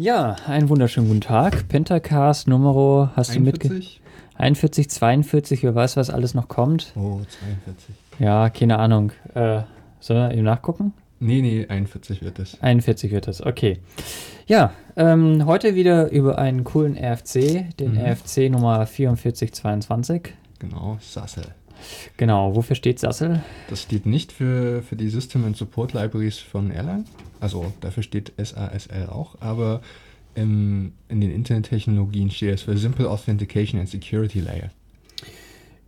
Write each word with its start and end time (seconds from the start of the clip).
Ja, 0.00 0.36
einen 0.46 0.70
wunderschönen 0.70 1.08
guten 1.08 1.20
Tag. 1.20 1.68
Pentacast 1.68 2.48
Numero 2.48 3.10
hast 3.16 3.34
du 3.34 3.40
mitge... 3.40 3.68
41? 3.68 4.00
41, 4.36 4.88
42, 4.88 5.62
wer 5.62 5.74
weiß, 5.74 5.98
was 5.98 6.08
alles 6.08 6.32
noch 6.32 6.48
kommt. 6.48 6.94
Oh, 6.96 7.20
42. 7.66 7.94
Ja, 8.18 8.48
keine 8.48 8.78
Ahnung. 8.78 9.12
Äh, 9.34 9.60
sollen 10.00 10.30
wir 10.30 10.32
eben 10.32 10.44
nachgucken? 10.44 10.94
Nee, 11.18 11.42
nee, 11.42 11.66
41 11.68 12.22
wird 12.22 12.38
es. 12.38 12.58
41 12.62 13.12
wird 13.12 13.28
das, 13.28 13.44
okay. 13.44 13.80
Ja, 14.46 14.72
ähm, 14.96 15.44
heute 15.44 15.74
wieder 15.74 16.10
über 16.10 16.38
einen 16.38 16.64
coolen 16.64 16.96
RFC, 16.96 17.66
den 17.78 17.92
Mhm. 17.96 17.98
RFC 18.00 18.48
Nummer 18.48 18.86
4422. 18.86 20.32
Genau, 20.60 20.96
Sassel. 21.02 21.44
Genau, 22.16 22.54
wofür 22.54 22.76
steht 22.76 22.98
Sassel? 22.98 23.42
Das 23.68 23.82
steht 23.82 24.06
nicht 24.06 24.32
für, 24.32 24.82
für 24.82 24.96
die 24.96 25.08
System 25.08 25.44
and 25.44 25.56
Support 25.56 25.92
Libraries 25.92 26.38
von 26.38 26.70
Erlang. 26.70 27.04
Also 27.40 27.72
dafür 27.80 28.02
steht 28.02 28.32
SASL 28.36 29.06
auch, 29.08 29.36
aber 29.40 29.80
im, 30.34 30.92
in 31.08 31.20
den 31.20 31.30
Internettechnologien 31.30 32.30
steht 32.30 32.54
es 32.54 32.62
für 32.62 32.76
Simple 32.76 33.08
Authentication 33.08 33.80
and 33.80 33.88
Security 33.88 34.40
Layer. 34.40 34.70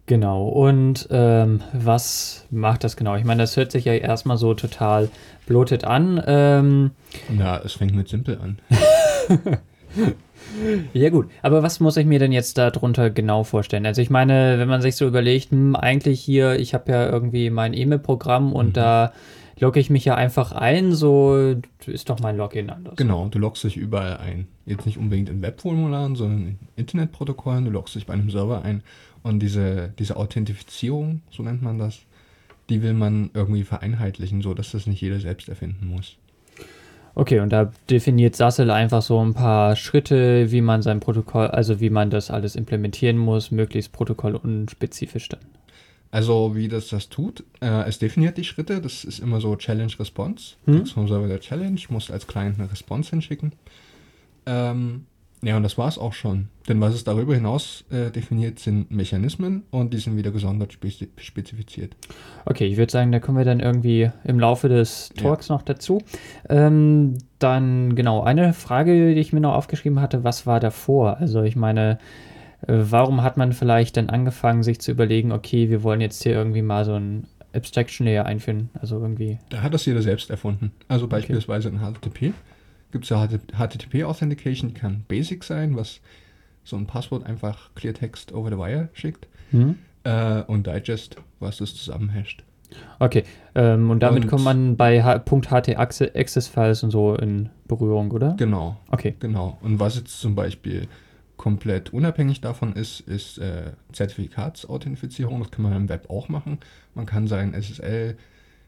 Genau, 0.06 0.48
und 0.48 1.06
ähm, 1.10 1.60
was 1.72 2.46
macht 2.50 2.82
das 2.82 2.96
genau? 2.96 3.14
Ich 3.16 3.24
meine, 3.24 3.44
das 3.44 3.56
hört 3.56 3.70
sich 3.70 3.84
ja 3.84 3.94
erstmal 3.94 4.36
so 4.36 4.52
total 4.52 5.08
bloated 5.46 5.84
an. 5.84 6.20
Ähm, 6.26 6.90
Na, 7.30 7.60
es 7.60 7.74
fängt 7.74 7.94
mit 7.94 8.08
Simple 8.08 8.40
an. 8.40 8.58
Ja 10.92 11.10
gut, 11.10 11.28
aber 11.42 11.62
was 11.62 11.80
muss 11.80 11.96
ich 11.96 12.06
mir 12.06 12.18
denn 12.18 12.32
jetzt 12.32 12.58
darunter 12.58 13.10
genau 13.10 13.44
vorstellen? 13.44 13.86
Also 13.86 14.02
ich 14.02 14.10
meine, 14.10 14.58
wenn 14.58 14.68
man 14.68 14.82
sich 14.82 14.96
so 14.96 15.06
überlegt, 15.06 15.50
hm, 15.50 15.76
eigentlich 15.76 16.20
hier, 16.20 16.58
ich 16.58 16.74
habe 16.74 16.90
ja 16.92 17.08
irgendwie 17.08 17.50
mein 17.50 17.74
E-Mail-Programm 17.74 18.52
und 18.52 18.68
Mhm. 18.68 18.72
da 18.74 19.12
logge 19.58 19.78
ich 19.80 19.90
mich 19.90 20.04
ja 20.04 20.14
einfach 20.16 20.52
ein, 20.52 20.92
so 20.92 21.54
ist 21.86 22.10
doch 22.10 22.18
mein 22.20 22.36
Login 22.36 22.68
anders. 22.70 22.96
Genau, 22.96 23.28
du 23.28 23.38
loggst 23.38 23.62
dich 23.64 23.76
überall 23.76 24.16
ein. 24.16 24.48
Jetzt 24.66 24.86
nicht 24.86 24.98
unbedingt 24.98 25.28
in 25.28 25.40
Webformularen, 25.42 26.16
sondern 26.16 26.42
in 26.42 26.58
Internetprotokollen. 26.76 27.64
Du 27.64 27.70
loggst 27.70 27.94
dich 27.94 28.06
bei 28.06 28.14
einem 28.14 28.30
Server 28.30 28.62
ein 28.64 28.82
und 29.22 29.38
diese, 29.40 29.92
diese 29.98 30.16
Authentifizierung, 30.16 31.20
so 31.30 31.42
nennt 31.42 31.62
man 31.62 31.78
das, 31.78 32.00
die 32.70 32.82
will 32.82 32.94
man 32.94 33.30
irgendwie 33.34 33.64
vereinheitlichen, 33.64 34.42
so 34.42 34.54
dass 34.54 34.72
das 34.72 34.86
nicht 34.86 35.00
jeder 35.00 35.20
selbst 35.20 35.48
erfinden 35.48 35.86
muss. 35.86 36.16
Okay, 37.14 37.40
und 37.40 37.50
da 37.50 37.70
definiert 37.90 38.36
Sassel 38.36 38.70
einfach 38.70 39.02
so 39.02 39.22
ein 39.22 39.34
paar 39.34 39.76
Schritte, 39.76 40.50
wie 40.50 40.62
man 40.62 40.80
sein 40.80 41.00
Protokoll, 41.00 41.48
also 41.48 41.80
wie 41.80 41.90
man 41.90 42.08
das 42.08 42.30
alles 42.30 42.56
implementieren 42.56 43.18
muss, 43.18 43.50
möglichst 43.50 43.92
protokollunspezifisch 43.92 45.28
dann. 45.28 45.40
Also 46.10 46.54
wie 46.54 46.68
das 46.68 46.88
das 46.88 47.08
tut, 47.08 47.44
äh, 47.60 47.88
es 47.88 47.98
definiert 47.98 48.36
die 48.36 48.44
Schritte, 48.44 48.80
das 48.80 49.04
ist 49.04 49.18
immer 49.18 49.40
so 49.40 49.56
Challenge-Response. 49.56 50.56
Hm? 50.66 50.76
Kriegst 50.76 50.92
vom 50.92 51.08
Server 51.08 51.26
der 51.26 51.40
Challenge, 51.40 51.80
musst 51.88 52.10
als 52.10 52.26
Client 52.26 52.58
eine 52.58 52.70
Response 52.70 53.10
hinschicken. 53.10 53.52
Ähm, 54.44 55.06
ja, 55.44 55.56
und 55.56 55.64
das 55.64 55.76
war's 55.76 55.98
auch 55.98 56.12
schon. 56.12 56.48
Denn 56.68 56.80
was 56.80 56.94
es 56.94 57.02
darüber 57.02 57.34
hinaus 57.34 57.84
äh, 57.90 58.10
definiert, 58.10 58.60
sind 58.60 58.92
Mechanismen 58.92 59.64
und 59.72 59.92
die 59.92 59.98
sind 59.98 60.16
wieder 60.16 60.30
gesondert 60.30 60.72
spezi 60.72 61.08
spezifiziert. 61.16 61.96
Okay, 62.44 62.66
ich 62.66 62.76
würde 62.76 62.92
sagen, 62.92 63.10
da 63.10 63.18
kommen 63.18 63.38
wir 63.38 63.44
dann 63.44 63.58
irgendwie 63.58 64.10
im 64.22 64.38
Laufe 64.38 64.68
des 64.68 65.10
Talks 65.16 65.48
noch 65.48 65.62
dazu. 65.62 66.00
Ähm, 66.48 67.18
dann 67.40 67.96
genau, 67.96 68.22
eine 68.22 68.52
Frage, 68.52 69.14
die 69.14 69.20
ich 69.20 69.32
mir 69.32 69.40
noch 69.40 69.54
aufgeschrieben 69.54 70.00
hatte, 70.00 70.22
was 70.22 70.46
war 70.46 70.60
davor? 70.60 71.18
Also 71.18 71.42
ich 71.42 71.56
meine, 71.56 71.98
äh, 72.68 72.74
warum 72.78 73.22
hat 73.22 73.36
man 73.36 73.52
vielleicht 73.52 73.96
dann 73.96 74.10
angefangen, 74.10 74.62
sich 74.62 74.80
zu 74.80 74.92
überlegen, 74.92 75.32
okay, 75.32 75.70
wir 75.70 75.82
wollen 75.82 76.00
jetzt 76.00 76.22
hier 76.22 76.34
irgendwie 76.34 76.62
mal 76.62 76.84
so 76.84 76.94
ein 76.94 77.26
Abstraction 77.52 78.06
Layer 78.06 78.26
einführen, 78.26 78.70
also 78.80 79.00
irgendwie. 79.00 79.38
Da 79.50 79.62
hat 79.62 79.74
das 79.74 79.84
jeder 79.86 80.02
selbst 80.02 80.30
erfunden. 80.30 80.70
Also 80.86 81.08
beispielsweise 81.08 81.68
in 81.68 81.80
HTTP 81.80 82.32
gibt 82.92 83.04
es 83.04 83.10
ja 83.10 83.26
HTTP 83.26 84.04
Authentication, 84.04 84.68
die 84.68 84.74
kann 84.74 85.04
Basic 85.08 85.42
sein, 85.44 85.76
was 85.76 86.00
so 86.64 86.76
ein 86.76 86.86
Passwort 86.86 87.26
einfach 87.26 87.70
Clear 87.74 87.94
Text 87.94 88.32
over 88.32 88.50
the 88.50 88.56
wire 88.56 88.88
schickt. 88.92 89.26
Hm? 89.50 89.76
Äh, 90.04 90.42
und 90.42 90.66
Digest, 90.66 91.16
was 91.40 91.58
das 91.58 91.74
zusammenhasht. 91.74 92.44
Okay, 92.98 93.24
ähm, 93.54 93.90
und 93.90 94.00
damit 94.00 94.24
Und- 94.24 94.30
kommt 94.30 94.44
man 94.44 94.76
bei 94.76 95.02
H 95.02 95.18
.ht 95.18 95.76
Access 95.76 96.48
Files 96.48 96.82
und 96.82 96.90
so 96.90 97.14
in 97.16 97.50
Berührung, 97.68 98.10
oder? 98.12 98.34
Genau, 98.38 98.78
Okay, 98.90 99.14
genau. 99.18 99.58
Und 99.60 99.78
was 99.80 99.96
jetzt 99.96 100.20
zum 100.20 100.34
Beispiel 100.34 100.88
komplett 101.36 101.92
unabhängig 101.92 102.40
davon 102.40 102.72
ist, 102.74 103.00
ist 103.00 103.38
äh, 103.38 103.72
Zertifikatsauthentifizierung. 103.92 105.40
Das 105.40 105.50
kann 105.50 105.62
man 105.64 105.72
im 105.74 105.88
Web 105.88 106.08
auch 106.08 106.28
machen. 106.28 106.58
Man 106.94 107.06
kann 107.06 107.26
seinen 107.26 107.54
SSL, 107.54 108.16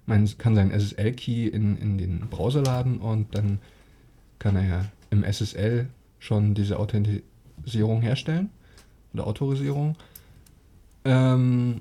man 0.06 0.28
kann 0.38 0.54
seinen 0.54 0.70
SSL-Key 0.72 1.46
in, 1.48 1.76
in 1.76 1.98
den 1.98 2.20
Browser 2.30 2.62
laden 2.62 2.98
und 2.98 3.34
dann 3.34 3.58
kann 4.44 4.56
er 4.56 4.64
ja 4.66 4.84
im 5.08 5.24
SSL 5.24 5.88
schon 6.18 6.52
diese 6.52 6.78
Authentisierung 6.78 8.02
herstellen 8.02 8.50
oder 9.14 9.26
Autorisierung. 9.26 9.96
Ähm, 11.06 11.80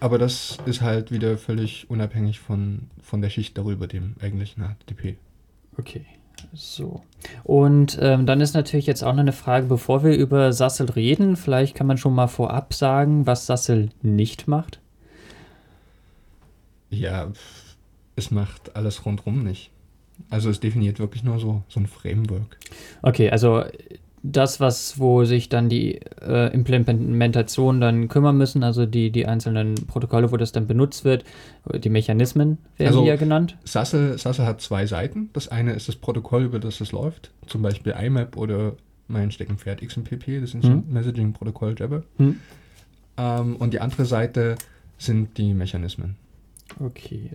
aber 0.00 0.18
das 0.18 0.58
ist 0.66 0.80
halt 0.80 1.12
wieder 1.12 1.38
völlig 1.38 1.88
unabhängig 1.88 2.40
von, 2.40 2.90
von 3.00 3.22
der 3.22 3.30
Schicht 3.30 3.56
darüber, 3.56 3.86
dem 3.86 4.16
eigentlichen 4.20 4.64
HTTP. 4.64 5.16
Okay, 5.78 6.04
so. 6.52 7.04
Und 7.44 7.96
ähm, 8.02 8.26
dann 8.26 8.40
ist 8.40 8.54
natürlich 8.54 8.86
jetzt 8.86 9.04
auch 9.04 9.12
noch 9.12 9.20
eine 9.20 9.32
Frage, 9.32 9.66
bevor 9.66 10.02
wir 10.02 10.16
über 10.16 10.52
Sassel 10.52 10.90
reden, 10.90 11.36
vielleicht 11.36 11.76
kann 11.76 11.86
man 11.86 11.96
schon 11.96 12.16
mal 12.16 12.26
vorab 12.26 12.74
sagen, 12.74 13.24
was 13.24 13.46
Sassel 13.46 13.90
nicht 14.02 14.48
macht. 14.48 14.80
Ja, 16.90 17.30
es 18.16 18.32
macht 18.32 18.74
alles 18.74 19.06
rundrum 19.06 19.44
nicht. 19.44 19.70
Also 20.30 20.50
es 20.50 20.60
definiert 20.60 20.98
wirklich 20.98 21.22
nur 21.24 21.38
so, 21.38 21.62
so 21.68 21.80
ein 21.80 21.86
Framework. 21.86 22.56
Okay, 23.02 23.30
also 23.30 23.64
das, 24.26 24.58
was, 24.58 24.98
wo 24.98 25.24
sich 25.24 25.50
dann 25.50 25.68
die 25.68 26.00
äh, 26.22 26.52
Implementation 26.54 27.78
dann 27.80 28.08
kümmern 28.08 28.38
müssen, 28.38 28.62
also 28.64 28.86
die, 28.86 29.10
die 29.10 29.26
einzelnen 29.26 29.74
Protokolle, 29.74 30.32
wo 30.32 30.38
das 30.38 30.50
dann 30.50 30.66
benutzt 30.66 31.04
wird, 31.04 31.24
die 31.74 31.90
Mechanismen 31.90 32.56
werden 32.78 32.88
Also- 32.88 33.02
die 33.02 33.08
ja 33.08 33.16
genannt. 33.16 33.56
Sassel, 33.64 34.16
Sassel 34.18 34.46
hat 34.46 34.62
zwei 34.62 34.86
Seiten. 34.86 35.28
Das 35.34 35.48
eine 35.48 35.74
ist 35.74 35.88
das 35.88 35.96
Protokoll, 35.96 36.44
über 36.44 36.58
das 36.58 36.80
es 36.80 36.90
läuft. 36.92 37.30
Zum 37.46 37.60
Beispiel 37.60 37.92
IMAP 37.92 38.36
oder 38.38 38.72
mein 39.08 39.30
Steckenpferd 39.30 39.82
XMPP, 39.86 40.40
das 40.40 40.54
Instant 40.54 40.90
Messaging 40.90 41.34
Protokoll 41.34 41.74
Jabber. 41.78 42.02
Hm? 42.16 42.40
Ähm, 43.18 43.56
und 43.56 43.74
die 43.74 43.80
andere 43.80 44.06
Seite 44.06 44.56
sind 44.96 45.36
die 45.36 45.52
Mechanismen. 45.52 46.16
Okay. 46.80 47.30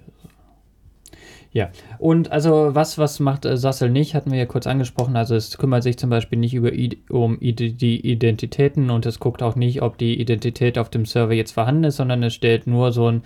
Ja, 1.52 1.72
und 1.98 2.32
also 2.32 2.76
was, 2.76 3.00
was 3.00 3.20
macht 3.20 3.46
äh, 3.46 3.58
Sassel 3.58 3.90
nicht, 3.90 4.14
hatten 4.14 4.32
wir 4.32 4.38
ja 4.38 4.46
kurz 4.46 4.68
angesprochen. 4.68 5.16
Also 5.16 5.36
es 5.36 5.58
kümmert 5.58 5.82
sich 5.82 5.98
zum 5.98 6.10
Beispiel 6.12 6.38
nicht 6.38 6.54
über 6.54 6.72
I 6.72 7.00
um 7.10 7.40
Ide 7.42 7.72
die 7.74 8.00
Identitäten 8.06 8.92
und 8.92 9.06
es 9.08 9.20
guckt 9.20 9.42
auch 9.42 9.56
nicht, 9.56 9.82
ob 9.82 9.98
die 9.98 10.20
Identität 10.22 10.78
auf 10.78 10.90
dem 10.90 11.06
Server 11.06 11.34
jetzt 11.34 11.54
vorhanden 11.54 11.86
ist, 11.86 11.96
sondern 11.96 12.22
es 12.22 12.36
stellt 12.36 12.68
nur 12.68 12.92
so 12.92 13.08
einen 13.08 13.24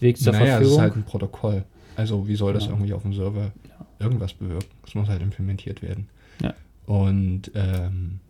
Weg 0.00 0.18
zur 0.18 0.32
naja, 0.34 0.44
es 0.44 0.50
ist 0.50 0.58
Verfügung. 0.58 0.80
halt 0.82 0.96
ein 0.96 1.02
Protokoll. 1.04 1.64
Also 1.96 2.28
wie 2.28 2.36
soll 2.36 2.52
das 2.52 2.64
Ja. 2.66 2.70
irgendwie 2.72 2.92
auf 2.92 3.02
dem 3.02 3.14
Server 3.14 3.52
irgendwas 3.98 4.34
bewirken? 4.34 4.66
Es 4.86 4.94
muss 4.94 5.08
halt 5.08 5.22
implementiert 5.22 5.80
werden. 5.82 6.08
Ja. 6.42 6.52
Und 6.84 7.50
ähm, 7.54 8.20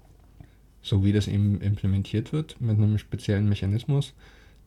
so 0.83 1.05
wie 1.05 1.13
das 1.13 1.27
eben 1.27 1.61
implementiert 1.61 2.33
wird 2.33 2.61
mit 2.61 2.77
einem 2.77 2.99
speziellen 2.99 3.49
Mechanismus, 3.49 4.13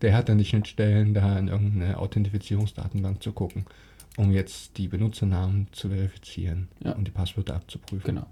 der 0.02 0.16
hat 0.16 0.28
dann 0.28 0.38
die 0.38 0.46
Schnittstellen, 0.46 1.14
da 1.14 1.38
in 1.40 1.48
irgendeine 1.48 1.98
Authentifizierungsdatenbank 1.98 3.24
zu 3.24 3.32
gucken, 3.32 3.66
um 4.18 4.32
jetzt 4.32 4.78
die 4.78 4.88
Benutzernamen 4.88 5.68
zu 5.72 5.90
verifizieren 5.90 6.68
Ja. 6.84 6.94
und 6.94 7.06
die 7.08 7.12
Passwörter 7.12 7.56
abzuprüfen. 7.56 8.16
Genau. 8.16 8.26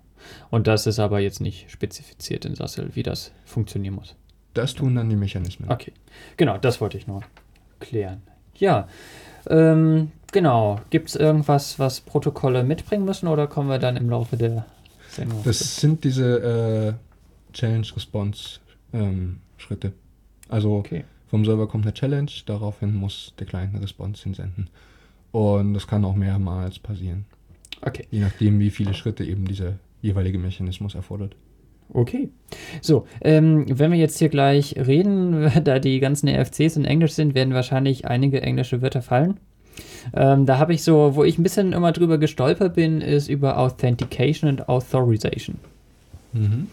Und 0.50 0.68
das 0.68 0.88
ist 0.88 1.00
aber 1.00 1.20
jetzt 1.20 1.42
nicht 1.42 1.70
spezifiziert 1.70 2.46
in 2.46 2.56
Sassel, 2.56 2.92
wie 2.96 3.04
das 3.04 3.32
funktionieren 3.46 3.96
muss. 3.96 4.16
Das 4.54 4.74
tun 4.74 4.96
dann 4.96 5.10
die 5.10 5.16
Mechanismen. 5.16 5.70
Okay, 5.70 5.92
genau, 6.38 6.58
das 6.58 6.80
wollte 6.80 6.98
ich 6.98 7.08
nur 7.08 7.22
klären. 7.80 8.22
Ja, 8.56 8.88
ähm, 9.50 10.12
genau. 10.32 10.80
Gibt 10.92 11.10
es 11.10 11.16
irgendwas, 11.16 11.80
was 11.80 12.00
Protokolle 12.02 12.64
mitbringen 12.64 13.04
müssen 13.04 13.28
oder 13.28 13.48
kommen 13.48 13.68
wir 13.70 13.80
dann 13.80 13.98
im 13.98 14.10
Laufe 14.10 14.38
der 14.38 14.66
Sendung? 15.10 15.42
Das 15.44 15.78
sind 15.78 16.04
diese 16.04 16.96
äh, 17.52 17.54
Challenge-Response-Schritte. 17.54 19.94
also 20.50 20.76
okay. 20.78 21.04
Vom 21.28 21.46
Server 21.46 21.68
kommt 21.68 21.86
eine 21.86 21.94
Challenge, 21.96 22.30
daraufhin 22.46 22.94
muss 22.94 23.34
der 23.40 23.48
Client 23.48 23.74
eine 23.74 23.82
Response 23.84 24.24
hinsenden. 24.24 24.70
Und 25.34 25.74
das 25.74 25.88
kann 25.88 26.06
auch 26.06 26.16
mehrmals 26.16 26.80
passieren, 26.80 27.26
Okay. 27.82 28.06
je 28.12 28.22
nachdem, 28.22 28.60
wie 28.60 28.70
viele 28.70 28.94
Schritte 28.94 29.26
eben 29.26 29.44
dieser 29.46 29.74
jeweilige 30.02 30.38
Mechanismus 30.38 30.96
erfordert. 30.96 31.36
Okay. 31.92 32.30
So, 32.82 33.06
ähm, 33.22 33.66
wenn 33.68 33.92
wir 33.92 33.98
jetzt 34.00 34.20
hier 34.20 34.30
gleich 34.30 34.76
reden, 34.78 35.52
da 35.66 35.80
die 35.80 36.00
ganzen 36.00 36.30
RFCs 36.30 36.78
in 36.78 36.86
Englisch 36.86 37.12
sind, 37.14 37.36
werden 37.36 37.54
wahrscheinlich 37.54 38.06
einige 38.08 38.42
englische 38.42 38.82
Wörter 38.82 39.02
fallen. 39.02 39.38
Ähm, 40.16 40.46
da 40.46 40.60
habe 40.60 40.74
ich 40.74 40.84
so, 40.84 41.16
wo 41.16 41.24
ich 41.24 41.38
ein 41.40 41.44
bisschen 41.44 41.74
immer 41.74 41.92
drüber 41.92 42.18
gestolpert 42.20 42.76
bin, 42.76 43.02
ist 43.02 43.28
über 43.28 43.58
Authentication 43.58 44.50
und 44.50 44.70
Authorization. 44.70 45.58
Mhm. 46.34 46.68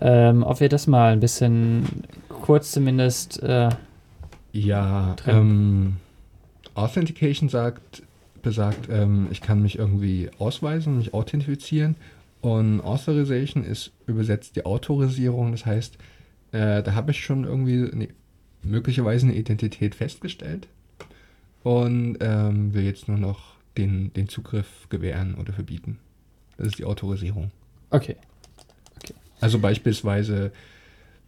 Ähm, 0.00 0.42
ob 0.42 0.60
wir 0.60 0.68
das 0.68 0.86
mal 0.86 1.12
ein 1.12 1.20
bisschen 1.20 2.04
kurz 2.28 2.72
zumindest. 2.72 3.42
Äh, 3.42 3.70
Ja, 4.52 5.14
Drin. 5.16 5.36
ähm, 5.36 5.96
Authentication 6.74 7.48
sagt, 7.48 8.02
besagt, 8.42 8.88
ähm, 8.90 9.28
ich 9.30 9.40
kann 9.40 9.62
mich 9.62 9.78
irgendwie 9.78 10.30
ausweisen, 10.38 10.98
mich 10.98 11.14
authentifizieren 11.14 11.96
Und 12.40 12.80
Authorization 12.80 13.64
ist 13.64 13.92
übersetzt 14.06 14.56
die 14.56 14.66
Autorisierung. 14.66 15.52
Das 15.52 15.64
heißt, 15.64 15.96
äh, 16.50 16.82
da 16.82 16.94
habe 16.94 17.12
ich 17.12 17.24
schon 17.24 17.44
irgendwie 17.44 17.90
eine, 17.90 18.08
möglicherweise 18.62 19.26
eine 19.26 19.36
Identität 19.36 19.94
festgestellt 19.94 20.66
und 21.62 22.18
ähm, 22.20 22.74
will 22.74 22.84
jetzt 22.84 23.08
nur 23.08 23.18
noch 23.18 23.54
den, 23.78 24.12
den 24.12 24.28
Zugriff 24.28 24.88
gewähren 24.88 25.36
oder 25.36 25.52
verbieten. 25.52 25.98
Das 26.56 26.66
ist 26.66 26.78
die 26.78 26.84
Autorisierung. 26.84 27.50
Okay. 27.90 28.16
okay. 28.96 29.14
Also 29.40 29.58
beispielsweise, 29.58 30.52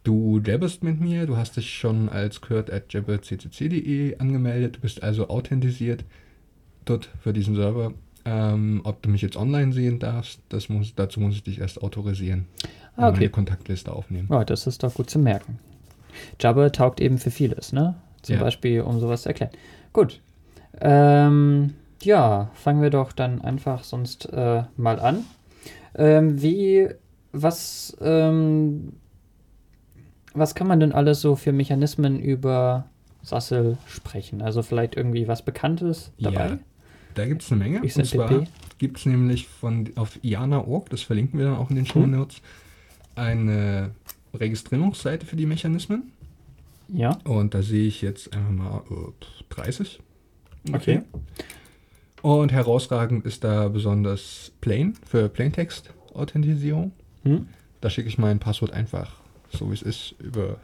du 0.05 0.39
jabberst 0.39 0.83
mit 0.83 1.01
mir, 1.01 1.25
du 1.25 1.35
hast 1.35 1.57
dich 1.57 1.73
schon 1.73 2.07
als 2.07 2.39
Kurt 2.39 2.71
at 2.71 2.93
jabberccc.de 2.93 4.17
angemeldet, 4.19 4.77
du 4.77 4.79
bist 4.79 5.03
also 5.03 5.27
authentisiert 5.29 6.05
dort 6.85 7.09
für 7.21 7.33
diesen 7.33 7.55
Server. 7.55 7.93
Ähm, 8.27 8.81
ob 8.85 9.03
du 9.03 9.09
mich 9.09 9.21
jetzt 9.21 9.35
online 9.35 9.71
sehen 9.71 9.99
darfst, 9.99 10.39
das 10.49 10.69
muss, 10.69 10.95
dazu 10.95 11.19
muss 11.19 11.35
ich 11.35 11.43
dich 11.43 11.59
erst 11.59 11.83
autorisieren. 11.83 12.47
Ah, 12.95 13.09
okay. 13.09 13.17
Meine 13.17 13.29
Kontaktliste 13.29 13.91
aufnehmen. 13.91 14.27
Oh, 14.31 14.43
das 14.43 14.65
ist 14.65 14.81
doch 14.81 14.93
gut 14.93 15.09
zu 15.09 15.19
merken. 15.19 15.59
Jabber 16.39 16.71
taugt 16.71 17.01
eben 17.01 17.17
für 17.17 17.29
vieles, 17.29 17.73
ne? 17.73 17.95
Zum 18.21 18.37
ja. 18.37 18.41
Beispiel, 18.41 18.81
um 18.81 18.99
sowas 18.99 19.23
zu 19.23 19.29
erklären. 19.29 19.51
Gut. 19.93 20.21
Ähm, 20.81 21.73
ja, 22.01 22.49
fangen 22.53 22.81
wir 22.81 22.89
doch 22.89 23.11
dann 23.11 23.41
einfach 23.41 23.83
sonst 23.83 24.27
äh, 24.31 24.63
mal 24.77 24.99
an. 24.99 25.25
Ähm, 25.95 26.41
wie, 26.41 26.89
was, 27.31 27.95
ähm, 28.01 28.93
was 30.35 30.55
kann 30.55 30.67
man 30.67 30.79
denn 30.79 30.91
alles 30.91 31.21
so 31.21 31.35
für 31.35 31.51
Mechanismen 31.51 32.19
über 32.19 32.85
Sassel 33.23 33.77
sprechen? 33.87 34.41
Also 34.41 34.61
vielleicht 34.61 34.95
irgendwie 34.95 35.27
was 35.27 35.43
Bekanntes 35.43 36.11
dabei? 36.19 36.49
Ja, 36.49 36.59
da 37.15 37.25
gibt 37.25 37.41
es 37.41 37.51
eine 37.51 37.63
Menge. 37.63 37.81
XMPP. 37.81 37.99
Und 37.99 38.05
zwar 38.07 38.47
gibt 38.77 38.97
es 38.97 39.05
nämlich 39.05 39.47
von, 39.47 39.89
auf 39.95 40.19
IANA.org, 40.21 40.89
das 40.89 41.01
verlinken 41.01 41.39
wir 41.39 41.45
dann 41.47 41.55
auch 41.55 41.69
in 41.69 41.77
den 41.77 41.85
Show 41.85 42.03
hm. 42.03 42.11
Notes, 42.11 42.37
hm. 42.37 42.43
eine 43.23 43.91
Registrierungsseite 44.33 45.25
für 45.25 45.35
die 45.35 45.45
Mechanismen. 45.45 46.11
Ja. 46.89 47.17
Und 47.23 47.53
da 47.53 47.61
sehe 47.61 47.87
ich 47.87 48.01
jetzt 48.01 48.35
einfach 48.35 48.51
mal 48.51 48.81
uh, 48.91 49.13
30. 49.49 49.99
Okay. 50.71 51.01
Und 52.21 52.51
herausragend 52.51 53.25
ist 53.25 53.43
da 53.43 53.67
besonders 53.67 54.51
Plain 54.61 54.95
für 55.05 55.29
Plaintext-Authentisierung. 55.29 56.91
Hm? 57.23 57.47
Da 57.81 57.89
schicke 57.89 58.07
ich 58.07 58.17
mein 58.17 58.39
Passwort 58.39 58.71
einfach, 58.71 59.17
so 59.51 59.69
wie 59.69 59.73
es 59.73 59.81
ist, 59.81 60.15
über, 60.19 60.57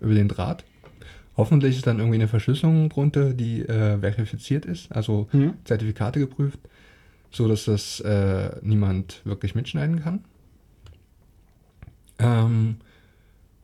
über 0.00 0.14
den 0.14 0.28
Draht. 0.28 0.64
Hoffentlich 1.36 1.76
ist 1.76 1.86
dann 1.86 1.98
irgendwie 1.98 2.16
eine 2.16 2.28
Verschlüsselung 2.28 2.88
drunter, 2.90 3.32
die 3.32 3.62
äh, 3.62 3.98
verifiziert 3.98 4.66
ist, 4.66 4.92
also 4.92 5.28
hm? 5.30 5.54
Zertifikate 5.64 6.20
geprüft, 6.20 6.60
so 7.30 7.48
dass 7.48 7.64
das 7.64 8.00
äh, 8.00 8.50
niemand 8.60 9.22
wirklich 9.24 9.54
mitschneiden 9.54 10.00
kann. 10.00 10.24
Ähm, 12.18 12.76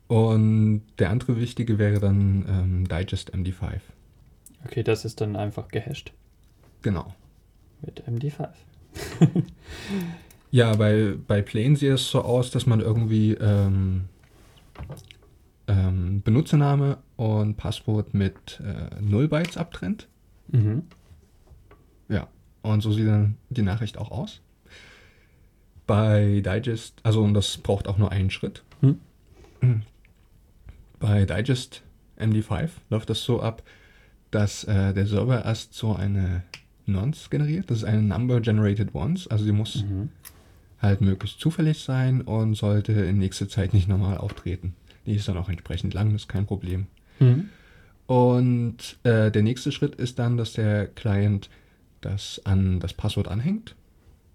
und 0.06 0.82
der 0.98 1.10
andere 1.10 1.38
wichtige 1.38 1.78
wäre 1.78 2.00
dann 2.00 2.46
ähm, 2.48 2.88
Digest 2.88 3.34
MD5. 3.34 3.80
Okay, 4.64 4.82
das 4.82 5.04
ist 5.04 5.20
dann 5.20 5.36
einfach 5.36 5.68
gehasht. 5.68 6.12
Genau. 6.82 7.14
Mit 7.82 8.02
MD5. 8.08 8.48
ja, 10.50 10.74
bei, 10.74 11.14
bei 11.26 11.42
Plain 11.42 11.76
sieht 11.76 11.92
es 11.92 12.10
so 12.10 12.22
aus, 12.22 12.50
dass 12.50 12.66
man 12.66 12.80
irgendwie 12.80 13.34
ähm, 13.34 14.06
ähm, 15.66 16.22
Benutzername 16.22 16.98
und 17.16 17.56
Passwort 17.56 18.14
mit 18.14 18.60
äh, 18.60 19.00
0 19.00 19.28
Bytes 19.28 19.56
abtrennt. 19.56 20.08
Mhm. 20.48 20.84
Ja, 22.08 22.28
und 22.62 22.82
so 22.82 22.92
sieht 22.92 23.06
dann 23.06 23.36
die 23.50 23.62
Nachricht 23.62 23.98
auch 23.98 24.10
aus. 24.10 24.40
Bei 25.86 26.42
Digest, 26.44 27.00
also 27.02 27.22
und 27.22 27.34
das 27.34 27.58
braucht 27.58 27.88
auch 27.88 27.98
nur 27.98 28.12
einen 28.12 28.30
Schritt. 28.30 28.62
Hm. 28.80 29.82
Bei 30.98 31.24
Digest 31.24 31.82
MD5 32.18 32.70
läuft 32.90 33.10
das 33.10 33.22
so 33.24 33.40
ab, 33.40 33.62
dass 34.30 34.64
äh, 34.64 34.92
der 34.92 35.06
Server 35.06 35.44
erst 35.44 35.74
so 35.74 35.94
eine 35.94 36.42
Nonce 36.86 37.30
generiert. 37.30 37.70
Das 37.70 37.78
ist 37.78 37.84
eine 37.84 38.02
Number 38.02 38.40
Generated 38.40 38.94
Once. 38.94 39.26
Also 39.28 39.44
sie 39.44 39.52
muss 39.52 39.84
mhm. 39.84 40.10
Halt 40.80 41.00
möglichst 41.00 41.40
zufällig 41.40 41.80
sein 41.80 42.20
und 42.20 42.54
sollte 42.54 42.92
in 42.92 43.18
nächster 43.18 43.48
Zeit 43.48 43.74
nicht 43.74 43.88
normal 43.88 44.18
auftreten. 44.18 44.74
Die 45.06 45.14
ist 45.14 45.28
dann 45.28 45.36
auch 45.36 45.48
entsprechend 45.48 45.94
lang, 45.94 46.12
das 46.12 46.22
ist 46.22 46.28
kein 46.28 46.46
Problem. 46.46 46.86
Mhm. 47.18 47.48
Und 48.06 48.98
äh, 49.02 49.30
der 49.30 49.42
nächste 49.42 49.72
Schritt 49.72 49.94
ist 49.96 50.18
dann, 50.18 50.36
dass 50.36 50.52
der 50.54 50.86
Client 50.86 51.50
das 52.00 52.40
an 52.44 52.80
das 52.80 52.94
Passwort 52.94 53.28
anhängt. 53.28 53.74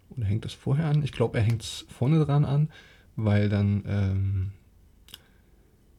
Oder 0.09 0.25
hängt 0.25 0.45
das 0.45 0.53
vorher 0.53 0.85
an? 0.85 1.03
Ich 1.03 1.11
glaube, 1.11 1.37
er 1.37 1.43
hängt 1.43 1.63
es 1.63 1.85
vorne 1.89 2.23
dran 2.23 2.45
an, 2.45 2.69
weil 3.15 3.49
dann 3.49 3.83
ähm, 3.87 4.51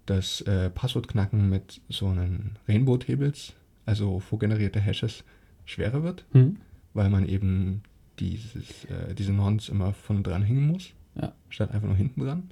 das 0.06 0.40
äh, 0.43 0.70
Passwortknacken 0.70 1.49
mit 1.49 1.81
so 1.88 2.08
einem 2.08 2.52
Rainbow-Tables, 2.69 3.55
also 3.87 4.20
vorgenerierte 4.20 4.81
Hashes, 4.81 5.25
schwerer 5.64 6.02
wird, 6.02 6.25
mhm. 6.32 6.58
weil 6.93 7.11
man 7.11 7.26
eben 7.26 7.82
dieses, 8.19 8.84
äh, 8.84 9.14
diese 9.14 9.32
Nonce 9.32 9.69
immer 9.69 9.93
von 9.93 10.22
dran 10.22 10.43
hängen 10.43 10.66
muss, 10.66 10.90
ja. 11.20 11.32
statt 11.49 11.72
einfach 11.72 11.88
nur 11.88 11.96
hinten 11.96 12.20
dran. 12.20 12.50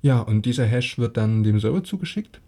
Ja, 0.00 0.20
und 0.20 0.46
dieser 0.46 0.66
Hash 0.66 0.98
wird 0.98 1.16
dann 1.16 1.42
dem 1.42 1.58
Server 1.58 1.82
zugeschickt 1.82 2.40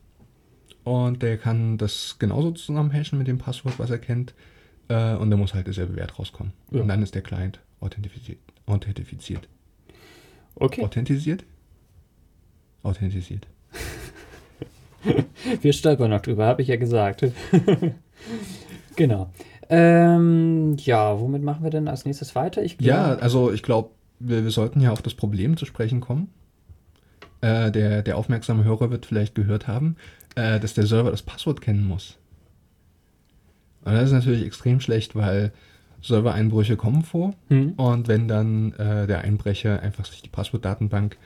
und 0.85 1.23
der 1.23 1.37
kann 1.37 1.79
das 1.79 2.17
genauso 2.19 2.53
zusammen 2.53 2.93
hashen 2.93 3.19
mit 3.19 3.27
dem 3.27 3.39
Passwort, 3.39 3.79
was 3.79 3.91
er 3.91 3.99
kennt 3.99 4.35
äh, 4.89 5.15
und 5.15 5.31
da 5.31 5.37
muss 5.37 5.55
halt 5.55 5.67
derselbe 5.67 5.97
Wert 5.97 6.19
rauskommen. 6.19 6.53
Ja. 6.71 6.83
Und 6.83 6.89
dann 6.89 7.03
ist 7.03 7.15
der 7.15 7.23
Client 7.23 7.61
authentifiziert. 7.81 8.39
authentifiziert. 8.67 9.49
Okay. 10.55 10.83
Authentisiert? 10.83 11.45
Authentisiert. 12.83 13.47
Wir 15.63 15.73
stolpern 15.73 16.11
noch 16.11 16.21
drüber, 16.21 16.47
habe 16.47 16.63
ich 16.63 16.69
ja 16.69 16.77
gesagt. 16.77 17.25
genau. 18.97 19.33
Ähm, 19.71 20.77
ja, 20.79 21.21
womit 21.21 21.45
machen 21.45 21.63
wir 21.63 21.71
denn 21.71 21.87
als 21.87 22.05
nächstes 22.05 22.35
weiter? 22.35 22.63
Ich 22.63 22.77
glaub, 22.77 22.89
ja, 22.89 23.15
also 23.15 23.53
ich 23.53 23.63
glaube, 23.63 23.91
wir, 24.19 24.43
wir, 24.43 24.51
sollten 24.51 24.81
ja 24.81 24.91
auf 24.91 25.01
das 25.01 25.15
Problem 25.15 25.57
zu 25.57 25.65
sprechen 25.65 26.01
kommen. 26.01 26.29
Äh, 27.41 27.71
der, 27.71 28.03
der 28.03 28.19
aufmerksame 28.19 28.65
Hörer 28.65 28.91
wird 28.91 29.07
vielleicht 29.07 29.37
gehört 29.37 29.69
haben, 29.69 29.97
äh, 30.35 30.59
dass 30.59 30.75
der 30.75 30.87
Server 30.87 31.13
das 31.13 31.23
Passwort 31.23 31.61
kennen 31.61 31.87
muss. 31.87 32.19
Und 33.85 33.95
das 33.95 34.07
ist 34.07 34.13
natürlich 34.13 34.45
extrem 34.45 34.81
schlecht, 34.81 35.15
weil 35.15 35.53
Servereinbrüche 36.03 36.77
kommen 36.77 37.03
vor. 37.03 37.35
Mhm. 37.49 37.75
Und 37.77 38.09
wenn 38.09 38.27
dann 38.27 38.73
äh, 38.73 39.07
der 39.07 39.21
Einbrecher 39.21 39.81
einfach 39.81 40.05
sich 40.05 40.21
die 40.21 40.29
Passwortdatenbank 40.29 41.17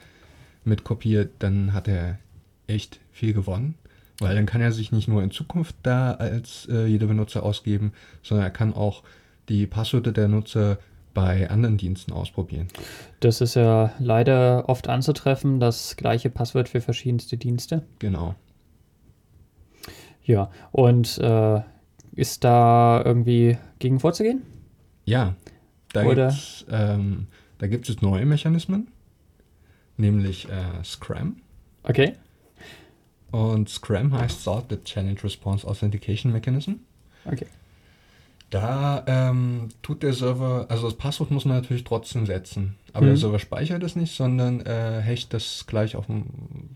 mit 0.63 0.83
kopiert, 0.83 1.31
dann 1.39 1.73
hat 1.73 1.87
er 1.87 2.19
echt 2.67 2.99
viel 3.11 3.33
gewonnen. 3.33 3.75
Weil 4.19 4.35
dann 4.35 4.45
kann 4.45 4.61
er 4.61 4.71
sich 4.71 4.91
nicht 4.91 5.07
nur 5.07 5.23
in 5.23 5.31
Zukunft 5.31 5.75
da 5.83 6.13
als 6.13 6.67
äh, 6.71 6.85
jeder 6.85 7.07
Benutzer 7.07 7.43
ausgeben, 7.43 7.93
sondern 8.23 8.47
er 8.47 8.51
kann 8.51 8.73
auch 8.73 9.03
die 9.49 9.67
Passwörter 9.67 10.11
der 10.11 10.27
Nutzer 10.27 10.77
bei 11.13 11.49
anderen 11.49 11.77
Diensten 11.77 12.11
ausprobieren. 12.11 12.67
Das 13.19 13.41
ist 13.41 13.55
ja 13.55 13.93
leider 13.99 14.69
oft 14.69 14.87
anzutreffen, 14.89 15.59
das 15.59 15.95
gleiche 15.95 16.29
Passwort 16.29 16.69
für 16.69 16.81
verschiedenste 16.81 17.37
Dienste. 17.37 17.83
Genau. 17.99 18.35
Ja, 20.23 20.49
und 20.71 21.17
äh, 21.19 21.61
ist 22.15 22.43
da 22.43 23.01
irgendwie 23.03 23.57
gegen 23.79 23.99
vorzugehen? 23.99 24.41
Ja, 25.05 25.35
da 25.93 26.03
ähm, 26.69 27.27
gibt 27.59 27.89
es 27.89 28.01
neue 28.01 28.25
Mechanismen, 28.25 28.87
nämlich 29.97 30.49
äh, 30.49 30.83
Scram. 30.83 31.37
Okay. 31.83 32.13
Und 33.31 33.69
Scram 33.69 34.13
heißt 34.13 34.43
the 34.43 34.77
Challenge 34.83 35.21
Response 35.23 35.67
Authentication 35.67 36.31
Mechanism. 36.31 36.73
Okay. 37.25 37.47
Da 38.49 39.03
ähm, 39.07 39.69
tut 39.81 40.03
der 40.03 40.13
Server, 40.13 40.67
also 40.69 40.87
das 40.87 40.97
Passwort 40.97 41.31
muss 41.31 41.45
man 41.45 41.57
natürlich 41.57 41.83
trotzdem 41.83 42.25
setzen, 42.25 42.75
aber 42.93 43.05
mhm. 43.05 43.09
der 43.09 43.17
Server 43.17 43.39
speichert 43.39 43.83
es 43.83 43.95
nicht, 43.95 44.15
sondern 44.15 44.61
äh, 44.61 45.01
hecht 45.01 45.33
das 45.33 45.65
gleich 45.67 45.95
auf, 45.95 46.05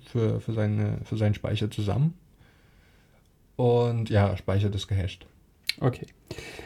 für, 0.06 0.42
für, 0.42 0.54
seine, 0.54 0.98
für 1.06 1.16
seinen 1.16 1.36
Speicher 1.36 1.70
zusammen. 1.70 2.16
Und 3.56 4.10
ja, 4.10 4.36
speichert 4.36 4.74
es 4.74 4.88
gehasht. 4.88 5.26
Okay. 5.80 6.08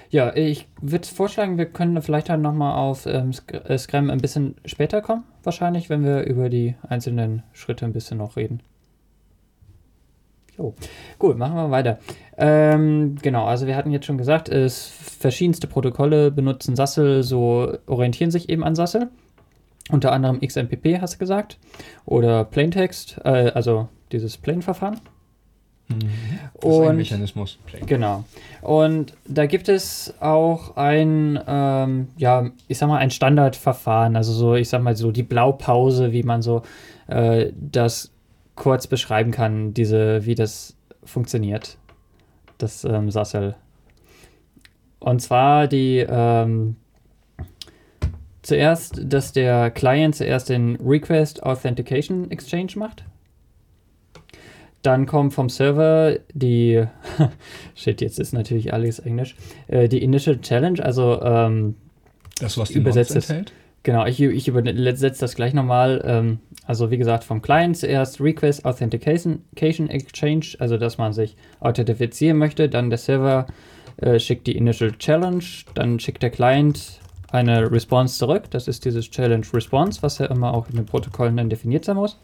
Ja, 0.10 0.36
ich 0.36 0.68
würde 0.82 1.08
vorschlagen, 1.08 1.58
wir 1.58 1.66
können 1.66 2.02
vielleicht 2.02 2.30
dann 2.30 2.42
nochmal 2.42 2.76
auf 2.78 3.06
ähm, 3.06 3.32
äh, 3.48 3.78
Scram 3.78 4.10
ein 4.10 4.20
bisschen 4.20 4.56
später 4.66 5.02
kommen, 5.02 5.24
wahrscheinlich, 5.44 5.90
wenn 5.90 6.04
wir 6.04 6.24
über 6.24 6.50
die 6.50 6.76
einzelnen 6.88 7.44
Schritte 7.54 7.86
ein 7.86 7.94
bisschen 7.94 8.18
noch 8.18 8.36
reden. 8.36 8.62
Jo. 10.58 10.74
Gut, 11.18 11.38
machen 11.38 11.56
wir 11.56 11.72
weiter. 11.72 12.00
Ähm, 12.38 13.16
genau, 13.22 13.46
also 13.46 13.68
wir 13.68 13.76
hatten 13.76 13.92
jetzt 13.92 14.06
schon 14.06 14.18
gesagt, 14.18 14.50
es 14.50 14.88
verschiedenste 14.88 15.68
Protokolle 15.68 16.32
benutzen 16.32 16.76
Sassel, 16.76 17.24
so 17.24 17.78
orientieren 17.88 18.32
sich 18.32 18.50
eben 18.50 18.64
an 18.64 18.76
Sassel. 18.76 19.10
Unter 19.90 20.12
anderem 20.12 20.40
XMPP, 20.40 21.02
hast 21.02 21.16
du 21.16 21.18
gesagt. 21.18 21.58
Oder 22.06 22.46
Plaintext, 22.46 23.20
äh, 23.24 23.52
also 23.54 23.90
dieses 24.12 24.38
Plain-Verfahren. 24.38 25.00
Mhm. 25.90 26.10
Das 26.62 26.72
ist 26.72 26.80
ein 26.82 26.96
Mechanismus. 26.96 27.58
Plain. 27.66 27.86
Genau. 27.86 28.24
Und 28.62 29.14
da 29.28 29.46
gibt 29.46 29.68
es 29.68 30.14
auch 30.22 30.78
ein, 30.78 31.40
ähm, 31.46 32.08
ja, 32.18 32.50
ich 32.68 32.78
sag 32.78 32.88
mal, 32.88 32.98
ein 32.98 33.12
Standardverfahren. 33.12 34.16
Also 34.16 34.32
so, 34.32 34.56
ich 34.56 34.70
sag 34.70 34.82
mal 34.82 34.96
so 34.96 35.12
die 35.12 35.24
Blaupause, 35.24 36.14
wie 36.14 36.24
man 36.24 36.42
so 36.42 36.62
äh, 37.08 37.52
das 37.56 38.13
kurz 38.56 38.88
beschreiben 38.88 39.32
kann, 39.32 39.74
diese, 39.74 40.26
wie 40.26 40.36
das 40.36 40.76
funktioniert. 41.04 41.78
Das 42.58 42.84
ähm, 42.84 43.10
Sassel. 43.12 43.56
Und 45.00 45.22
zwar 45.22 45.68
die 45.68 46.06
ähm, 46.08 46.78
zuerst, 48.42 49.02
dass 49.04 49.32
der 49.32 49.72
Client 49.72 50.16
zuerst 50.16 50.50
den 50.50 50.76
Request 50.78 51.44
Authentication 51.44 52.30
Exchange 52.30 52.74
macht. 52.76 53.04
Dann 54.82 55.06
kommt 55.06 55.34
vom 55.34 55.50
Server 55.50 56.18
die, 56.34 56.86
shit, 57.76 58.02
jetzt 58.02 58.20
ist 58.20 58.34
natürlich 58.34 58.74
alles 58.74 59.00
Englisch, 59.00 59.36
äh, 59.68 59.88
die 59.88 60.04
Initial 60.04 60.40
Challenge, 60.42 60.84
also 60.84 61.22
ähm, 61.22 61.76
Das, 62.40 62.58
was 62.58 62.70
die 62.70 62.80
Übersetzt 62.80 63.16
Mods 63.16 63.30
enthält. 63.30 63.54
Genau, 63.84 64.06
ich, 64.06 64.20
ich 64.20 64.48
übersetze 64.48 65.20
das 65.20 65.36
gleich 65.36 65.54
nochmal. 65.54 66.02
Ähm, 66.06 66.40
also 66.66 66.92
wie 66.92 66.98
gesagt, 66.98 67.24
vom 67.24 67.42
Client 67.42 67.78
zuerst 67.78 68.20
Request 68.22 68.66
Authentication 68.66 69.42
Exchange, 69.56 70.46
also 70.60 70.78
dass 70.78 70.98
man 70.98 71.14
sich 71.14 71.36
authentifizieren 71.60 72.38
möchte, 72.38 72.70
dann 72.70 72.90
der 72.90 72.98
Server 72.98 73.46
äh, 73.98 74.20
schickt 74.20 74.48
die 74.48 74.58
Initial 74.58 74.94
Challenge, 74.94 75.44
dann 75.76 76.00
schickt 76.00 76.24
der 76.24 76.30
Client 76.30 77.00
eine 77.32 77.72
Response 77.72 78.18
zurück, 78.18 78.44
das 78.52 78.68
ist 78.68 78.86
dieses 78.86 79.10
Challenge 79.10 79.46
Response, 79.54 80.02
was 80.04 80.20
ja 80.20 80.28
immer 80.28 80.54
auch 80.54 80.70
in 80.70 80.76
den 80.76 80.86
Protokollen 80.86 81.36
dann 81.36 81.50
definiert 81.50 81.84
sein 81.84 81.96
muss. 81.96 82.20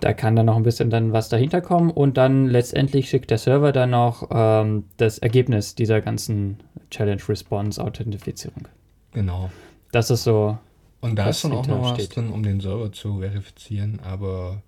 Da 0.00 0.12
kann 0.12 0.36
dann 0.36 0.46
noch 0.46 0.56
ein 0.56 0.62
bisschen 0.62 0.90
dann 0.90 1.12
was 1.12 1.28
dahinter 1.28 1.60
kommen 1.60 1.90
und 1.90 2.16
dann 2.16 2.46
letztendlich 2.46 3.08
schickt 3.08 3.30
der 3.30 3.38
Server 3.38 3.72
dann 3.72 3.90
noch 3.90 4.28
ähm, 4.30 4.84
das 4.98 5.18
Ergebnis 5.18 5.74
dieser 5.74 6.00
ganzen 6.00 6.58
Challenge 6.90 7.22
Response 7.28 7.82
Authentifizierung. 7.82 8.68
Genau. 9.12 9.50
Das 9.92 10.10
ist 10.10 10.24
so, 10.24 10.58
Und 11.00 11.16
da 11.16 11.28
ist 11.28 11.44
dann 11.44 11.52
auch 11.52 11.66
noch 11.66 11.82
was 11.82 11.94
steht. 11.94 12.16
drin, 12.16 12.30
um 12.30 12.42
den 12.42 12.60
Server 12.60 12.92
zu 12.92 13.20
verifizieren, 13.20 14.00
aber 14.00 14.62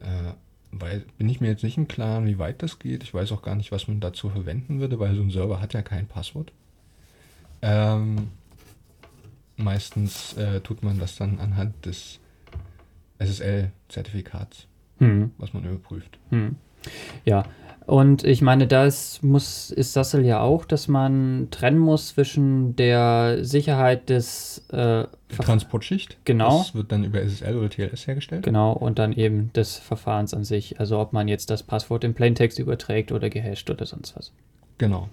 äh, 0.00 0.32
weil, 0.72 1.04
bin 1.18 1.28
ich 1.28 1.40
mir 1.40 1.48
jetzt 1.48 1.62
nicht 1.62 1.76
im 1.76 1.86
Klaren, 1.86 2.26
wie 2.26 2.38
weit 2.38 2.62
das 2.62 2.78
geht. 2.78 3.02
Ich 3.02 3.12
weiß 3.12 3.30
auch 3.32 3.42
gar 3.42 3.54
nicht, 3.54 3.72
was 3.72 3.88
man 3.88 4.00
dazu 4.00 4.30
verwenden 4.30 4.80
würde, 4.80 4.98
weil 4.98 5.14
so 5.14 5.22
ein 5.22 5.30
Server 5.30 5.60
hat 5.60 5.74
ja 5.74 5.82
kein 5.82 6.06
Passwort. 6.06 6.52
Ähm, 7.60 8.28
meistens 9.56 10.32
äh, 10.34 10.60
tut 10.60 10.82
man 10.82 10.98
das 10.98 11.16
dann 11.16 11.38
anhand 11.38 11.84
des 11.84 12.18
SSL-Zertifikats, 13.18 14.66
hm, 14.98 15.32
was 15.38 15.52
man 15.52 15.64
überprüft. 15.64 16.18
hm. 16.30 16.56
ja. 17.24 17.44
Und 17.86 18.24
ich 18.24 18.42
meine, 18.42 18.66
da 18.66 18.84
ist, 18.86 19.22
muss, 19.22 19.70
ist 19.70 19.92
Sassel 19.92 20.24
ja 20.24 20.40
auch, 20.40 20.64
dass 20.64 20.88
man 20.88 21.48
trennen 21.50 21.78
muss 21.78 22.08
zwischen 22.08 22.76
der 22.76 23.38
Sicherheit 23.44 24.08
des 24.08 24.64
äh, 24.70 25.04
Transportschicht, 25.36 26.18
Genau. 26.24 26.58
das 26.58 26.74
wird 26.74 26.92
dann 26.92 27.04
über 27.04 27.20
SSL 27.20 27.56
oder 27.56 27.70
TLS 27.70 28.06
hergestellt. 28.06 28.44
Genau, 28.44 28.72
und 28.72 28.98
dann 28.98 29.12
eben 29.12 29.52
des 29.54 29.76
Verfahrens 29.78 30.34
an 30.34 30.44
sich. 30.44 30.78
Also 30.78 30.98
ob 30.98 31.12
man 31.12 31.26
jetzt 31.28 31.50
das 31.50 31.62
Passwort 31.62 32.04
im 32.04 32.14
Plaintext 32.14 32.58
überträgt 32.58 33.10
oder 33.12 33.30
gehasht 33.30 33.68
oder 33.70 33.86
sonst 33.86 34.16
was. 34.16 34.32
Genau. 34.78 35.08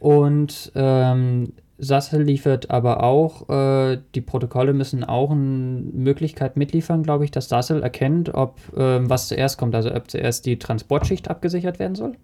Und 0.00 0.72
ähm, 0.74 1.52
Sassel 1.82 2.22
liefert 2.22 2.70
aber 2.70 3.02
auch, 3.02 3.48
äh, 3.48 3.98
die 4.14 4.20
Protokolle 4.20 4.72
müssen 4.74 5.02
auch 5.02 5.30
eine 5.30 5.40
Möglichkeit 5.40 6.56
mitliefern, 6.56 7.02
glaube 7.02 7.24
ich, 7.24 7.30
dass 7.30 7.48
Sassel 7.48 7.82
erkennt, 7.82 8.34
ob 8.34 8.58
ähm, 8.76 9.08
was 9.08 9.28
zuerst 9.28 9.58
kommt. 9.58 9.74
Also 9.74 9.92
ob 9.94 10.10
zuerst 10.10 10.46
die 10.46 10.58
Transportschicht 10.58 11.28
abgesichert 11.28 11.78
werden 11.78 11.94
soll 11.94 12.16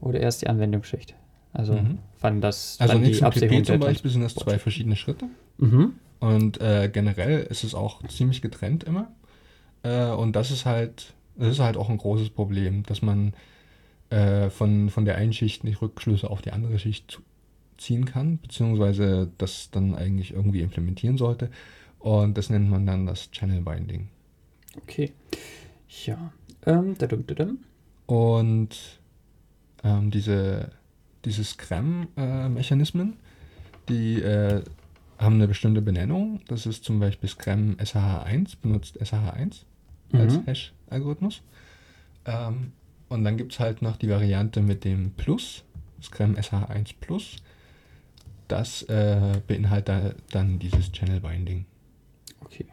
oder 0.00 0.20
erst 0.20 0.42
die 0.42 0.48
Anwendungsschicht. 0.48 1.14
Also 1.52 1.74
Mhm. 1.74 1.98
wann 2.20 2.40
das 2.40 2.76
Also 2.80 2.94
wann 2.94 3.04
in 3.04 3.12
XMPP 3.12 3.64
zum 3.66 3.80
der 3.80 3.86
Beispiel 3.86 4.10
sind 4.10 4.22
das 4.22 4.34
zwei 4.34 4.58
verschiedene 4.58 4.96
Schritte. 4.96 5.26
Mhm. 5.58 5.94
Und 6.20 6.60
äh, 6.60 6.88
generell 6.92 7.42
ist 7.42 7.64
es 7.64 7.74
auch 7.74 8.02
ziemlich 8.08 8.40
getrennt 8.42 8.84
immer. 8.84 9.08
Äh, 9.82 10.06
und 10.10 10.34
das 10.34 10.50
ist 10.50 10.64
halt, 10.64 11.12
das 11.36 11.48
ist 11.52 11.60
halt 11.60 11.76
auch 11.76 11.90
ein 11.90 11.98
großes 11.98 12.30
Problem, 12.30 12.82
dass 12.84 13.02
man 13.02 13.34
äh, 14.10 14.48
von, 14.50 14.88
von 14.90 15.04
der 15.04 15.16
einen 15.16 15.32
Schicht 15.32 15.64
nicht 15.64 15.82
Rückschlüsse 15.82 16.30
auf 16.30 16.40
die 16.42 16.52
andere 16.52 16.78
Schicht 16.78 17.10
zu- 17.10 17.20
ziehen 17.78 18.04
kann, 18.04 18.38
beziehungsweise 18.38 19.30
das 19.38 19.70
dann 19.70 19.94
eigentlich 19.94 20.32
irgendwie 20.32 20.60
implementieren 20.60 21.18
sollte. 21.18 21.50
Und 21.98 22.36
das 22.36 22.50
nennt 22.50 22.68
man 22.68 22.86
dann 22.86 23.06
das 23.06 23.30
Channel 23.30 23.62
Binding. 23.62 24.08
Okay. 24.76 25.12
Ja. 26.04 26.32
Ähm, 26.66 26.96
dadum, 26.98 27.26
dadum. 27.26 27.58
Und 28.06 29.00
ähm, 29.82 30.10
diese, 30.10 30.70
diese 31.24 31.44
Scram-Mechanismen, 31.44 33.14
die 33.88 34.20
äh, 34.20 34.62
haben 35.18 35.34
eine 35.36 35.48
bestimmte 35.48 35.80
Benennung. 35.82 36.40
Das 36.48 36.66
ist 36.66 36.84
zum 36.84 37.00
Beispiel 37.00 37.28
Scram 37.28 37.76
SHH1, 37.76 38.56
benutzt 38.60 39.00
SHH1 39.00 39.62
als 40.12 40.34
Mhm. 40.36 40.46
Hash-Algorithmus. 40.46 41.42
Ähm, 42.26 42.72
und 43.08 43.24
dann 43.24 43.36
gibt 43.36 43.52
es 43.52 43.60
halt 43.60 43.82
noch 43.82 43.96
die 43.96 44.08
Variante 44.08 44.60
mit 44.60 44.84
dem 44.84 45.12
Plus, 45.12 45.64
Scram 46.02 46.34
SH1 46.34 46.94
Plus. 47.00 47.36
Das 48.54 48.82
äh, 48.84 49.40
beinhaltet 49.48 49.88
da- 49.88 50.14
dann 50.30 50.60
dieses 50.60 50.92
Channel 50.92 51.18
Binding. 51.20 51.64
Okay. 52.44 52.66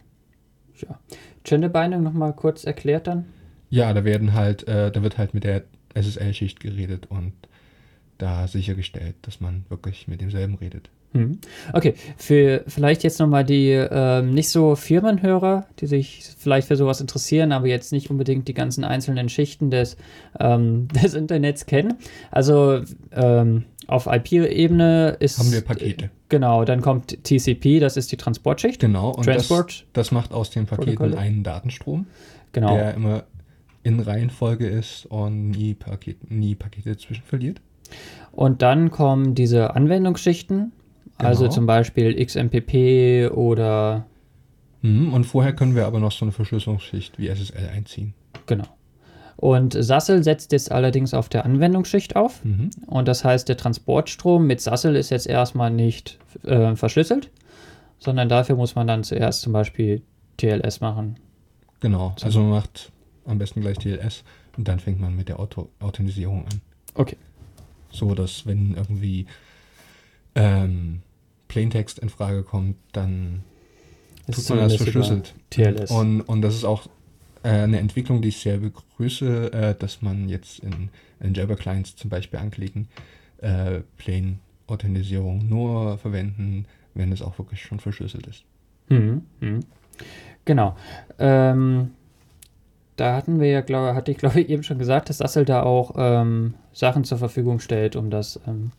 Ja. 0.80 1.00
Channel 1.44 1.70
Binding 1.70 2.04
nochmal 2.04 2.34
kurz 2.34 2.66
erklärt 2.66 3.08
dann. 3.08 3.26
Ja, 3.72 3.92
da 3.94 4.04
werden 4.04 4.34
halt, 4.34 4.68
äh, 4.68 4.92
da 4.92 5.02
wird 5.02 5.18
halt 5.18 5.34
mit 5.34 5.44
der 5.44 5.64
SSL-Schicht 5.96 6.60
geredet 6.60 7.08
und 7.10 7.34
da 8.20 8.48
sichergestellt, 8.48 9.16
dass 9.24 9.42
man 9.42 9.66
wirklich 9.70 10.08
mit 10.08 10.22
demselben 10.22 10.54
redet. 10.56 10.92
Mhm. 11.14 11.40
Okay, 11.74 11.96
für 12.16 12.64
vielleicht 12.68 13.04
jetzt 13.04 13.20
nochmal 13.20 13.44
die 13.44 13.72
ähm, 13.72 14.34
nicht 14.34 14.50
so 14.50 14.76
Firmenhörer, 14.76 15.66
die 15.80 15.88
sich 15.88 16.24
vielleicht 16.38 16.68
für 16.68 16.76
sowas 16.76 17.02
interessieren, 17.02 17.52
aber 17.52 17.68
jetzt 17.68 17.92
nicht 17.92 18.10
unbedingt 18.12 18.48
die 18.48 18.54
ganzen 18.54 18.84
einzelnen 18.84 19.30
Schichten 19.30 19.72
des, 19.72 19.98
ähm, 20.40 20.88
des 21.04 21.16
Internets 21.16 21.66
kennen. 21.66 21.96
Also 22.30 22.82
ähm, 23.12 23.66
auf 23.88 24.08
IP-Ebene 24.08 25.18
ist. 25.20 25.40
Haben 25.40 25.52
wir 25.52 25.62
Pakete. 25.62 26.10
Genau, 26.30 26.64
dann 26.66 26.82
kommt 26.82 27.24
TCP, 27.24 27.80
das 27.80 27.98
ist 27.98 28.12
die 28.12 28.18
Transportschicht. 28.18 28.80
Genau, 28.80 29.10
und 29.10 29.28
das, 29.28 29.48
Transport. 29.48 29.86
das 29.94 30.12
macht 30.12 30.32
aus 30.34 30.50
den 30.52 30.66
Paketen 30.66 30.96
Protokolle. 30.96 31.18
einen 31.18 31.44
Datenstrom, 31.44 32.06
Genau. 32.54 32.76
der 32.76 32.94
immer 32.94 33.24
in 33.84 34.00
Reihenfolge 34.00 34.68
ist 34.68 35.06
und 35.08 35.50
nie, 35.52 35.74
Paket, 35.74 36.30
nie 36.32 36.56
Pakete 36.56 36.90
dazwischen 36.94 37.24
verliert. 37.24 37.60
Und 38.32 38.62
dann 38.62 38.92
kommen 38.92 39.36
diese 39.36 39.76
Anwendungsschichten, 39.76 40.72
also 41.18 41.44
Genau. 41.44 41.54
zum 41.54 41.66
Beispiel 41.66 42.24
XMPP 42.24 43.30
oder 43.34 44.06
Mhm, 44.84 45.14
und 45.14 45.26
vorher 45.26 45.54
können 45.54 45.76
wir 45.76 45.86
aber 45.86 46.00
noch 46.00 46.12
so 46.12 46.26
eine 46.26 46.32
Verschlüsselungsschicht 46.32 47.20
wie 47.20 47.28
SSL 47.28 47.70
einziehen. 47.76 48.14
genau. 48.48 48.64
Und 49.42 49.74
Sassel 49.74 50.24
setzt 50.24 50.52
jetzt 50.52 50.72
allerdings 50.72 51.16
auf 51.16 51.28
der 51.28 51.46
Anwendungsschicht 51.46 52.16
auf. 52.16 52.46
Mhm. 52.46 52.70
Und 52.86 53.08
das 53.08 53.26
heißt, 53.26 53.50
der 53.50 53.58
Transportstrom 53.58 54.46
mit 54.46 54.62
Sassel 54.62 54.96
ist 54.96 55.10
jetzt 55.10 55.26
erstmal 55.26 55.72
nicht 55.72 56.20
äh, 56.44 56.76
verschlüsselt, 56.76 57.32
sondern 57.98 58.30
dafür 58.30 58.56
muss 58.56 58.76
man 58.76 58.86
dann 58.86 59.04
zuerst 59.04 59.42
zum 59.42 59.52
Beispiel 59.52 60.04
TLS 60.38 60.80
machen. 60.80 61.18
Genau, 61.80 62.14
also 62.22 62.40
man 62.42 62.52
macht 62.52 62.92
am 63.26 63.40
besten 63.40 63.62
gleich 63.62 63.80
TLS 63.80 64.24
und 64.58 64.68
dann 64.68 64.80
fängt 64.80 65.02
man 65.02 65.16
mit 65.16 65.28
der 65.28 65.40
Auto 65.40 65.70
Authentisierung 65.80 66.46
an. 66.46 66.62
Okay. 66.94 67.18
So 67.90 68.14
dass 68.14 68.46
wenn 68.46 68.76
irgendwie 68.76 69.26
ähm, 70.36 71.02
Plaintext 71.48 71.98
in 71.98 72.10
Frage 72.10 72.44
kommt, 72.44 72.76
dann 72.92 73.44
Das 74.28 74.46
tut 74.46 74.58
man 74.58 74.70
das 74.70 74.76
verschlüsselt. 74.76 75.34
TLS. 75.50 75.90
Und, 75.90 76.22
und 76.22 76.44
das 76.44 76.54
ist 76.54 76.64
auch 76.64 76.88
eine 77.48 77.80
Entwicklung, 77.80 78.22
die 78.22 78.30
ich 78.30 78.38
sehr 78.38 78.58
begrüße, 78.58 79.54
äh, 79.54 79.76
dass 79.78 80.02
man 80.02 80.30
jetzt 80.30 80.60
in, 80.60 80.90
in 81.20 81.34
Jabber-Clients 81.34 81.96
zum 81.96 82.10
Beispiel 82.10 82.40
anklicken, 82.40 82.88
äh, 83.40 83.82
Plain-Authentisierung 83.98 85.48
nur 85.48 85.98
verwenden, 85.98 86.66
wenn 86.94 87.12
es 87.12 87.22
auch 87.22 87.38
wirklich 87.38 87.62
schon 87.62 87.80
verschlüsselt 87.80 88.28
ist. 88.28 88.44
Mhm. 88.90 89.24
Mhm. 89.40 89.60
Genau. 90.46 90.76
Ähm, 91.20 91.92
da 92.96 93.16
hatten 93.16 93.40
wir 93.40 93.48
ja, 93.48 93.62
glaube 93.62 93.96
hatte 93.96 94.12
ich 94.12 94.18
glaube 94.18 94.42
ich 94.42 94.50
eben 94.50 94.64
schon 94.64 94.78
gesagt, 94.78 95.10
dass 95.10 95.20
Sassel 95.20 95.46
da 95.46 95.64
auch 95.64 95.96
ähm, 95.98 96.56
Sachen 96.74 97.04
zur 97.04 97.18
Verfügung 97.18 97.60
stellt, 97.60 97.96
um 97.96 98.10
das 98.10 98.40
ähm, 98.48 98.72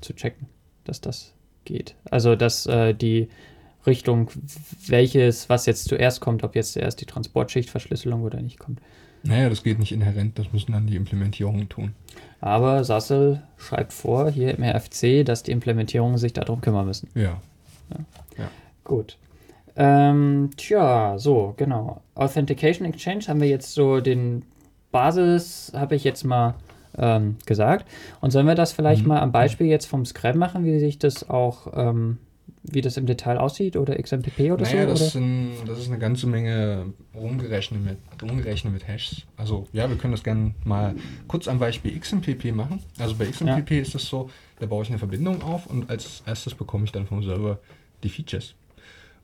zu 0.00 0.14
checken, 0.14 0.46
dass 0.84 1.00
das 1.00 1.34
geht. 1.64 1.96
Also 2.10 2.36
dass 2.36 2.66
äh, 2.66 2.94
die 2.94 3.28
Richtung, 3.86 4.30
welches, 4.86 5.48
was 5.48 5.66
jetzt 5.66 5.88
zuerst 5.88 6.20
kommt, 6.20 6.44
ob 6.44 6.54
jetzt 6.54 6.72
zuerst 6.72 7.00
die 7.00 7.06
Transportschichtverschlüsselung 7.06 8.22
oder 8.22 8.40
nicht 8.40 8.58
kommt. 8.58 8.80
Naja, 9.22 9.48
das 9.48 9.62
geht 9.62 9.78
nicht 9.78 9.92
inhärent, 9.92 10.38
das 10.38 10.52
müssen 10.52 10.72
dann 10.72 10.86
die 10.86 10.96
Implementierungen 10.96 11.68
tun. 11.68 11.94
Aber 12.40 12.84
Sassel 12.84 13.42
schreibt 13.56 13.92
vor, 13.92 14.30
hier 14.30 14.56
im 14.56 14.62
RFC, 14.62 15.24
dass 15.24 15.42
die 15.42 15.52
Implementierungen 15.52 16.18
sich 16.18 16.32
darum 16.32 16.60
kümmern 16.60 16.86
müssen. 16.86 17.08
Ja. 17.14 17.40
Gut. 18.84 19.18
Ähm, 19.74 20.50
tja, 20.56 21.18
so, 21.18 21.54
genau. 21.56 22.00
Authentication 22.14 22.86
Exchange 22.86 23.24
haben 23.26 23.40
wir 23.40 23.48
jetzt 23.48 23.74
so 23.74 24.00
den 24.00 24.42
Basis 24.92 25.72
habe 25.74 25.96
ich 25.96 26.04
jetzt 26.04 26.24
mal 26.24 26.54
ähm, 26.96 27.36
gesagt. 27.44 27.86
Und 28.20 28.30
sollen 28.30 28.46
wir 28.46 28.54
das 28.54 28.72
vielleicht 28.72 29.02
mhm. 29.02 29.08
mal 29.08 29.20
am 29.20 29.32
Beispiel 29.32 29.66
jetzt 29.66 29.86
vom 29.86 30.06
Scrum 30.06 30.38
machen, 30.38 30.64
wie 30.64 30.78
sich 30.78 30.98
das 30.98 31.28
auch, 31.28 31.66
ähm, 31.74 32.18
wie 32.70 32.80
das 32.80 32.96
im 32.96 33.06
Detail 33.06 33.38
aussieht 33.38 33.76
oder 33.76 34.00
XMPP 34.00 34.52
oder 34.52 34.62
naja, 34.62 34.82
so? 34.82 34.88
Das, 34.88 35.00
oder? 35.00 35.10
Sind, 35.10 35.52
das 35.66 35.78
ist 35.78 35.88
eine 35.88 35.98
ganze 35.98 36.26
Menge 36.26 36.92
rumgerechnet 37.14 37.84
mit, 37.84 37.98
rumgerechnet 38.22 38.72
mit 38.72 38.86
Hashes. 38.86 39.22
Also 39.36 39.66
ja, 39.72 39.88
wir 39.88 39.96
können 39.96 40.12
das 40.12 40.22
gerne 40.22 40.54
mal 40.64 40.94
kurz 41.28 41.48
am 41.48 41.58
Beispiel 41.58 41.98
XMPP 41.98 42.54
machen. 42.54 42.80
Also 42.98 43.14
bei 43.14 43.26
XMPP 43.26 43.70
ja. 43.70 43.82
ist 43.82 43.94
es 43.94 44.06
so, 44.06 44.30
da 44.60 44.66
baue 44.66 44.82
ich 44.82 44.88
eine 44.88 44.98
Verbindung 44.98 45.42
auf 45.42 45.66
und 45.66 45.90
als 45.90 46.22
erstes 46.26 46.54
bekomme 46.54 46.84
ich 46.84 46.92
dann 46.92 47.06
vom 47.06 47.22
Server 47.22 47.58
die 48.02 48.08
Features. 48.08 48.54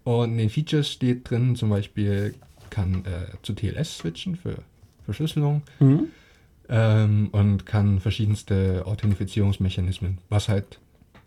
Und 0.05 0.33
in 0.33 0.39
den 0.39 0.51
Features 0.51 0.91
steht 0.91 1.31
drin 1.31 1.55
zum 1.57 1.71
Beispiel, 1.71 2.35
kann 2.71 3.05
äh, 3.05 3.37
zu 3.43 3.53
TLS 3.53 3.99
switchen 3.99 4.37
für 4.37 4.57
Verschlüsselung. 5.05 5.63
Mhm 5.79 6.09
ähm, 6.73 7.29
und 7.33 7.67
kann 7.67 8.01
verschiedenste 8.01 8.85
Authentifizierungsmechanismen, 8.87 10.19
was 10.31 10.49
halt 10.49 10.79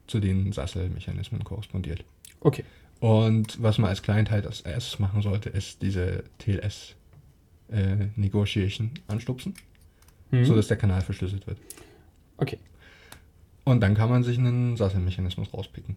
zu 0.07 0.19
den 0.19 0.51
SASL-Mechanismen 0.51 1.43
korrespondiert. 1.43 2.03
Okay. 2.41 2.63
Und 2.99 3.61
was 3.61 3.77
man 3.77 3.89
als 3.89 4.01
Client 4.01 4.31
halt 4.31 4.45
als 4.45 4.61
erstes 4.61 4.99
machen 4.99 5.21
sollte, 5.21 5.49
ist 5.49 5.81
diese 5.81 6.23
TLS 6.39 6.95
äh, 7.71 8.07
Negotiation 8.15 8.91
anstupsen, 9.07 9.55
mhm. 10.31 10.45
sodass 10.45 10.67
der 10.67 10.77
Kanal 10.77 11.01
verschlüsselt 11.01 11.45
wird. 11.47 11.57
Okay. 12.37 12.57
Und 13.63 13.81
dann 13.81 13.95
kann 13.95 14.09
man 14.09 14.23
sich 14.23 14.37
einen 14.37 14.77
SASL-Mechanismus 14.77 15.53
rauspicken. 15.53 15.95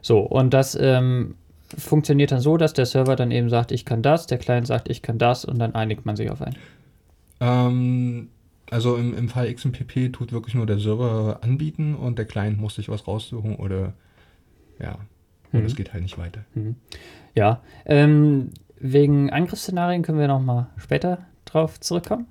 So, 0.00 0.20
und 0.20 0.54
das 0.54 0.76
ähm, 0.80 1.34
funktioniert 1.76 2.32
dann 2.32 2.40
so, 2.40 2.56
dass 2.56 2.72
der 2.72 2.86
Server 2.86 3.16
dann 3.16 3.30
eben 3.30 3.50
sagt, 3.50 3.72
ich 3.72 3.84
kann 3.84 4.02
das, 4.02 4.26
der 4.26 4.38
Client 4.38 4.66
sagt, 4.66 4.88
ich 4.88 5.02
kann 5.02 5.18
das 5.18 5.44
und 5.44 5.58
dann 5.58 5.74
einigt 5.74 6.06
man 6.06 6.16
sich 6.16 6.30
auf 6.30 6.42
einen. 6.42 6.56
Ähm, 7.40 8.28
also 8.70 8.96
im, 8.96 9.16
im 9.16 9.28
Fall 9.28 9.52
XMPP 9.52 10.12
tut 10.12 10.32
wirklich 10.32 10.54
nur 10.54 10.66
der 10.66 10.78
Server 10.78 11.38
anbieten 11.42 11.94
und 11.94 12.18
der 12.18 12.24
Client 12.24 12.58
muss 12.58 12.76
sich 12.76 12.88
was 12.88 13.06
raussuchen 13.06 13.56
oder 13.56 13.94
ja, 14.80 14.98
und 15.52 15.60
mhm. 15.60 15.66
es 15.66 15.76
geht 15.76 15.92
halt 15.92 16.02
nicht 16.02 16.18
weiter. 16.18 16.44
Mhm. 16.54 16.76
Ja, 17.34 17.60
ähm, 17.86 18.50
wegen 18.78 19.30
Angriffsszenarien 19.30 20.02
können 20.02 20.18
wir 20.18 20.28
nochmal 20.28 20.66
später 20.76 21.18
drauf 21.44 21.80
zurückkommen. 21.80 22.26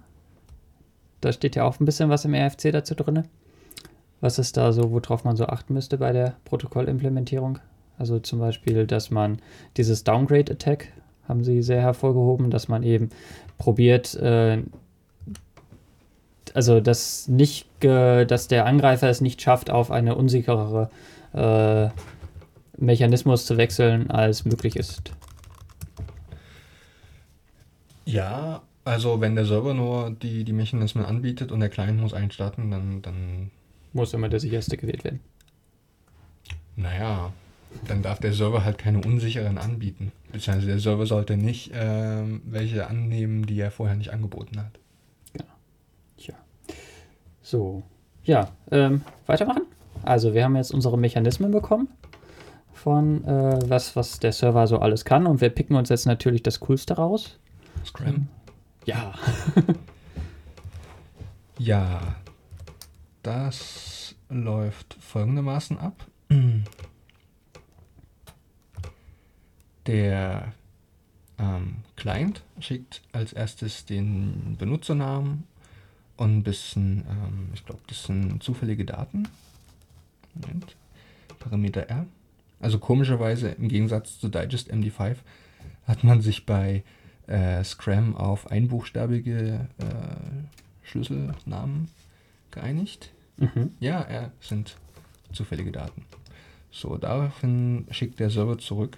Da 1.22 1.32
steht 1.32 1.56
ja 1.56 1.64
auch 1.64 1.80
ein 1.80 1.86
bisschen 1.86 2.10
was 2.10 2.26
im 2.26 2.34
RFC 2.34 2.72
dazu 2.72 2.96
drin. 2.96 3.24
Was 4.20 4.40
ist 4.40 4.58
da 4.58 4.72
so, 4.72 4.92
worauf 4.92 5.24
man 5.24 5.36
so 5.36 5.48
achten 5.48 5.74
müsste 5.74 5.98
bei 5.98 6.12
der 6.12 6.36
Protokollimplementierung? 6.46 7.60
Also 7.98 8.20
zum 8.20 8.40
Beispiel, 8.40 8.88
dass 8.88 9.12
man 9.12 9.38
dieses 9.78 10.04
Downgrade-Attack 10.04 10.90
haben 11.28 11.44
sie 11.44 11.62
sehr 11.62 11.82
hervorgehoben, 11.82 12.50
dass 12.50 12.68
man 12.68 12.84
eben 12.84 13.10
probiert, 13.58 14.16
äh, 14.16 14.62
also 16.54 16.80
dass 16.80 17.28
nicht, 17.28 17.68
dass 17.82 18.48
der 18.48 18.66
Angreifer 18.66 19.10
es 19.10 19.22
nicht 19.22 19.42
schafft, 19.42 19.70
auf 19.70 19.92
eine 19.92 20.16
unsicherere 20.16 20.90
äh, 21.34 21.90
Mechanismus 22.78 23.46
zu 23.46 23.58
wechseln, 23.58 24.10
als 24.10 24.46
möglich 24.46 24.76
ist. 24.76 25.12
Ja, 28.06 28.62
also 28.86 29.22
wenn 29.22 29.36
der 29.36 29.46
Server 29.46 29.74
nur 29.74 30.12
die, 30.12 30.44
die 30.44 30.54
Mechanismen 30.54 31.06
anbietet 31.06 31.52
und 31.52 31.60
der 31.62 31.70
Client 31.70 32.00
muss 32.00 32.14
einstarten, 32.14 32.70
dann, 32.70 33.02
dann 33.02 33.52
muss 33.94 34.14
immer 34.14 34.30
der 34.30 34.40
sicherste 34.40 34.76
gewählt 34.76 35.04
werden. 35.04 35.22
Naja, 36.76 37.32
dann 37.88 38.02
darf 38.02 38.20
der 38.20 38.34
Server 38.34 38.66
halt 38.66 38.78
keine 38.78 39.00
unsicheren 39.00 39.58
anbieten. 39.58 40.12
Beziehungsweise 40.32 40.68
der 40.68 40.80
Server 40.80 41.06
sollte 41.06 41.38
nicht 41.38 41.72
ähm, 41.74 42.42
welche 42.46 42.88
annehmen, 42.88 43.46
die 43.46 43.60
er 43.60 43.72
vorher 43.72 43.96
nicht 43.96 44.12
angeboten 44.12 44.60
hat. 44.60 44.80
So, 47.54 47.84
ja, 48.24 48.50
ähm, 48.72 49.04
weitermachen. 49.28 49.68
Also 50.02 50.34
wir 50.34 50.44
haben 50.44 50.56
jetzt 50.56 50.74
unsere 50.74 50.98
Mechanismen 50.98 51.52
bekommen 51.52 51.88
von 52.74 53.24
äh, 53.26 53.70
was, 53.70 53.96
was 53.96 54.20
der 54.20 54.32
Server 54.32 54.66
so 54.66 54.80
alles 54.80 55.06
kann 55.06 55.28
und 55.28 55.40
wir 55.40 55.50
picken 55.50 55.76
uns 55.76 55.90
jetzt 55.90 56.08
natürlich 56.08 56.42
das 56.42 56.60
Coolste 56.62 56.96
raus. 56.96 57.38
Scram. 57.86 58.28
Ja. 58.86 59.14
ja, 61.60 62.16
das 63.22 64.16
läuft 64.30 64.98
folgendermaßen 65.00 65.78
ab. 65.78 66.08
Der 69.86 70.54
ähm, 71.38 71.76
Client 71.98 72.42
schickt 72.60 73.04
als 73.12 73.32
erstes 73.32 73.86
den 73.86 74.56
Benutzernamen 74.58 75.44
und 76.18 76.38
ein 76.38 76.44
bisschen, 76.44 77.04
ähm, 77.10 77.50
ich 77.54 77.66
glaube, 77.66 77.82
das 77.88 78.04
sind 78.04 78.42
zufällige 78.44 78.86
Daten. 78.86 79.28
Moment. 80.34 80.76
Parameter 81.40 81.90
R. 81.90 82.06
Also 82.60 82.80
komischerweise 82.80 83.50
im 83.50 83.68
Gegensatz 83.68 84.20
zu 84.20 84.30
Digest 84.30 84.72
MD5 84.72 85.18
hat 85.86 86.04
man 86.04 86.22
sich 86.22 86.46
bei 86.46 86.84
äh, 87.28 87.64
Scram 87.64 88.16
auf 88.16 88.52
einbuchstabige 88.52 89.68
äh, 89.80 90.86
Schlüsselnamen 90.88 91.90
geeinigt. 92.52 93.12
Mhm. 93.38 93.72
Ja, 93.80 94.02
R 94.02 94.32
sind 94.40 94.78
zufällige 95.32 95.72
Daten. 95.72 96.06
So, 96.72 96.98
daraufhin 96.98 97.86
schickt 97.92 98.20
der 98.20 98.30
Server 98.30 98.58
zurück. 98.58 98.98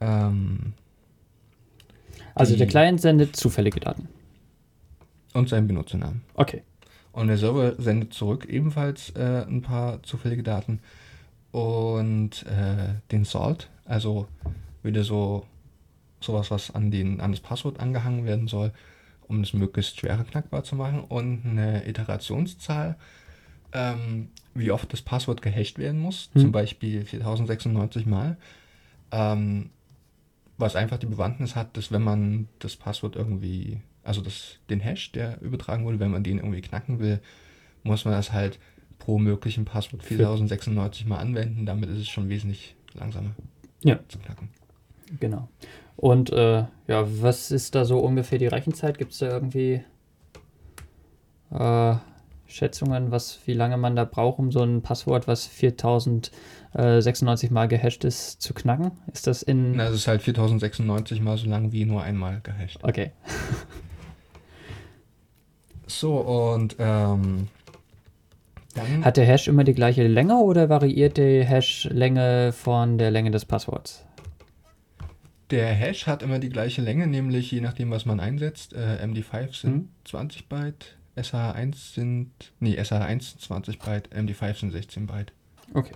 Ähm, 0.00 0.74
also 2.34 2.56
der 2.56 2.66
Client 2.66 3.00
sendet 3.00 3.36
zufällige 3.36 3.80
Daten. 3.80 4.08
Und 5.32 5.48
seinen 5.48 5.66
Benutzernamen. 5.66 6.22
Okay. 6.34 6.62
Und 7.12 7.28
der 7.28 7.36
Server 7.38 7.74
sendet 7.78 8.14
zurück 8.14 8.46
ebenfalls 8.46 9.10
äh, 9.10 9.44
ein 9.46 9.62
paar 9.62 10.02
zufällige 10.02 10.42
Daten 10.42 10.80
und 11.50 12.44
äh, 12.46 12.94
den 13.10 13.24
Salt, 13.24 13.68
also 13.84 14.26
wieder 14.82 15.04
so 15.04 15.46
sowas, 16.24 16.50
was 16.50 16.70
an, 16.70 16.90
den, 16.90 17.20
an 17.20 17.32
das 17.32 17.40
Passwort 17.40 17.80
angehangen 17.80 18.24
werden 18.24 18.48
soll, 18.48 18.72
um 19.28 19.40
es 19.40 19.52
möglichst 19.52 19.98
schwerer 19.98 20.24
knackbar 20.24 20.64
zu 20.64 20.76
machen 20.76 21.00
und 21.00 21.44
eine 21.44 21.86
Iterationszahl, 21.86 22.96
ähm, 23.72 24.28
wie 24.54 24.70
oft 24.70 24.92
das 24.92 25.02
Passwort 25.02 25.42
gehasht 25.42 25.78
werden 25.78 26.00
muss, 26.00 26.30
hm. 26.32 26.42
zum 26.42 26.52
Beispiel 26.52 27.04
4096 27.04 28.06
Mal, 28.06 28.36
ähm, 29.10 29.70
was 30.58 30.76
einfach 30.76 30.98
die 30.98 31.06
Bewandtnis 31.06 31.56
hat, 31.56 31.76
dass 31.76 31.90
wenn 31.90 32.02
man 32.02 32.48
das 32.58 32.76
Passwort 32.76 33.16
irgendwie 33.16 33.80
also 34.04 34.20
das, 34.20 34.58
den 34.68 34.80
Hash, 34.80 35.12
der 35.12 35.40
übertragen 35.40 35.84
wurde, 35.84 36.00
wenn 36.00 36.10
man 36.10 36.24
den 36.24 36.38
irgendwie 36.38 36.60
knacken 36.60 36.98
will, 36.98 37.20
muss 37.82 38.04
man 38.04 38.14
das 38.14 38.32
halt 38.32 38.58
pro 38.98 39.18
möglichen 39.18 39.64
Passwort 39.64 40.02
4096 40.02 41.06
mal 41.06 41.18
anwenden. 41.18 41.66
Damit 41.66 41.88
ist 41.90 41.98
es 41.98 42.08
schon 42.08 42.28
wesentlich 42.28 42.74
langsamer 42.94 43.30
ja. 43.82 43.98
zu 44.08 44.18
knacken. 44.18 44.48
Genau. 45.20 45.48
Und 45.96 46.32
äh, 46.32 46.64
ja, 46.86 47.22
was 47.22 47.50
ist 47.50 47.74
da 47.74 47.84
so 47.84 47.98
ungefähr 47.98 48.38
die 48.38 48.46
Rechenzeit? 48.46 48.96
Gibt 48.98 49.12
es 49.12 49.18
da 49.18 49.28
irgendwie 49.28 49.82
äh, 51.50 51.94
Schätzungen, 52.46 53.10
was, 53.10 53.40
wie 53.46 53.54
lange 53.54 53.76
man 53.76 53.96
da 53.96 54.04
braucht, 54.04 54.38
um 54.38 54.52
so 54.52 54.62
ein 54.62 54.82
Passwort, 54.82 55.26
was 55.26 55.46
4096 55.46 57.50
mal 57.50 57.66
gehasht 57.68 58.04
ist, 58.04 58.42
zu 58.42 58.54
knacken? 58.54 58.92
Ist 59.12 59.26
das 59.26 59.42
in. 59.42 59.72
Na, 59.72 59.88
es 59.88 59.94
ist 59.94 60.06
halt 60.06 60.22
4096 60.22 61.20
mal 61.20 61.36
so 61.36 61.48
lang 61.48 61.72
wie 61.72 61.84
nur 61.84 62.02
einmal 62.02 62.40
gehasht. 62.42 62.78
Okay. 62.82 63.10
So, 65.98 66.16
und 66.16 66.76
ähm, 66.78 67.48
dann. 68.74 69.04
Hat 69.04 69.16
der 69.16 69.26
Hash 69.26 69.48
immer 69.48 69.64
die 69.64 69.74
gleiche 69.74 70.06
Länge 70.06 70.36
oder 70.36 70.68
variiert 70.68 71.18
die 71.18 71.44
Hash-Länge 71.44 72.52
von 72.52 72.98
der 72.98 73.10
Länge 73.10 73.30
des 73.30 73.44
Passworts? 73.44 74.04
Der 75.50 75.66
Hash 75.66 76.06
hat 76.06 76.22
immer 76.22 76.38
die 76.38 76.48
gleiche 76.48 76.80
Länge, 76.80 77.06
nämlich 77.06 77.50
je 77.50 77.60
nachdem, 77.60 77.90
was 77.90 78.06
man 78.06 78.20
einsetzt. 78.20 78.72
Äh, 78.72 79.04
MD5 79.04 79.60
sind 79.60 79.72
hm. 79.72 79.88
20 80.04 80.48
Byte, 80.48 80.96
SH1 81.16 81.94
sind. 81.94 82.30
Nee, 82.58 82.80
SH1 82.80 83.08
sind 83.08 83.40
20 83.42 83.78
Byte, 83.78 84.08
MD5 84.14 84.60
sind 84.60 84.70
16 84.70 85.06
Byte. 85.06 85.32
Okay. 85.74 85.92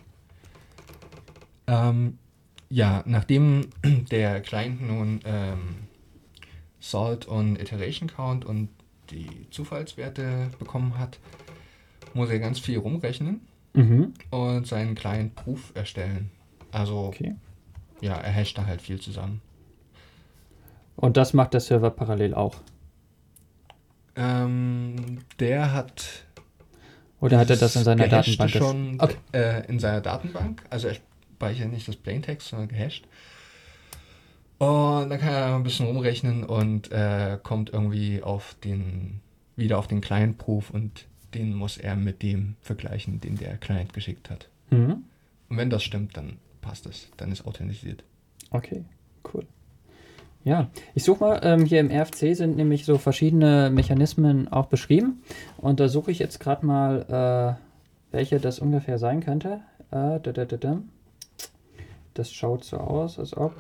Ähm, 1.67 2.19
ja, 2.69 3.03
nachdem 3.07 3.71
der 4.11 4.41
Client 4.41 4.87
nun 4.87 5.21
ähm, 5.25 5.87
Salt 6.81 7.27
und 7.27 7.61
Iteration 7.61 8.09
Count 8.09 8.45
und 8.45 8.69
die 9.11 9.49
Zufallswerte 9.51 10.51
bekommen 10.59 10.99
hat, 10.99 11.19
muss 12.15 12.31
er 12.31 12.39
ganz 12.39 12.59
viel 12.59 12.79
rumrechnen 12.79 13.41
mhm. 13.75 14.15
und 14.31 14.67
seinen 14.67 14.95
kleinen 14.95 15.35
Proof 15.35 15.73
erstellen. 15.75 16.31
Also, 16.73 16.99
okay. 16.99 17.37
ja, 18.01 18.15
er 18.15 18.35
hasht 18.35 18.59
da 18.59 18.67
halt 18.67 18.83
viel 18.83 19.01
zusammen. 19.01 19.41
Und 20.97 21.17
das 21.17 21.35
macht 21.35 21.53
der 21.53 21.61
Server 21.61 21.91
parallel 21.91 22.35
auch? 22.35 22.57
Ähm, 24.17 25.19
der 25.39 25.73
hat. 25.73 26.25
Oder 27.21 27.39
hat 27.39 27.51
er 27.51 27.57
das 27.57 27.77
in 27.77 27.85
seiner 27.85 28.09
Datenbank? 28.09 28.51
schon 28.51 29.01
okay. 29.01 29.17
äh, 29.33 29.67
in 29.67 29.79
seiner 29.79 30.01
Datenbank. 30.01 30.63
Also 30.71 30.89
er 30.89 30.97
speichert 31.37 31.71
nicht 31.71 31.87
das 31.87 31.97
Plaintext, 31.97 32.49
sondern 32.49 32.69
gehasht. 32.69 33.07
Und 34.59 35.11
dann 35.11 35.21
kann 35.21 35.35
er 35.35 35.55
ein 35.55 35.63
bisschen 35.63 35.87
rumrechnen 35.87 36.45
und 36.45 36.91
äh, 36.91 37.39
kommt 37.43 37.73
irgendwie 37.73 38.23
auf 38.23 38.57
den, 38.65 39.21
wieder 39.55 39.79
auf 39.79 39.87
den 39.87 40.01
Client-Proof 40.01 40.71
und 40.71 41.07
den 41.35 41.55
muss 41.55 41.77
er 41.77 41.97
mit 41.97 42.23
dem 42.23 42.57
vergleichen, 42.63 43.21
den 43.21 43.37
der 43.37 43.59
Client 43.59 43.93
geschickt 43.93 44.31
hat. 44.31 44.49
Mhm. 44.71 45.05
Und 45.49 45.57
wenn 45.57 45.71
das 45.71 45.83
stimmt, 45.83 46.17
dann 46.17 46.39
passt 46.63 46.87
es. 46.87 47.09
Dann 47.19 47.31
ist 47.31 47.47
authentisiert. 47.47 48.03
Okay, 48.51 48.85
cool. 49.33 49.45
Ja, 50.45 50.71
ich 50.95 51.03
suche 51.05 51.25
mal, 51.25 51.41
ähm, 51.43 51.65
hier 51.65 51.81
im 51.81 51.91
RFC 51.91 52.37
sind 52.37 52.57
nämlich 52.57 52.85
so 52.85 52.99
verschiedene 52.99 53.69
Mechanismen 53.69 54.49
auch 54.49 54.67
beschrieben. 54.67 55.23
Und 55.57 55.81
da 55.81 55.89
suche 55.89 56.13
ich 56.13 56.19
jetzt 56.19 56.41
gerade 56.41 56.65
mal, 56.65 57.59
äh, 57.61 58.15
welche 58.15 58.39
das 58.39 58.61
ungefähr 58.61 58.99
sein 58.99 59.21
könnte. 59.21 59.61
Äh, 59.91 60.21
da, 60.21 60.33
da, 60.33 60.45
da, 60.45 60.57
da. 60.57 60.79
Das 62.15 62.33
schaut 62.33 62.65
so 62.65 62.79
aus, 62.79 63.19
als 63.19 63.37
ob 63.37 63.55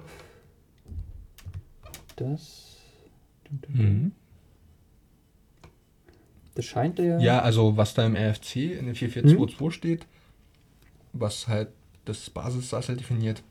das. 2.17 2.77
Mhm. 3.69 4.13
Das 6.55 6.65
scheint 6.65 6.99
der. 6.99 7.21
Ja, 7.21 7.41
also 7.41 7.77
was 7.77 7.95
da 7.95 8.07
im 8.07 8.17
RFC 8.17 8.57
in 8.79 8.87
den 8.87 8.95
4422 8.95 9.75
steht, 9.75 10.07
was 11.13 11.49
halt 11.49 11.69
das 12.07 12.31
Basis-SASL 12.31 12.97
definiert, 12.97 13.43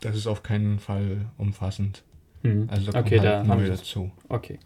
das 0.00 0.16
ist 0.16 0.26
auf 0.26 0.42
keinen 0.42 0.78
Fall 0.80 1.26
umfassend. 1.38 2.02
Hm. 2.42 2.68
Also 2.70 2.90
da 2.90 2.98
okay, 3.00 3.16
kommt 3.18 3.24
da 3.26 3.46
halt 3.46 3.60
sie- 3.64 3.70
dazu. 3.70 4.10
Okay. 4.28 4.58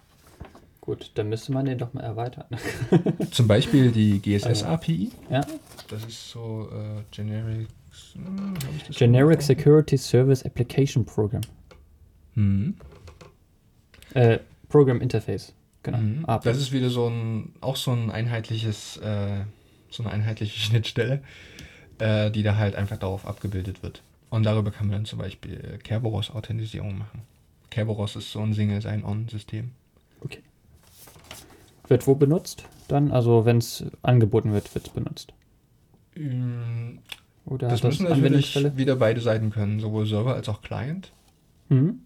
Gut, 0.81 1.11
dann 1.17 1.29
müsste 1.29 1.53
man 1.53 1.67
den 1.67 1.79
doch 1.79 1.93
mal 1.95 2.03
erweitern. 2.03 2.47
Zum 3.33 3.49
Beispiel 3.49 3.91
die 3.91 4.21
GSS-API. 4.21 5.11
ja. 5.29 5.41
Das 5.89 6.05
ist 6.05 6.31
so 6.31 6.69
äh, 6.73 7.03
Generic. 7.11 7.67
Hm, 8.13 8.55
Generic 8.91 9.43
Security 9.43 9.97
Service 9.99 10.45
Application 10.45 11.05
Program. 11.05 11.41
Mhm. 12.37 12.77
Äh, 14.15 14.39
Program 14.69 15.01
Interface. 15.01 15.53
Genau. 15.83 15.99
Mhm. 15.99 16.25
API. 16.25 16.49
Das 16.49 16.59
ist 16.59 16.73
wieder 16.73 16.91
so 16.91 17.09
ein, 17.09 17.53
auch 17.61 17.77
so 17.77 17.93
ein 17.93 18.11
einheitliches, 18.11 18.97
äh, 18.99 19.45
so 19.91 20.03
eine 20.05 20.13
einheitliche 20.13 20.59
Schnittstelle, 20.59 21.23
äh, 21.99 22.31
die 22.31 22.43
da 22.43 22.57
halt 22.57 22.77
einfach 22.77 22.99
darauf 22.99 23.27
abgebildet 23.27 23.83
wird. 23.83 24.03
Und 24.31 24.45
darüber 24.45 24.71
kann 24.71 24.87
man 24.87 24.97
dann 24.99 25.05
zum 25.05 25.19
Beispiel 25.19 25.79
Kerberos-Authentisierung 25.83 26.99
machen. 26.99 27.23
Kerberos 27.71 28.17
ist 28.17 28.33
so 28.33 28.41
ein 28.41 28.55
Single 28.55 28.81
Sign-On-System. 28.81 29.71
Okay. 30.21 30.43
Wird 31.89 32.07
wo 32.07 32.15
benutzt? 32.15 32.65
Dann, 32.89 33.13
also 33.13 33.45
wenn 33.45 33.59
es 33.59 33.85
angeboten 34.03 34.53
wird, 34.53 34.75
wird 34.75 34.87
es 34.89 34.93
benutzt. 34.93 35.33
Ähm, 36.17 36.99
Oder 37.45 37.69
Das 37.69 37.81
das 37.81 38.01
müssen 38.01 38.21
natürlich 38.21 38.77
wieder 38.77 38.97
beide 38.97 39.21
Seiten 39.21 39.51
können, 39.51 39.79
sowohl 39.81 40.07
Server 40.07 40.35
als 40.35 40.49
auch 40.49 40.63
Client. 40.63 41.13
Mhm. 41.69 42.01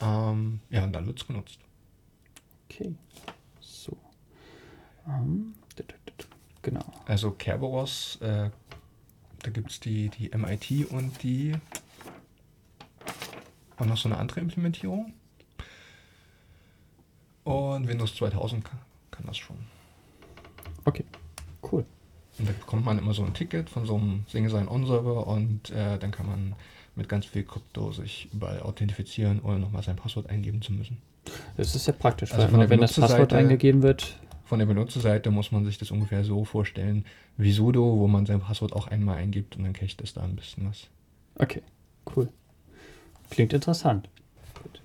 Ähm, 0.00 0.60
ja, 0.70 0.84
und 0.84 0.92
dann 0.92 1.06
wird 1.06 1.20
es 1.20 1.26
genutzt. 1.26 1.58
Okay. 2.64 2.94
So. 3.60 3.96
Ähm, 5.06 5.54
genau. 6.62 6.84
Also 7.06 7.32
Kerberos, 7.32 8.16
äh, 8.20 8.50
da 9.42 9.50
gibt 9.50 9.70
es 9.70 9.80
die, 9.80 10.08
die 10.08 10.30
MIT 10.36 10.90
und 10.90 11.22
die 11.22 11.54
und 13.78 13.88
noch 13.88 13.96
so 13.96 14.08
eine 14.08 14.18
andere 14.18 14.40
Implementierung. 14.40 15.12
Und 17.44 17.88
Windows 17.88 18.14
2000 18.14 18.64
kann, 18.64 18.78
kann 19.10 19.26
das 19.26 19.36
schon. 19.36 19.56
Okay. 20.84 21.04
Cool. 21.62 21.84
Und 22.38 22.48
da 22.48 22.52
bekommt 22.52 22.84
man 22.84 22.98
immer 22.98 23.12
so 23.12 23.24
ein 23.24 23.34
Ticket 23.34 23.68
von 23.68 23.84
so 23.84 23.96
einem 23.96 24.24
Single 24.28 24.50
Sign-On-Server 24.50 25.26
und 25.26 25.70
äh, 25.70 25.98
dann 25.98 26.12
kann 26.12 26.26
man 26.26 26.54
mit 26.94 27.08
ganz 27.08 27.26
viel 27.26 27.44
Krypto 27.44 27.92
sich 27.92 28.28
überall 28.32 28.60
authentifizieren, 28.60 29.40
ohne 29.42 29.58
nochmal 29.58 29.82
sein 29.82 29.96
Passwort 29.96 30.28
eingeben 30.28 30.62
zu 30.62 30.72
müssen. 30.72 30.98
Das 31.56 31.74
ist 31.74 31.86
ja 31.86 31.92
praktisch, 31.92 32.32
Also 32.32 32.42
weil 32.42 32.50
von 32.50 32.58
der 32.60 32.66
immer, 32.66 32.70
wenn 32.70 32.80
das 32.80 32.98
Passwort 32.98 33.32
eingegeben 33.32 33.82
wird. 33.82 34.16
Von 34.44 34.58
der 34.58 34.66
Benutzerseite 34.66 35.30
muss 35.30 35.52
man 35.52 35.64
sich 35.64 35.78
das 35.78 35.90
ungefähr 35.90 36.24
so 36.24 36.44
vorstellen 36.44 37.04
wie 37.36 37.52
sudo, 37.52 37.98
wo 37.98 38.06
man 38.06 38.26
sein 38.26 38.40
Passwort 38.40 38.74
auch 38.74 38.86
einmal 38.88 39.16
eingibt 39.16 39.56
und 39.56 39.64
dann 39.64 39.72
cacht 39.72 40.02
es 40.02 40.12
da 40.12 40.22
ein 40.22 40.36
bisschen 40.36 40.68
was. 40.68 40.88
Okay. 41.38 41.62
Cool. 42.14 42.28
Klingt 43.30 43.52
interessant. 43.54 44.08
Gut. 44.62 44.82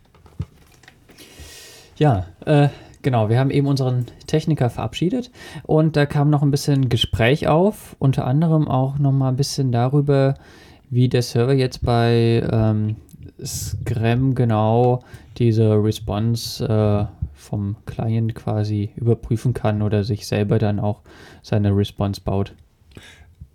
Ja, 1.97 2.27
äh, 2.45 2.69
genau. 3.01 3.27
Wir 3.29 3.39
haben 3.39 3.51
eben 3.51 3.67
unseren 3.67 4.05
Techniker 4.27 4.69
verabschiedet 4.69 5.31
und 5.63 5.97
da 5.97 6.05
kam 6.05 6.29
noch 6.29 6.43
ein 6.43 6.51
bisschen 6.51 6.87
Gespräch 6.87 7.47
auf, 7.47 7.95
unter 7.99 8.25
anderem 8.25 8.67
auch 8.67 8.99
noch 8.99 9.11
mal 9.11 9.29
ein 9.29 9.35
bisschen 9.35 9.73
darüber, 9.73 10.35
wie 10.89 11.09
der 11.09 11.21
Server 11.21 11.53
jetzt 11.53 11.83
bei 11.83 12.43
ähm, 12.51 12.95
Scram 13.43 14.35
genau 14.35 15.03
diese 15.37 15.83
Response 15.83 16.65
äh, 16.65 17.05
vom 17.33 17.75
Client 17.85 18.35
quasi 18.35 18.89
überprüfen 18.95 19.53
kann 19.53 19.81
oder 19.81 20.03
sich 20.03 20.27
selber 20.27 20.59
dann 20.59 20.79
auch 20.79 21.01
seine 21.43 21.75
Response 21.75 22.21
baut. 22.21 22.53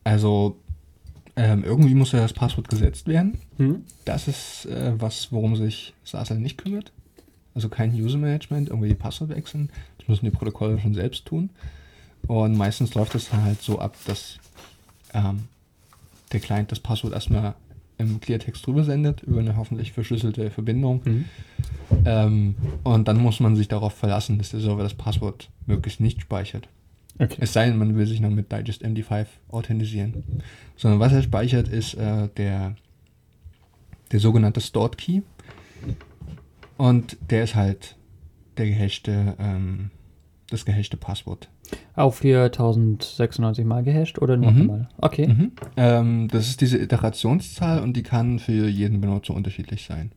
Also 0.05 0.57
ähm, 1.37 1.64
irgendwie 1.64 1.95
muss 1.95 2.12
ja 2.12 2.21
das 2.21 2.33
Passwort 2.33 2.68
gesetzt 2.68 3.09
werden. 3.09 3.38
Hm? 3.57 3.85
Das 4.05 4.29
ist 4.29 4.66
äh, 4.66 4.92
was, 4.99 5.33
worum 5.33 5.57
sich 5.57 5.95
SASL 6.05 6.38
nicht 6.38 6.59
kümmert. 6.59 6.92
Also 7.55 7.68
kein 7.68 7.92
User 7.95 8.18
Management, 8.18 8.68
irgendwie 8.68 8.88
die 8.88 8.95
Passwort 8.95 9.31
wechseln. 9.31 9.71
Das 9.99 10.09
müssen 10.09 10.25
die 10.25 10.31
Protokolle 10.31 10.79
schon 10.79 10.95
selbst 10.95 11.27
tun. 11.27 11.51
Und 12.27 12.57
meistens 12.57 12.95
läuft 12.95 13.14
es 13.14 13.31
dann 13.31 13.42
halt 13.42 13.61
so 13.61 13.79
ab, 13.79 13.97
dass 14.07 14.38
ähm, 15.12 15.49
der 16.33 16.40
Client 16.40 16.73
das 16.73 16.81
Passwort 16.81 17.12
erstmal 17.12 17.55
im 17.99 18.21
Cleartext 18.21 18.66
drüber 18.66 18.85
sendet, 18.85 19.23
über 19.23 19.40
eine 19.40 19.57
hoffentlich 19.57 19.92
verschlüsselte 19.92 20.51
Verbindung. 20.51 21.05
Hm? 21.05 21.25
Ähm, 22.05 22.55
und 22.83 23.07
dann 23.09 23.18
muss 23.18 23.40
man 23.40 23.55
sich 23.57 23.68
darauf 23.68 23.95
verlassen, 23.95 24.38
dass 24.38 24.51
der 24.51 24.61
Server 24.61 24.83
das 24.83 24.95
Passwort 24.95 25.51
möglichst 25.66 26.01
nicht 26.01 26.21
speichert. 26.21 26.68
Okay. 27.18 27.37
Es 27.40 27.53
sei 27.53 27.66
denn, 27.66 27.77
man 27.77 27.97
will 27.97 28.07
sich 28.07 28.21
noch 28.21 28.31
mit 28.31 28.51
Digest 28.51 28.85
MD5 28.85 29.27
authentisieren. 29.49 30.42
Sondern 30.77 31.01
was 31.01 31.12
er 31.12 31.23
speichert, 31.23 31.68
ist 31.68 31.95
äh, 31.95 32.29
der, 32.37 32.75
der 34.11 34.21
sogenannte 34.21 34.61
Stored 34.61 34.97
Key. 34.97 35.21
Und 36.79 37.16
der 37.31 37.45
ist 37.45 37.55
halt 37.55 37.97
der 38.57 38.66
gehashte, 38.66 39.37
ähm, 39.38 39.90
das 40.51 40.64
gehashte 40.64 40.97
Passwort. 40.97 41.49
Auf 41.95 42.17
4096 42.19 43.65
Mal 43.65 43.83
gehasht 43.83 44.19
oder 44.21 44.37
nur 44.37 44.51
Mhm. 44.51 44.61
einmal? 44.63 44.89
Okay. 44.99 45.29
Mhm. 45.29 45.53
Ähm, 45.77 46.29
das 46.29 46.49
ist 46.49 46.61
diese 46.61 46.79
Iterationszahl 46.79 47.81
und 47.83 47.95
die 47.97 48.03
kann 48.03 48.39
für 48.39 48.69
jeden 48.69 49.01
Benutzer 49.01 49.35
unterschiedlich 49.35 49.85
sein. 49.85 50.13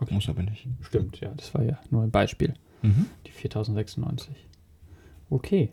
Okay. 0.00 0.14
Muss 0.14 0.28
aber 0.28 0.42
nicht. 0.42 0.66
Stimmt, 0.82 1.20
ja, 1.20 1.30
das 1.36 1.52
war 1.54 1.62
ja 1.62 1.78
nur 1.90 2.02
ein 2.02 2.10
Beispiel. 2.10 2.54
Mhm. 2.82 3.06
Die 3.26 3.30
4096. 3.32 4.34
Okay. 5.30 5.70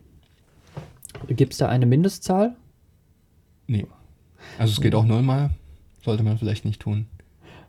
Gibt 1.28 1.54
es 1.54 1.60
da 1.60 1.70
eine 1.70 1.86
Mindestzahl? 1.86 2.56
Nee. 3.68 3.86
Also 4.60 4.74
es 4.74 4.82
geht 4.82 4.96
auch 4.96 5.06
nullmal. 5.06 5.52
Sollte 6.04 6.24
man 6.24 6.38
vielleicht 6.38 6.66
nicht 6.66 6.82
tun. 6.82 7.08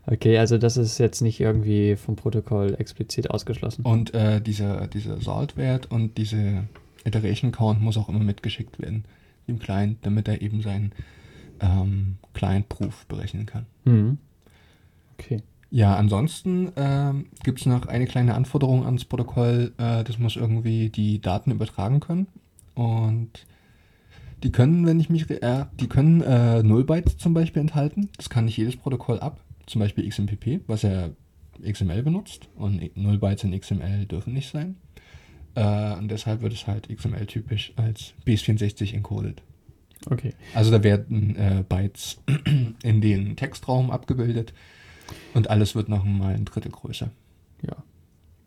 Okay, 0.05 0.37
also 0.37 0.57
das 0.57 0.77
ist 0.77 0.99
jetzt 0.99 1.21
nicht 1.21 1.39
irgendwie 1.39 1.95
vom 1.95 2.15
Protokoll 2.15 2.75
explizit 2.79 3.29
ausgeschlossen. 3.31 3.83
Und 3.83 4.13
äh, 4.13 4.39
dieser, 4.41 4.87
dieser 4.87 5.19
Salt-Wert 5.19 5.91
und 5.91 6.17
diese 6.17 6.63
Iteration 7.07 7.51
Count 7.51 7.81
muss 7.81 7.97
auch 7.97 8.09
immer 8.09 8.19
mitgeschickt 8.19 8.79
werden 8.79 9.05
dem 9.47 9.59
Client, 9.59 9.99
damit 10.01 10.27
er 10.27 10.41
eben 10.41 10.61
seinen 10.61 10.91
ähm, 11.59 12.17
Client-Proof 12.33 13.05
berechnen 13.07 13.45
kann. 13.45 13.65
Mhm. 13.85 14.17
Okay. 15.13 15.41
Ja, 15.69 15.95
ansonsten 15.95 16.71
ähm, 16.75 17.25
gibt 17.43 17.59
es 17.59 17.65
noch 17.65 17.87
eine 17.87 18.05
kleine 18.05 18.35
Anforderung 18.35 18.85
ans 18.85 19.05
Protokoll. 19.05 19.73
Äh, 19.77 20.03
das 20.03 20.17
muss 20.17 20.35
irgendwie 20.35 20.89
die 20.89 21.19
Daten 21.19 21.51
übertragen 21.51 21.99
können. 21.99 22.27
Und 22.75 23.45
die 24.43 24.51
können, 24.51 24.85
wenn 24.85 24.99
ich 24.99 25.09
mich, 25.09 25.29
äh, 25.29 25.65
die 25.79 25.87
können 25.87 26.21
äh, 26.21 26.63
0 26.63 26.85
Bytes 26.85 27.17
zum 27.17 27.33
Beispiel 27.33 27.61
enthalten. 27.61 28.09
Das 28.17 28.29
kann 28.29 28.45
nicht 28.45 28.57
jedes 28.57 28.77
Protokoll 28.77 29.19
ab. 29.19 29.41
Zum 29.65 29.79
Beispiel 29.79 30.07
XMPP, 30.07 30.61
was 30.67 30.83
ja 30.83 31.09
XML 31.61 32.03
benutzt. 32.03 32.47
Und 32.55 32.95
0 32.95 33.17
Bytes 33.17 33.43
in 33.43 33.59
XML 33.59 34.05
dürfen 34.05 34.33
nicht 34.33 34.49
sein. 34.49 34.77
Äh, 35.57 35.95
und 35.95 36.09
deshalb 36.09 36.41
wird 36.41 36.53
es 36.53 36.67
halt 36.67 36.87
XML-typisch 36.87 37.73
als 37.77 38.13
base64 38.27 38.93
encoded. 38.93 39.41
Okay. 40.07 40.33
Also 40.53 40.69
da 40.69 40.83
werden 40.83 41.35
äh, 41.35 41.63
Bytes 41.67 42.21
in 42.83 43.01
den 43.01 43.35
Textraum 43.35 43.89
abgebildet 43.89 44.53
und 45.33 45.49
alles 45.49 45.73
wird 45.73 45.89
noch 45.89 46.03
mal 46.03 46.35
ein 46.35 46.45
Drittel 46.45 46.71
größer. 46.71 47.09
Ja. 47.63 47.75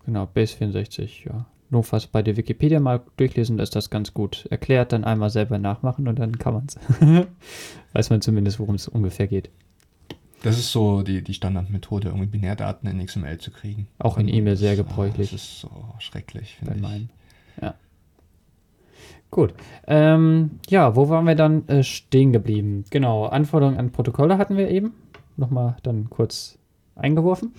Genau, 0.07 0.27
Base 0.27 0.57
64, 0.57 1.25
ja. 1.25 1.47
Nur 1.69 1.83
fast 1.83 2.13
bei 2.13 2.23
der 2.23 2.37
Wikipedia 2.37 2.79
mal 2.79 3.01
durchlesen, 3.17 3.57
da 3.57 3.65
ist 3.65 3.75
das 3.75 3.91
ganz 3.91 4.15
gut 4.15 4.47
erklärt, 4.51 4.93
dann 4.93 5.05
einmal 5.05 5.31
selber 5.31 5.59
nachmachen 5.59 6.07
und 6.07 6.19
dann 6.19 6.39
kann 6.39 6.55
man 6.55 6.67
es. 6.67 6.79
Weiß 7.93 8.11
man 8.11 8.21
zumindest, 8.23 8.61
worum 8.61 8.77
es 8.77 8.87
ungefähr 8.87 9.27
geht. 9.27 9.51
Das 10.43 10.59
ist 10.59 10.73
so 10.73 11.03
die, 11.03 11.23
die 11.23 11.35
Standardmethode, 11.35 12.09
irgendwie 12.09 12.27
Binärdaten 12.27 12.89
in 12.89 13.05
XML 13.05 13.39
zu 13.39 13.51
kriegen. 13.51 13.89
Auch 13.99 14.17
in 14.17 14.29
E-Mail 14.29 14.57
sehr 14.57 14.75
gebräuchlich. 14.75 15.33
Das 15.33 15.43
ist 15.43 15.61
so 15.61 15.71
schrecklich, 15.99 16.55
finde 16.57 16.77
ich. 16.77 16.81
meinen. 16.81 17.11
Ja. 17.61 17.75
Gut. 19.31 19.55
Ähm, 19.87 20.59
ja, 20.69 20.97
wo 20.97 21.09
waren 21.09 21.27
wir 21.27 21.35
dann 21.35 21.69
äh, 21.69 21.83
stehen 21.83 22.33
geblieben? 22.33 22.85
Genau, 22.91 23.27
Anforderungen 23.27 23.79
an 23.79 23.93
Protokolle 23.93 24.39
hatten 24.39 24.57
wir 24.57 24.71
eben. 24.71 24.95
Nochmal 25.37 25.77
dann 25.83 26.09
kurz 26.09 26.59
eingeworfen. 26.97 27.53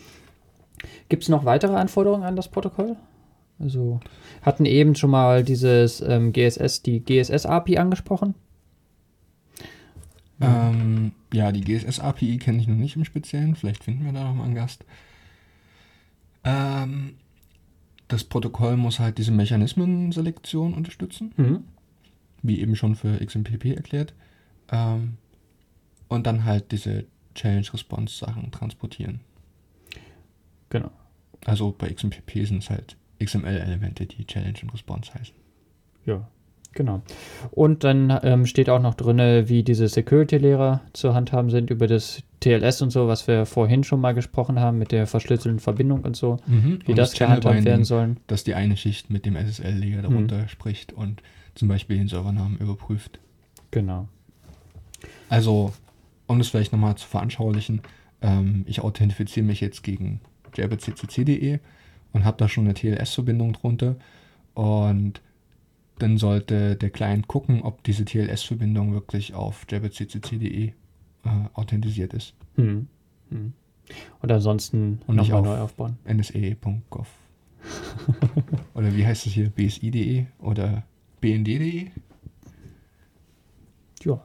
Gibt 1.07 1.23
es 1.23 1.29
noch 1.29 1.45
weitere 1.45 1.75
Anforderungen 1.75 2.23
an 2.23 2.35
das 2.35 2.47
Protokoll? 2.47 2.97
Also 3.59 3.99
hatten 4.41 4.65
eben 4.65 4.95
schon 4.95 5.11
mal 5.11 5.43
dieses 5.43 6.01
ähm, 6.01 6.33
GSS, 6.33 6.81
die 6.81 6.99
GSS-API 7.03 7.77
angesprochen. 7.77 8.33
Ähm, 10.41 11.11
ja, 11.33 11.51
die 11.51 11.61
GSS-API 11.61 12.37
kenne 12.37 12.59
ich 12.61 12.67
noch 12.67 12.75
nicht 12.75 12.95
im 12.95 13.05
Speziellen. 13.05 13.55
Vielleicht 13.55 13.83
finden 13.83 14.05
wir 14.05 14.11
da 14.13 14.23
noch 14.25 14.35
mal 14.35 14.43
einen 14.45 14.55
Gast. 14.55 14.83
Ähm, 16.43 17.15
das 18.07 18.23
Protokoll 18.23 18.77
muss 18.77 18.99
halt 18.99 19.17
diese 19.17 19.31
Mechanismenselektion 19.31 20.73
unterstützen, 20.73 21.33
Mhm. 21.37 21.63
wie 22.41 22.59
eben 22.59 22.75
schon 22.75 22.95
für 22.95 23.23
XMPP 23.25 23.75
erklärt. 23.75 24.13
Ähm, 24.71 25.17
und 26.09 26.27
dann 26.27 26.43
halt 26.43 26.71
diese 26.71 27.05
Challenge-Response-Sachen 27.35 28.51
transportieren. 28.51 29.21
Genau. 30.69 30.91
Also 31.45 31.73
bei 31.77 31.89
XMPP 31.93 32.45
sind 32.45 32.63
es 32.63 32.69
halt 32.69 32.97
XML-Elemente, 33.23 34.05
die 34.05 34.25
Challenge 34.25 34.57
und 34.63 34.73
Response 34.73 35.13
heißen. 35.13 35.35
Ja, 36.05 36.27
genau. 36.73 37.01
Und 37.51 37.83
dann 37.83 38.19
ähm, 38.23 38.45
steht 38.45 38.69
auch 38.69 38.81
noch 38.81 38.93
drin, 38.93 39.47
wie 39.47 39.63
diese 39.63 39.87
Security-Lehrer 39.87 40.81
zu 40.93 41.13
handhaben 41.13 41.49
sind 41.49 41.69
über 41.69 41.87
das 41.87 42.23
TLS 42.39 42.81
und 42.81 42.89
so, 42.89 43.07
was 43.07 43.27
wir 43.27 43.45
vorhin 43.45 43.83
schon 43.83 44.01
mal 44.01 44.13
gesprochen 44.13 44.59
haben 44.59 44.77
mit 44.77 44.91
der 44.91 45.07
verschlüsselten 45.07 45.59
Verbindung 45.59 46.01
und 46.01 46.15
so, 46.15 46.37
wie 46.47 46.55
Mhm. 46.55 46.79
Und 46.87 46.97
das, 46.97 47.13
gehandhabt 47.13 47.63
werden 47.63 47.85
sollen. 47.85 48.17
Dass 48.27 48.43
die 48.43 48.55
eine 48.55 48.77
Schicht 48.77 49.09
mit 49.09 49.25
dem 49.25 49.35
SSL-Layer 49.35 50.01
darunter 50.01 50.47
spricht 50.47 50.93
und 50.93 51.21
zum 51.55 51.67
Beispiel 51.67 51.97
den 51.97 52.07
Servernamen 52.07 52.57
überprüft. 52.57 53.19
Genau. 53.69 54.07
Also, 55.29 55.73
um 56.27 56.39
das 56.39 56.49
vielleicht 56.49 56.71
nochmal 56.71 56.95
zu 56.95 57.07
veranschaulichen, 57.07 57.81
ähm, 58.21 58.63
ich 58.67 58.81
authentifiziere 58.81 59.45
mich 59.45 59.61
jetzt 59.61 59.83
gegen 59.83 60.21
jabberccc.de 60.55 61.59
und 62.13 62.25
habe 62.25 62.37
da 62.37 62.47
schon 62.47 62.65
eine 62.65 62.73
TLS-Verbindung 62.73 63.53
drunter. 63.53 63.95
Und 64.53 65.21
dann 66.01 66.17
sollte 66.17 66.75
der 66.75 66.89
Client 66.89 67.27
gucken, 67.27 67.61
ob 67.61 67.83
diese 67.83 68.05
TLS-Verbindung 68.05 68.93
wirklich 68.93 69.33
auf 69.33 69.65
jabberccc.de 69.69 70.67
äh, 70.67 70.73
authentisiert 71.53 72.13
ist. 72.13 72.33
Hm. 72.55 72.87
Hm. 73.29 73.53
Und 74.21 74.31
ansonsten 74.31 75.01
Und 75.07 75.17
nochmal 75.17 75.39
auf- 75.39 75.45
neu 75.45 75.57
aufbauen. 75.57 75.97
nse.gov. 76.05 77.07
oder 78.73 78.95
wie 78.95 79.05
heißt 79.05 79.27
es 79.27 79.33
hier? 79.33 79.49
bsi.de 79.49 80.25
oder 80.39 80.83
bnd.de? 81.19 81.87
Ja, 84.03 84.19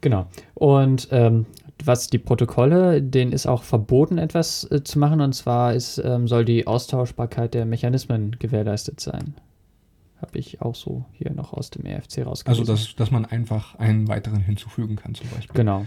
genau. 0.00 0.26
Und 0.54 1.08
ähm, 1.10 1.44
was 1.84 2.08
die 2.08 2.18
Protokolle, 2.18 3.02
denen 3.02 3.32
ist 3.32 3.46
auch 3.46 3.62
verboten, 3.62 4.18
etwas 4.18 4.70
äh, 4.70 4.82
zu 4.82 4.98
machen. 4.98 5.20
Und 5.20 5.34
zwar 5.34 5.74
ist, 5.74 5.98
ähm, 6.04 6.26
soll 6.28 6.44
die 6.44 6.66
Austauschbarkeit 6.66 7.52
der 7.54 7.66
Mechanismen 7.66 8.36
gewährleistet 8.38 9.00
sein. 9.00 9.34
Habe 10.20 10.38
ich 10.38 10.60
auch 10.60 10.74
so 10.74 11.06
hier 11.12 11.32
noch 11.32 11.52
aus 11.52 11.70
dem 11.70 11.86
EFC 11.86 12.26
rausgelesen. 12.26 12.46
Also, 12.46 12.64
dass, 12.64 12.94
dass 12.94 13.10
man 13.10 13.24
einfach 13.24 13.74
einen 13.76 14.08
weiteren 14.08 14.40
hinzufügen 14.40 14.96
kann, 14.96 15.14
zum 15.14 15.28
Beispiel. 15.30 15.54
Genau. 15.54 15.86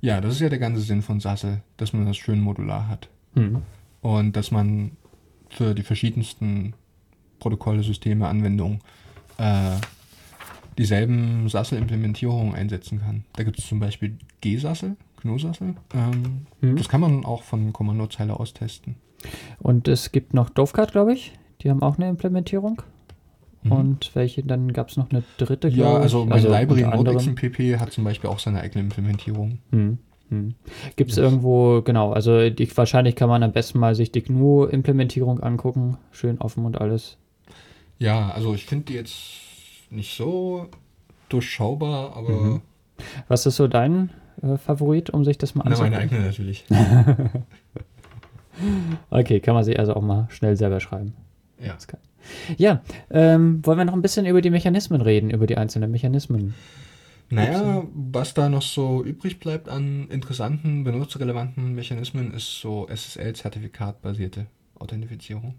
Ja, 0.00 0.20
das 0.20 0.34
ist 0.34 0.40
ja 0.40 0.48
der 0.48 0.58
ganze 0.58 0.80
Sinn 0.80 1.02
von 1.02 1.20
SASE, 1.20 1.60
dass 1.76 1.92
man 1.92 2.06
das 2.06 2.16
schön 2.16 2.40
modular 2.40 2.88
hat. 2.88 3.08
Hm. 3.34 3.62
Und 4.00 4.36
dass 4.36 4.50
man 4.50 4.92
für 5.50 5.74
die 5.74 5.82
verschiedensten 5.82 6.74
Protokolle, 7.40 7.82
Systeme, 7.82 8.28
Anwendungen 8.28 8.80
äh, 9.38 9.76
dieselben 10.78 11.48
SASE-Implementierungen 11.48 12.54
einsetzen 12.54 13.00
kann. 13.00 13.24
Da 13.34 13.42
gibt 13.42 13.58
es 13.58 13.66
zum 13.66 13.80
Beispiel 13.80 14.16
GSASE, 14.40 14.96
GNU-SASE. 15.22 15.74
Ähm, 15.94 16.46
Hm. 16.60 16.76
Das 16.76 16.88
kann 16.88 17.00
man 17.00 17.24
auch 17.24 17.42
von 17.42 17.72
Kommandozeile 17.72 18.38
aus 18.38 18.54
testen. 18.54 18.96
Und 19.58 19.88
es 19.88 20.12
gibt 20.12 20.32
noch 20.34 20.48
Dovecard, 20.48 20.92
glaube 20.92 21.12
ich. 21.12 21.32
Die 21.62 21.70
haben 21.70 21.82
auch 21.82 21.98
eine 21.98 22.08
Implementierung. 22.08 22.82
Mhm. 23.68 23.72
Und 23.72 24.10
welche, 24.14 24.42
dann 24.42 24.72
gab 24.72 24.88
es 24.90 24.96
noch 24.96 25.10
eine 25.10 25.22
dritte, 25.38 25.68
ja, 25.68 25.74
glaube 25.76 25.96
ich. 25.98 26.02
also 26.04 26.24
meine 26.26 26.48
Library 26.48 26.82
NodeXMPP 26.82 27.78
hat 27.80 27.92
zum 27.92 28.04
Beispiel 28.04 28.28
auch 28.30 28.38
seine 28.38 28.60
eigene 28.60 28.82
Implementierung. 28.84 29.58
Hm. 29.72 29.98
Hm. 30.30 30.54
Gibt 30.96 31.10
es 31.10 31.16
Das- 31.16 31.24
irgendwo, 31.24 31.80
genau, 31.82 32.12
also 32.12 32.50
die, 32.50 32.76
wahrscheinlich 32.76 33.16
kann 33.16 33.28
man 33.30 33.42
am 33.42 33.52
besten 33.52 33.78
mal 33.78 33.94
sich 33.94 34.12
die 34.12 34.22
GNU-Implementierung 34.22 35.40
angucken. 35.40 35.96
Schön 36.10 36.38
offen 36.38 36.64
und 36.66 36.80
alles. 36.80 37.16
Ja, 37.98 38.30
also 38.30 38.54
ich 38.54 38.66
finde 38.66 38.84
die 38.86 38.94
jetzt 38.94 39.16
nicht 39.90 40.16
so 40.16 40.66
durchschaubar, 41.30 42.14
aber 42.16 42.30
Mhm. 42.30 42.60
Was 43.28 43.46
ist 43.46 43.56
so 43.56 43.68
dein 43.68 44.10
äh, 44.42 44.56
Favorit, 44.58 45.10
um 45.10 45.24
sich 45.24 45.38
das 45.38 45.54
mal 45.54 45.62
na, 45.64 45.70
anzugucken? 45.70 45.92
meine 45.92 46.02
eigene 46.04 46.20
natürlich. 46.26 46.64
Okay, 49.10 49.40
kann 49.40 49.54
man 49.54 49.62
sich 49.64 49.78
also 49.78 49.94
auch 49.94 50.02
mal 50.02 50.26
schnell 50.30 50.56
selber 50.56 50.80
schreiben. 50.80 51.14
Ja. 51.60 51.74
Das 51.74 51.86
kann. 51.86 52.00
Ja, 52.56 52.82
ähm, 53.10 53.64
wollen 53.64 53.78
wir 53.78 53.84
noch 53.84 53.92
ein 53.92 54.02
bisschen 54.02 54.26
über 54.26 54.40
die 54.40 54.50
Mechanismen 54.50 55.00
reden, 55.00 55.30
über 55.30 55.46
die 55.46 55.56
einzelnen 55.56 55.90
Mechanismen? 55.90 56.54
Naja, 57.30 57.86
was 57.94 58.32
da 58.32 58.48
noch 58.48 58.62
so 58.62 59.04
übrig 59.04 59.38
bleibt 59.38 59.68
an 59.68 60.08
interessanten, 60.08 60.84
benutzerrelevanten 60.84 61.74
Mechanismen, 61.74 62.32
ist 62.32 62.60
so 62.60 62.88
SSL-Zertifikat-basierte 62.88 64.46
Authentifizierung. 64.78 65.54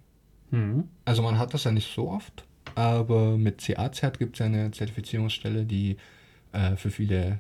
Hm. 0.50 0.86
Also 1.06 1.22
man 1.22 1.38
hat 1.38 1.54
das 1.54 1.66
ja 1.66 1.72
nicht 1.72 1.94
so 1.94 2.10
oft, 2.10 2.44
aber 2.74 3.38
mit 3.38 3.62
CA-Zert 3.62 4.18
gibt 4.18 4.36
es 4.36 4.40
ja 4.40 4.48
eine 4.48 4.72
Zertifizierungsstelle, 4.72 5.66
die 5.66 5.98
äh, 6.54 6.76
für 6.76 6.90
viele 6.90 7.40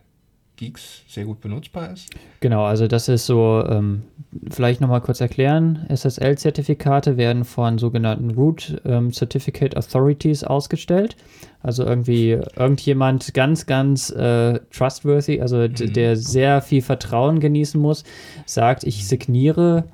Geeks 0.60 1.04
sehr 1.08 1.24
gut 1.24 1.39
benutzbar 1.39 1.93
ist. 1.93 2.10
Genau, 2.41 2.65
also 2.65 2.88
das 2.88 3.08
ist 3.08 3.26
so, 3.26 3.63
ähm, 3.65 4.04
vielleicht 4.52 4.82
nochmal 4.82 5.00
kurz 5.00 5.22
erklären, 5.22 5.86
SSL-Zertifikate 5.88 7.15
werden 7.15 7.45
von 7.45 7.78
sogenannten 7.78 8.32
Root 8.32 8.82
ähm, 8.86 9.12
Certificate 9.12 9.78
Authorities 9.78 10.43
ausgestellt. 10.43 11.15
Also 11.63 11.86
irgendwie 11.86 12.38
irgendjemand 12.58 13.34
ganz, 13.34 13.65
ganz 13.65 14.10
äh, 14.12 14.60
trustworthy, 14.72 15.39
also 15.41 15.58
Mhm. 15.58 15.93
der 15.93 16.17
sehr 16.17 16.62
viel 16.62 16.82
Vertrauen 16.82 17.39
genießen 17.39 17.80
muss, 17.80 18.04
sagt, 18.45 18.84
ich 18.84 19.08
signiere 19.08 19.86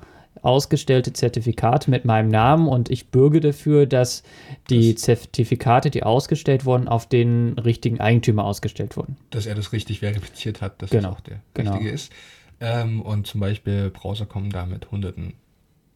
ausgestellte 0.46 1.12
Zertifikate 1.12 1.90
mit 1.90 2.04
meinem 2.04 2.28
Namen 2.28 2.68
und 2.68 2.90
ich 2.90 3.08
bürge 3.08 3.40
dafür, 3.40 3.86
dass 3.86 4.22
die 4.70 4.94
Zertifikate, 4.94 5.90
die 5.90 6.02
ausgestellt 6.02 6.64
wurden, 6.64 6.88
auf 6.88 7.06
den 7.06 7.58
richtigen 7.58 8.00
Eigentümer 8.00 8.44
ausgestellt 8.44 8.96
wurden. 8.96 9.16
Dass 9.30 9.46
er 9.46 9.54
das 9.54 9.72
richtig 9.72 10.00
verifiziert 10.00 10.62
hat, 10.62 10.80
dass 10.80 10.90
Genau, 10.90 11.10
das 11.10 11.18
auch 11.18 11.20
der 11.20 11.40
genau. 11.54 11.72
richtige 11.72 11.90
ist. 11.90 12.12
Ähm, 12.60 13.02
und 13.02 13.26
zum 13.26 13.40
Beispiel 13.40 13.90
Browser 13.90 14.24
kommen 14.26 14.50
da 14.50 14.64
mit 14.64 14.90
hunderten 14.90 15.34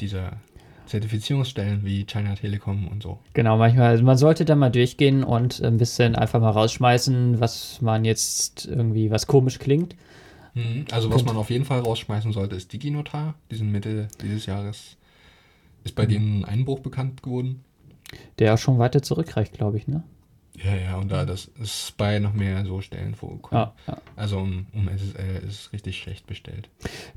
dieser 0.00 0.32
Zertifizierungsstellen 0.86 1.84
wie 1.84 2.04
China 2.04 2.34
Telekom 2.34 2.88
und 2.88 3.02
so. 3.02 3.20
Genau, 3.32 3.56
manchmal, 3.56 3.90
also 3.90 4.04
man 4.04 4.16
sollte 4.18 4.44
da 4.44 4.56
mal 4.56 4.70
durchgehen 4.70 5.22
und 5.22 5.62
ein 5.62 5.76
bisschen 5.78 6.16
einfach 6.16 6.40
mal 6.40 6.50
rausschmeißen, 6.50 7.40
was 7.40 7.80
man 7.80 8.04
jetzt 8.04 8.66
irgendwie, 8.66 9.10
was 9.10 9.26
komisch 9.28 9.58
klingt. 9.60 9.94
Mhm. 10.54 10.86
Also 10.90 11.12
was 11.12 11.24
man 11.24 11.36
auf 11.36 11.50
jeden 11.50 11.64
Fall 11.64 11.80
rausschmeißen 11.80 12.32
sollte, 12.32 12.56
ist 12.56 12.72
DigiNotar. 12.72 13.34
Die 13.50 13.56
sind 13.56 13.70
Mitte 13.70 14.08
dieses 14.22 14.46
Jahres. 14.46 14.96
Ist 15.84 15.94
bei 15.94 16.06
denen 16.06 16.40
ein 16.40 16.44
Einbruch 16.44 16.80
bekannt 16.80 17.22
geworden. 17.22 17.64
Der 18.38 18.56
schon 18.56 18.78
weiter 18.78 19.02
zurückreicht, 19.02 19.52
glaube 19.52 19.78
ich, 19.78 19.86
ne? 19.86 20.02
Ja, 20.62 20.74
ja, 20.74 20.96
und 20.96 21.10
da 21.10 21.24
das 21.24 21.46
ist 21.60 21.96
bei 21.96 22.18
noch 22.18 22.34
mehr 22.34 22.64
so 22.66 22.80
Stellen 22.80 23.14
vorgekommen. 23.14 23.64
Ja, 23.64 23.74
ja. 23.86 24.00
Also 24.16 24.38
um, 24.38 24.66
um 24.74 24.88
SSL 24.88 25.36
ist 25.48 25.60
es 25.60 25.72
richtig 25.72 25.98
schlecht 25.98 26.26
bestellt. 26.26 26.68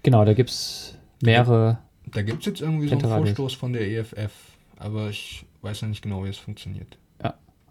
Genau, 0.02 0.24
da 0.24 0.34
gibt 0.34 0.50
es 0.50 0.98
mehrere. 1.22 1.80
Da 2.06 2.22
gibt 2.22 2.42
es 2.42 2.46
jetzt 2.46 2.62
irgendwie 2.62 2.88
so 2.88 2.96
einen. 2.96 3.04
Vorstoß 3.04 3.54
von 3.54 3.74
der 3.74 3.88
EFF, 3.90 4.32
aber 4.78 5.10
ich 5.10 5.46
weiß 5.62 5.82
ja 5.82 5.88
nicht 5.88 6.02
genau, 6.02 6.24
wie 6.24 6.30
es 6.30 6.38
funktioniert. 6.38 6.98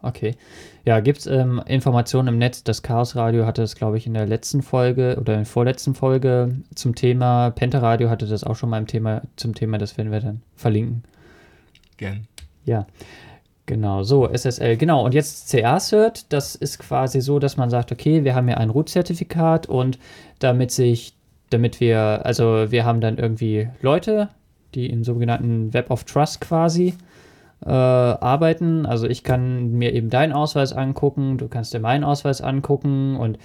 Okay. 0.03 0.35
Ja, 0.83 0.99
gibt 0.99 1.19
es 1.19 1.27
ähm, 1.27 1.61
Informationen 1.65 2.27
im 2.27 2.37
Netz? 2.37 2.63
Das 2.63 2.83
Chaos 2.83 3.15
Radio 3.15 3.45
hatte 3.45 3.63
es, 3.63 3.75
glaube 3.75 3.97
ich, 3.97 4.05
in 4.05 4.13
der 4.13 4.27
letzten 4.27 4.61
Folge 4.61 5.17
oder 5.19 5.33
in 5.33 5.39
der 5.39 5.45
vorletzten 5.45 5.95
Folge 5.95 6.55
zum 6.75 6.93
Thema. 6.93 7.51
Pentaradio 7.51 8.09
hatte 8.09 8.27
das 8.27 8.43
auch 8.43 8.57
schon 8.57 8.69
mal 8.69 8.79
im 8.79 8.87
Thema, 8.87 9.21
zum 9.37 9.55
Thema, 9.55 9.77
das 9.77 9.97
werden 9.97 10.11
wir 10.11 10.19
dann 10.19 10.41
verlinken. 10.57 11.03
Gern. 11.95 12.27
Ja, 12.65 12.85
genau, 13.65 14.03
so, 14.03 14.27
SSL, 14.27 14.75
genau. 14.75 15.05
Und 15.05 15.13
jetzt 15.13 15.49
CA-Cert, 15.49 16.33
das 16.33 16.55
ist 16.55 16.79
quasi 16.79 17.21
so, 17.21 17.39
dass 17.39 17.55
man 17.55 17.69
sagt, 17.69 17.93
okay, 17.93 18.25
wir 18.25 18.35
haben 18.35 18.49
ja 18.49 18.57
ein 18.57 18.71
Root-Zertifikat 18.71 19.67
und 19.67 19.99
damit 20.39 20.71
sich, 20.71 21.13
damit 21.49 21.79
wir, 21.79 22.25
also 22.25 22.71
wir 22.71 22.83
haben 22.83 22.99
dann 22.99 23.17
irgendwie 23.17 23.69
Leute, 23.81 24.27
die 24.75 24.87
in 24.87 25.05
sogenannten 25.05 25.73
Web 25.73 25.91
of 25.91 26.03
Trust 26.03 26.41
quasi 26.41 26.93
äh, 27.65 27.69
arbeiten. 27.69 28.85
Also 28.85 29.07
ich 29.07 29.23
kann 29.23 29.71
mir 29.71 29.93
eben 29.93 30.09
deinen 30.09 30.33
Ausweis 30.33 30.73
angucken, 30.73 31.37
du 31.37 31.47
kannst 31.47 31.73
dir 31.73 31.79
meinen 31.79 32.03
Ausweis 32.03 32.41
angucken 32.41 33.15
und 33.17 33.37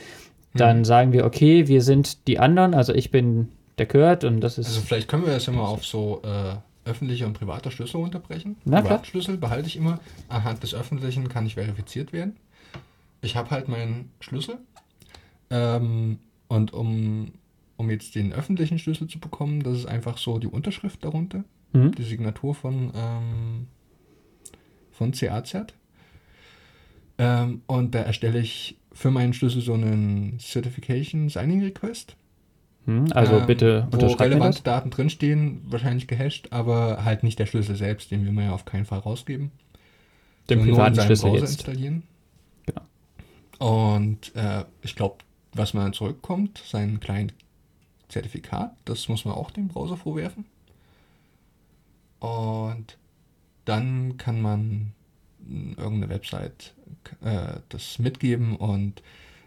dann 0.54 0.78
Mhm. 0.80 0.84
sagen 0.84 1.12
wir, 1.12 1.24
okay, 1.24 1.68
wir 1.68 1.82
sind 1.82 2.26
die 2.26 2.38
anderen, 2.38 2.74
also 2.74 2.92
ich 2.94 3.10
bin 3.10 3.48
der 3.78 3.86
Kurt 3.86 4.24
und 4.24 4.40
das 4.40 4.58
ist. 4.58 4.66
Also 4.66 4.80
vielleicht 4.80 5.08
können 5.08 5.24
wir 5.26 5.32
das 5.34 5.46
ja 5.46 5.52
mal 5.52 5.64
auf 5.66 5.84
so 5.84 6.22
äh, 6.24 6.88
öffentlicher 6.88 7.26
und 7.26 7.34
privater 7.34 7.70
Schlüssel 7.70 8.00
unterbrechen. 8.00 8.56
Na 8.64 8.80
klar. 8.80 8.94
Privatschlüssel 8.94 9.36
behalte 9.36 9.68
ich 9.68 9.76
immer. 9.76 10.00
Anhand 10.28 10.62
des 10.62 10.74
öffentlichen 10.74 11.28
kann 11.28 11.46
ich 11.46 11.54
verifiziert 11.54 12.12
werden. 12.12 12.36
Ich 13.20 13.36
habe 13.36 13.50
halt 13.50 13.68
meinen 13.68 14.10
Schlüssel. 14.20 14.56
Ähm, 15.50 16.18
und 16.48 16.72
um 16.72 17.32
um 17.76 17.90
jetzt 17.90 18.16
den 18.16 18.32
öffentlichen 18.32 18.80
Schlüssel 18.80 19.06
zu 19.06 19.20
bekommen, 19.20 19.62
das 19.62 19.76
ist 19.78 19.86
einfach 19.86 20.18
so 20.18 20.40
die 20.40 20.48
Unterschrift 20.48 21.04
darunter, 21.04 21.44
Mhm. 21.72 21.92
die 21.94 22.02
Signatur 22.02 22.52
von, 22.56 22.90
ähm, 22.92 23.66
von 24.98 25.12
CAZ. 25.12 25.72
Ähm, 27.18 27.62
und 27.66 27.94
da 27.94 28.00
erstelle 28.00 28.38
ich 28.40 28.76
für 28.92 29.10
meinen 29.10 29.32
Schlüssel 29.32 29.62
so 29.62 29.74
einen 29.74 30.38
Certification 30.40 31.28
Signing 31.28 31.62
Request. 31.62 32.16
Hm, 32.86 33.06
Also 33.12 33.38
ähm, 33.38 33.46
bitte 33.46 33.86
wo 33.90 33.96
unterschreibt 33.96 34.30
mir 34.34 34.36
relevante. 34.36 34.62
Daten 34.62 34.90
drinstehen, 34.90 35.60
wahrscheinlich 35.66 36.06
gehasht, 36.08 36.48
aber 36.50 37.04
halt 37.04 37.22
nicht 37.22 37.38
der 37.38 37.46
Schlüssel 37.46 37.76
selbst, 37.76 38.10
den 38.10 38.24
will 38.24 38.32
man 38.32 38.44
ja 38.46 38.52
auf 38.52 38.64
keinen 38.64 38.84
Fall 38.84 38.98
rausgeben. 39.00 39.50
Den 40.50 40.60
in 40.60 40.66
privaten 40.66 41.00
Schlüssel 41.00 41.30
Browser 41.30 41.40
jetzt. 41.44 41.50
installieren. 41.52 42.02
Genau. 42.66 42.82
Und 43.58 44.34
äh, 44.34 44.64
ich 44.82 44.96
glaube, 44.96 45.16
was 45.52 45.74
man 45.74 45.84
dann 45.84 45.92
zurückkommt, 45.92 46.62
sein 46.66 47.00
kleines 47.00 47.34
Zertifikat, 48.08 48.74
das 48.84 49.08
muss 49.08 49.24
man 49.24 49.34
auch 49.34 49.50
dem 49.50 49.68
Browser 49.68 49.96
vorwerfen. 49.96 50.44
Und 52.20 52.97
dann 53.68 54.16
kann 54.16 54.40
man 54.40 54.92
mh, 55.46 55.74
irgendeine 55.82 56.12
Website 56.12 56.74
äh, 57.22 57.60
das 57.68 57.98
mitgeben 57.98 58.56
und 58.56 59.02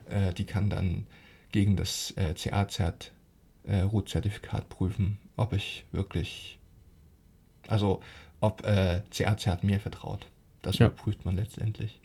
äh, 0.10 0.34
die 0.34 0.46
kann 0.46 0.70
dann 0.70 1.08
gegen 1.52 1.76
das 1.76 2.12
äh, 2.18 2.34
CA-Zert 2.34 3.12
äh, 3.66 3.82
Root-Zertifikat 3.82 4.70
prüfen, 4.70 5.18
ob 5.38 5.54
ich 5.54 5.86
wirklich, 5.92 6.60
also 7.68 8.02
ob 8.40 8.66
äh, 8.66 9.02
CA-Zert 9.12 9.64
mir 9.64 9.80
vertraut. 9.80 10.26
Das 10.62 10.78
Ja. 10.78 10.88
überprüft 10.88 11.26
man 11.26 11.36
letztendlich. 11.36 12.00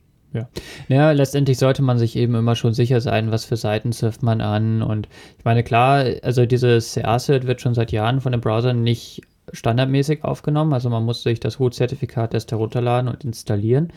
Ja, 0.88 1.12
letztendlich 1.12 1.56
sollte 1.56 1.80
man 1.80 1.96
sich 1.98 2.14
eben 2.14 2.34
immer 2.34 2.56
schon 2.56 2.74
sicher 2.74 3.00
sein, 3.00 3.30
was 3.30 3.46
für 3.46 3.56
Seiten 3.56 3.92
surft 3.92 4.22
man 4.22 4.42
an. 4.42 4.82
Und 4.82 5.08
ich 5.38 5.44
meine, 5.46 5.64
klar, 5.64 6.04
also 6.22 6.44
dieses 6.44 6.92
CA-Cert 6.92 7.46
wird 7.46 7.62
schon 7.62 7.72
seit 7.74 7.90
Jahren 7.90 8.20
von 8.20 8.32
den 8.32 8.42
Browsern 8.42 8.82
nicht 8.82 9.22
standardmäßig 9.52 10.24
aufgenommen. 10.24 10.72
Also 10.72 10.90
man 10.90 11.04
muss 11.04 11.22
sich 11.22 11.40
das 11.40 11.60
Root-Zertifikat 11.60 12.34
erst 12.34 12.50
herunterladen 12.50 13.08
und 13.08 13.24
installieren. 13.24 13.92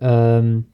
Ähm, 0.00 0.66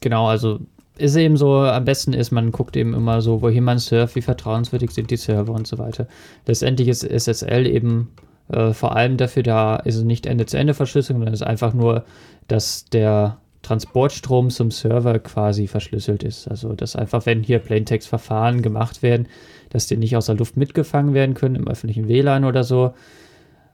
genau, 0.00 0.28
also 0.28 0.60
ist 0.98 1.16
eben 1.16 1.36
so, 1.36 1.58
am 1.58 1.84
besten 1.84 2.12
ist, 2.12 2.30
man 2.30 2.52
guckt 2.52 2.76
eben 2.76 2.94
immer 2.94 3.20
so, 3.20 3.42
wohin 3.42 3.64
man 3.64 3.78
surft, 3.78 4.16
wie 4.16 4.22
vertrauenswürdig 4.22 4.90
sind 4.90 5.10
die 5.10 5.16
Server 5.16 5.52
und 5.52 5.66
so 5.66 5.78
weiter. 5.78 6.06
Letztendlich 6.46 6.88
ist 6.88 7.04
SSL 7.04 7.66
eben 7.66 8.12
äh, 8.48 8.72
vor 8.72 8.96
allem 8.96 9.16
dafür 9.16 9.42
da, 9.42 9.76
ist 9.76 9.96
es 9.96 10.04
nicht 10.04 10.26
Ende-zu-Ende-Verschlüsselung, 10.26 11.20
sondern 11.20 11.34
es 11.34 11.40
ist 11.40 11.46
einfach 11.46 11.74
nur, 11.74 12.04
dass 12.48 12.86
der 12.86 13.38
Transportstrom 13.62 14.50
zum 14.50 14.70
Server 14.70 15.18
quasi 15.18 15.66
verschlüsselt 15.66 16.22
ist. 16.22 16.46
Also, 16.48 16.72
dass 16.74 16.94
einfach, 16.94 17.26
wenn 17.26 17.42
hier 17.42 17.58
Plaintext-Verfahren 17.58 18.62
gemacht 18.62 19.02
werden, 19.02 19.26
dass 19.70 19.86
die 19.86 19.96
nicht 19.96 20.16
aus 20.16 20.26
der 20.26 20.36
Luft 20.36 20.56
mitgefangen 20.56 21.14
werden 21.14 21.34
können 21.34 21.56
im 21.56 21.68
öffentlichen 21.68 22.08
WLAN 22.08 22.44
oder 22.44 22.64
so. 22.64 22.94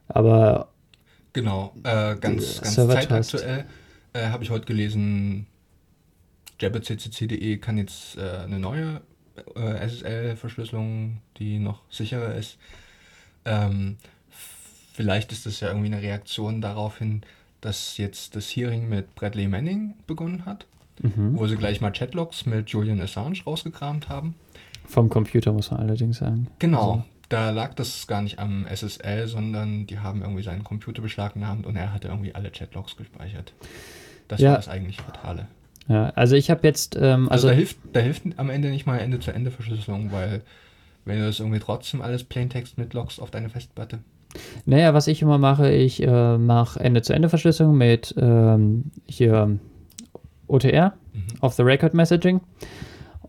Aber 0.08 0.68
Genau, 1.32 1.74
äh, 1.82 2.16
ganz, 2.16 2.60
ganz 2.60 2.74
zeitaktuell 2.74 3.64
äh, 4.12 4.26
habe 4.26 4.44
ich 4.44 4.50
heute 4.50 4.66
gelesen, 4.66 5.46
jabberccc.de 6.60 7.56
kann 7.56 7.78
jetzt 7.78 8.18
äh, 8.18 8.44
eine 8.44 8.58
neue 8.58 9.00
äh, 9.56 9.88
SSL-Verschlüsselung, 9.88 11.22
die 11.38 11.58
noch 11.58 11.80
sicherer 11.90 12.34
ist. 12.34 12.58
Ähm, 13.46 13.96
vielleicht 14.92 15.32
ist 15.32 15.46
das 15.46 15.60
ja 15.60 15.68
irgendwie 15.68 15.86
eine 15.86 16.02
Reaktion 16.02 16.60
darauf 16.60 16.98
hin, 16.98 17.22
dass 17.62 17.96
jetzt 17.96 18.36
das 18.36 18.48
Hearing 18.54 18.88
mit 18.88 19.14
Bradley 19.14 19.48
Manning 19.48 19.94
begonnen 20.06 20.44
hat, 20.44 20.66
mhm. 21.00 21.38
wo 21.38 21.46
sie 21.46 21.56
gleich 21.56 21.80
mal 21.80 21.92
Chatlogs 21.92 22.44
mit 22.44 22.68
Julian 22.68 23.00
Assange 23.00 23.42
rausgekramt 23.46 24.10
haben. 24.10 24.34
Vom 24.86 25.08
Computer 25.08 25.52
muss 25.52 25.70
man 25.70 25.80
allerdings 25.80 26.18
sagen. 26.18 26.48
Genau, 26.58 26.90
Also, 26.92 27.04
da 27.28 27.50
lag 27.50 27.74
das 27.74 28.06
gar 28.06 28.20
nicht 28.22 28.38
am 28.38 28.66
SSL, 28.66 29.26
sondern 29.26 29.86
die 29.86 29.98
haben 29.98 30.20
irgendwie 30.22 30.42
seinen 30.42 30.64
Computer 30.64 31.00
beschlagnahmt 31.02 31.66
und 31.66 31.76
er 31.76 31.92
hatte 31.94 32.08
irgendwie 32.08 32.34
alle 32.34 32.50
Chatlogs 32.50 32.96
gespeichert. 32.96 33.54
Das 34.28 34.40
Ja. 34.40 34.50
war 34.50 34.56
das 34.56 34.68
eigentlich 34.68 35.00
Fatale. 35.00 35.46
ja, 35.88 36.10
also 36.10 36.36
ich 36.36 36.50
habe 36.50 36.66
jetzt, 36.66 36.96
ähm, 36.96 37.28
Also, 37.28 37.30
also, 37.30 37.48
da, 37.48 37.54
hilft, 37.54 37.78
da 37.92 38.00
hilft 38.00 38.22
am 38.36 38.50
Ende 38.50 38.70
nicht 38.70 38.86
mal 38.86 38.98
Ende-zu-Ende-Verschlüsselung, 38.98 40.12
weil 40.12 40.42
wenn 41.04 41.18
du 41.18 41.26
das 41.26 41.40
irgendwie 41.40 41.58
trotzdem 41.58 42.00
alles 42.02 42.22
Plaintext 42.24 42.78
mitloggst 42.78 43.20
auf 43.20 43.30
deine 43.30 43.48
Festplatte. 43.48 43.98
naja, 44.64 44.94
was 44.94 45.08
ich 45.08 45.20
immer 45.22 45.38
mache, 45.38 45.70
ich 45.72 46.02
äh, 46.02 46.38
mache 46.38 46.80
Ende-zu-Ende-Verschlüsselung 46.80 47.76
mit 47.76 48.14
ähm, 48.18 48.90
hier 49.06 49.58
OTR, 50.46 50.94
Mhm. 51.14 51.22
Off-the-Record-Messaging. 51.40 52.40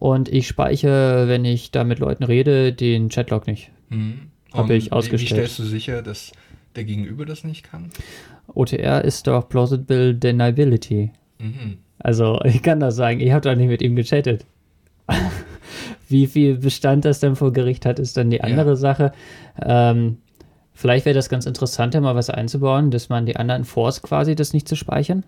Und 0.03 0.27
ich 0.27 0.49
speichere, 0.49 1.29
wenn 1.29 1.45
ich 1.45 1.71
da 1.71 1.85
mit 1.85 1.99
Leuten 1.99 2.25
rede, 2.25 2.73
den 2.73 3.07
Chatlog 3.07 3.47
nicht. 3.47 3.71
Mhm. 3.87 4.19
Hab 4.51 4.65
Und 4.65 4.71
ich 4.71 4.87
wie- 4.87 4.87
Wie 4.87 4.91
ausgestellt. 4.91 5.29
stellst 5.47 5.59
du 5.59 5.63
sicher, 5.63 6.01
dass 6.01 6.33
der 6.75 6.83
Gegenüber 6.83 7.25
das 7.25 7.45
nicht 7.45 7.63
kann? 7.63 7.89
OTR 8.53 9.01
ist 9.05 9.27
doch 9.27 9.47
Plausible 9.47 10.13
Deniability. 10.13 11.11
Mhm. 11.39 11.77
Also, 11.99 12.37
ich 12.43 12.61
kann 12.61 12.81
das 12.81 12.97
sagen, 12.97 13.21
ich 13.21 13.31
habe 13.31 13.47
doch 13.49 13.55
nicht 13.55 13.69
mit 13.69 13.81
ihm 13.81 13.95
gechattet. 13.95 14.45
Wie 16.09 16.27
viel 16.27 16.57
Bestand 16.57 17.05
das 17.05 17.21
dann 17.21 17.37
vor 17.37 17.53
Gericht 17.53 17.85
hat, 17.85 17.97
ist 17.97 18.17
dann 18.17 18.29
die 18.29 18.41
andere 18.41 18.71
Ja. 18.71 18.75
Sache. 18.75 19.11
Ähm, 19.61 20.17
vielleicht 20.73 21.05
wäre 21.05 21.15
das 21.15 21.29
ganz 21.29 21.45
interessant, 21.45 21.93
da 21.95 22.01
mal 22.01 22.15
was 22.15 22.29
einzubauen, 22.29 22.91
dass 22.91 23.07
man 23.07 23.25
die 23.25 23.37
anderen 23.37 23.63
force 23.63 24.01
quasi, 24.01 24.35
das 24.35 24.51
nicht 24.51 24.67
zu 24.67 24.75
speichern. 24.75 25.23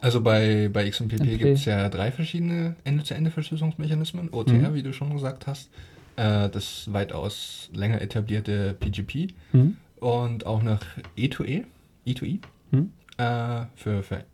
Also 0.00 0.20
bei, 0.20 0.68
bei 0.72 0.88
XMPP 0.88 1.20
MP. 1.20 1.36
gibt 1.38 1.58
es 1.58 1.64
ja 1.64 1.88
drei 1.88 2.12
verschiedene 2.12 2.76
Ende-zu-Ende-Verschlüsselungsmechanismen. 2.84 4.28
OTR, 4.32 4.52
Mhm. 4.70 4.74
wie 4.74 4.82
du 4.82 4.92
schon 4.92 5.12
gesagt 5.12 5.46
hast, 5.46 5.70
äh, 6.16 6.48
das 6.48 6.92
weitaus 6.92 7.70
länger 7.72 8.00
etablierte 8.00 8.74
PGP 8.78 9.28
Hm? 9.52 9.76
und 10.00 10.46
auch 10.46 10.62
noch 10.62 10.80
E2E, 11.16 11.64
E2E 12.06 12.40
Hm? 12.70 12.92
äh, 13.18 13.66
für, 13.74 14.02
für 14.02 14.24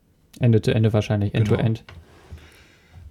Ende 0.40 0.61
zu 0.62 0.75
Ende 0.75 0.92
wahrscheinlich, 0.92 1.33
Genau. 1.33 1.44
to 1.46 1.55
End. 1.55 1.85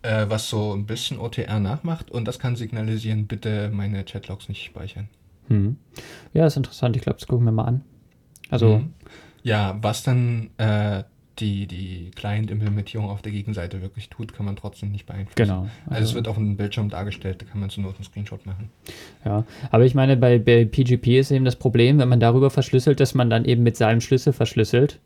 äh, 0.04 0.26
was 0.28 0.50
so 0.50 0.74
ein 0.74 0.86
bisschen 0.86 1.20
OTR 1.20 1.60
nachmacht 1.60 2.10
und 2.12 2.26
das 2.28 2.40
kann 2.40 2.56
signalisieren, 2.56 3.28
bitte 3.28 3.70
meine 3.74 4.04
Chatlogs 4.04 4.50
nicht 4.50 4.64
speichern. 4.64 5.08
Hm. 5.48 5.78
Ja, 6.34 6.48
ist 6.48 6.58
interessant. 6.58 6.96
Ich 6.96 7.04
glaube, 7.04 7.20
das 7.20 7.28
gucken 7.28 7.46
wir 7.46 7.52
mal 7.52 7.66
an. 7.66 7.82
Also, 8.50 8.80
Mhm. 8.80 8.94
Ja, 9.44 9.76
was 9.82 10.04
dann 10.04 10.52
äh, 10.58 11.04
die, 11.42 11.66
die 11.66 12.12
Client-Implementierung 12.16 13.10
auf 13.10 13.22
der 13.22 13.32
Gegenseite 13.32 13.82
wirklich 13.82 14.10
tut, 14.10 14.34
kann 14.34 14.46
man 14.46 14.56
trotzdem 14.56 14.92
nicht 14.92 15.06
beeinflussen. 15.06 15.36
genau. 15.36 15.68
Also 15.88 16.04
es 16.04 16.14
wird 16.14 16.28
auf 16.28 16.36
dem 16.36 16.56
Bildschirm 16.56 16.90
dargestellt, 16.90 17.42
da 17.42 17.46
kann 17.46 17.60
man 17.60 17.70
zur 17.70 17.84
Not 17.84 17.96
einen 17.96 18.06
Screenshot 18.06 18.46
machen. 18.46 18.70
Ja, 19.26 19.44
aber 19.72 19.86
ich 19.86 19.96
meine, 19.96 20.16
bei, 20.16 20.40
bei 20.40 20.66
PGP 20.66 21.20
ist 21.20 21.32
eben 21.32 21.46
das 21.46 21.56
Problem, 21.56 21.98
wenn 22.00 22.10
man 22.10 22.20
darüber 22.20 22.50
verschlüsselt, 22.50 23.00
dass 23.00 23.16
man 23.16 23.30
dann 23.30 23.46
eben 23.46 23.64
mit 23.64 23.76
seinem 23.76 24.02
Schlüssel 24.02 24.32
verschlüsselt 24.32 25.00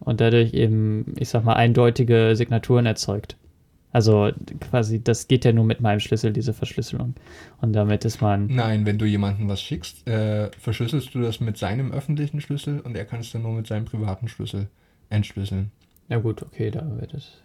und 0.00 0.20
dadurch 0.20 0.54
eben, 0.54 1.14
ich 1.18 1.28
sag 1.28 1.44
mal, 1.44 1.54
eindeutige 1.54 2.36
Signaturen 2.36 2.86
erzeugt. 2.86 3.36
Also 3.92 4.30
quasi, 4.60 5.02
das 5.02 5.26
geht 5.26 5.44
ja 5.44 5.52
nur 5.52 5.64
mit 5.64 5.80
meinem 5.80 5.98
Schlüssel, 5.98 6.32
diese 6.32 6.54
Verschlüsselung. 6.54 7.14
Und 7.60 7.72
damit 7.72 8.04
ist 8.04 8.20
man, 8.20 8.46
Nein, 8.46 8.86
wenn 8.86 8.98
du 8.98 9.04
jemandem 9.04 9.48
was 9.48 9.60
schickst, 9.60 10.06
äh, 10.06 10.50
verschlüsselst 10.58 11.12
du 11.12 11.20
das 11.20 11.40
mit 11.40 11.56
seinem 11.56 11.90
öffentlichen 11.90 12.40
Schlüssel 12.40 12.80
und 12.80 12.96
er 12.96 13.04
kann 13.04 13.20
es 13.20 13.32
dann 13.32 13.42
nur 13.42 13.52
mit 13.52 13.66
seinem 13.66 13.86
privaten 13.86 14.28
Schlüssel 14.28 14.68
entschlüsseln. 15.10 15.70
ja 16.08 16.18
gut, 16.18 16.42
okay, 16.42 16.70
da 16.70 16.86
wird 16.98 17.12
es, 17.14 17.42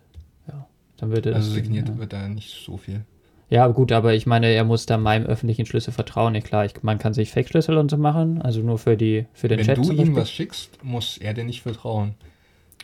ja, 0.47 0.65
dann 0.97 1.12
wird 1.12 1.25
es. 1.25 1.36
Also 1.36 1.51
signiert 1.51 1.89
ja. 1.89 1.97
wird 1.97 2.13
da 2.13 2.28
nicht 2.30 2.63
so 2.63 2.78
viel. 2.78 3.01
ja, 3.49 3.67
gut, 3.67 3.91
aber 3.91 4.13
ich 4.13 4.25
meine, 4.25 4.47
er 4.47 4.63
muss 4.63 4.86
da 4.86 4.97
meinem 4.97 5.25
öffentlichen 5.25 5.65
Schlüssel 5.65 5.91
vertrauen. 5.91 6.34
Nicht 6.34 6.47
klar, 6.47 6.65
ich, 6.65 6.82
man 6.84 6.97
kann 6.97 7.13
sich 7.13 7.32
Fake-Schlüssel 7.32 7.78
und 7.78 7.91
so 7.91 7.97
machen, 7.97 8.41
also 8.41 8.62
nur 8.62 8.78
für 8.78 8.95
die, 8.97 9.25
für 9.34 9.47
den 9.47 9.60
Wenn 9.60 9.65
Chat 9.65 9.78
du 9.78 9.84
zum 9.84 9.91
ihm 9.91 9.97
Beispiel. 9.97 10.15
was 10.15 10.32
schickst, 10.32 10.84
muss 10.84 11.17
er 11.17 11.34
dir 11.34 11.43
nicht 11.43 11.62
vertrauen. 11.62 12.15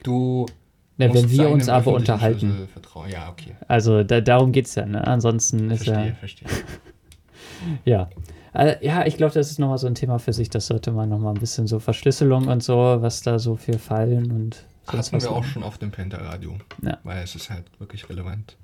Du 0.04 0.46
Ja, 0.98 1.08
musst 1.08 1.24
wenn 1.24 1.32
wir 1.32 1.50
uns 1.50 1.70
aber 1.70 1.94
unterhalten. 1.94 2.68
Ja, 3.10 3.30
okay. 3.30 3.56
Also 3.68 4.04
da, 4.04 4.20
darum 4.22 4.52
geht 4.52 4.66
es 4.66 4.76
ja, 4.76 4.86
ne? 4.86 5.06
Ansonsten 5.06 5.70
ist 5.72 5.84
Verstehe, 5.86 6.10
ja. 6.10 6.16
verstehe. 6.16 6.48
Ja. 7.86 8.10
Äh, 8.54 8.84
ja, 8.86 9.06
ich 9.06 9.18
glaube, 9.18 9.34
das 9.34 9.52
ist 9.52 9.60
nochmal 9.60 9.78
so 9.78 9.86
ein 9.88 9.96
Thema 9.96 10.18
für 10.18 10.34
sich. 10.34 10.50
Das 10.50 10.68
sollte 10.68 10.92
man 10.92 11.10
nochmal 11.10 11.34
ein 11.36 11.40
bisschen 11.40 11.68
so 11.68 11.80
Verschlüsselung 11.80 12.48
und 12.48 12.64
so, 12.64 12.76
was 12.76 13.22
da 13.22 13.38
so 13.40 13.56
für 13.56 13.78
Fallen 13.78 14.32
und 14.32 14.66
Hatten 14.94 15.22
wir 15.22 15.32
auch 15.32 15.44
schon 15.44 15.64
auf 15.64 15.78
dem 15.78 15.92
Penta-Radio. 15.92 16.58
Ja. 16.82 16.98
Weil 17.04 17.24
es 17.24 17.36
ist 17.36 17.50
halt 17.50 17.66
wirklich 17.80 18.08
relevant. 18.10 18.58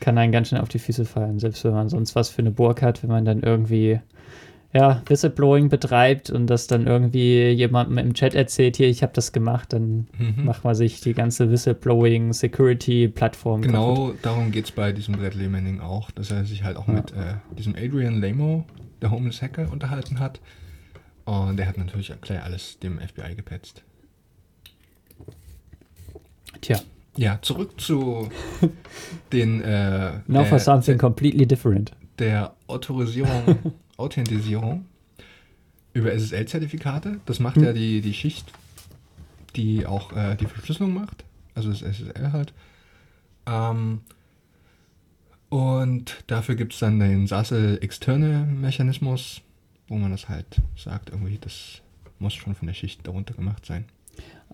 kann 0.00 0.18
einen 0.18 0.32
ganz 0.32 0.48
schnell 0.48 0.60
auf 0.60 0.68
die 0.68 0.78
Füße 0.80 1.04
fallen, 1.04 1.38
selbst 1.38 1.62
wenn 1.64 1.72
man 1.74 1.88
sonst 1.88 2.14
was 2.16 2.28
für 2.28 2.40
eine 2.42 2.50
Burg 2.50 2.82
hat, 2.82 3.02
wenn 3.02 3.10
man 3.10 3.24
dann 3.24 3.40
irgendwie 3.40 4.00
ja, 4.74 5.02
Whistleblowing 5.06 5.68
betreibt 5.68 6.30
und 6.30 6.46
das 6.46 6.66
dann 6.66 6.86
irgendwie 6.86 7.50
jemandem 7.50 7.98
im 7.98 8.14
Chat 8.14 8.34
erzählt, 8.34 8.76
hier, 8.76 8.88
ich 8.88 9.02
habe 9.02 9.12
das 9.12 9.30
gemacht, 9.32 9.74
dann 9.74 10.06
Mhm. 10.18 10.44
macht 10.46 10.64
man 10.64 10.74
sich 10.74 11.00
die 11.02 11.12
ganze 11.12 11.50
Whistleblowing-Security-Plattform 12.42 13.60
kaputt. 13.62 13.74
Genau 13.74 14.12
darum 14.22 14.50
geht 14.50 14.64
es 14.66 14.72
bei 14.72 14.92
diesem 14.92 15.16
Bradley 15.16 15.48
Manning 15.48 15.80
auch, 15.80 16.10
dass 16.10 16.30
er 16.30 16.44
sich 16.44 16.64
halt 16.64 16.76
auch 16.76 16.88
Ja. 16.88 16.94
mit 16.94 17.12
äh, 17.12 17.34
diesem 17.58 17.74
Adrian 17.76 18.20
Lamo, 18.20 18.64
der 19.00 19.10
Homeless 19.10 19.42
Hacker, 19.42 19.70
unterhalten 19.70 20.18
hat. 20.20 20.40
Und 21.24 21.56
der 21.56 21.68
hat 21.68 21.78
natürlich 21.78 22.12
gleich 22.20 22.42
alles 22.42 22.78
dem 22.80 22.98
FBI 22.98 23.34
gepetzt. 23.36 23.82
Tja, 26.60 26.80
Ja, 27.16 27.38
zurück 27.42 27.80
zu 27.80 28.28
den. 29.32 29.62
Äh, 29.62 30.12
now 30.26 30.40
der, 30.40 30.46
for 30.46 30.58
something 30.58 30.98
completely 30.98 31.46
different. 31.46 31.92
der 32.18 32.54
Autorisierung, 32.66 33.58
Authentisierung 33.96 34.84
über 35.92 36.12
SSL-Zertifikate. 36.12 37.20
Das 37.26 37.38
macht 37.40 37.56
hm. 37.56 37.64
ja 37.64 37.72
die, 37.72 38.00
die 38.00 38.14
Schicht, 38.14 38.50
die 39.56 39.86
auch 39.86 40.12
äh, 40.16 40.36
die 40.36 40.46
Verschlüsselung 40.46 40.94
macht, 40.94 41.24
also 41.54 41.70
das 41.70 41.82
SSL 41.82 42.32
halt. 42.32 42.52
Ähm, 43.46 44.00
und 45.48 46.24
dafür 46.28 46.54
gibt 46.54 46.72
es 46.72 46.78
dann 46.78 46.98
den 46.98 47.26
SASL-Externe-Mechanismus, 47.26 49.42
wo 49.88 49.96
man 49.96 50.12
das 50.12 50.30
halt 50.30 50.46
sagt, 50.76 51.10
irgendwie, 51.10 51.36
das 51.38 51.82
muss 52.18 52.32
schon 52.32 52.54
von 52.54 52.68
der 52.68 52.74
Schicht 52.74 53.06
darunter 53.06 53.34
gemacht 53.34 53.66
sein. 53.66 53.84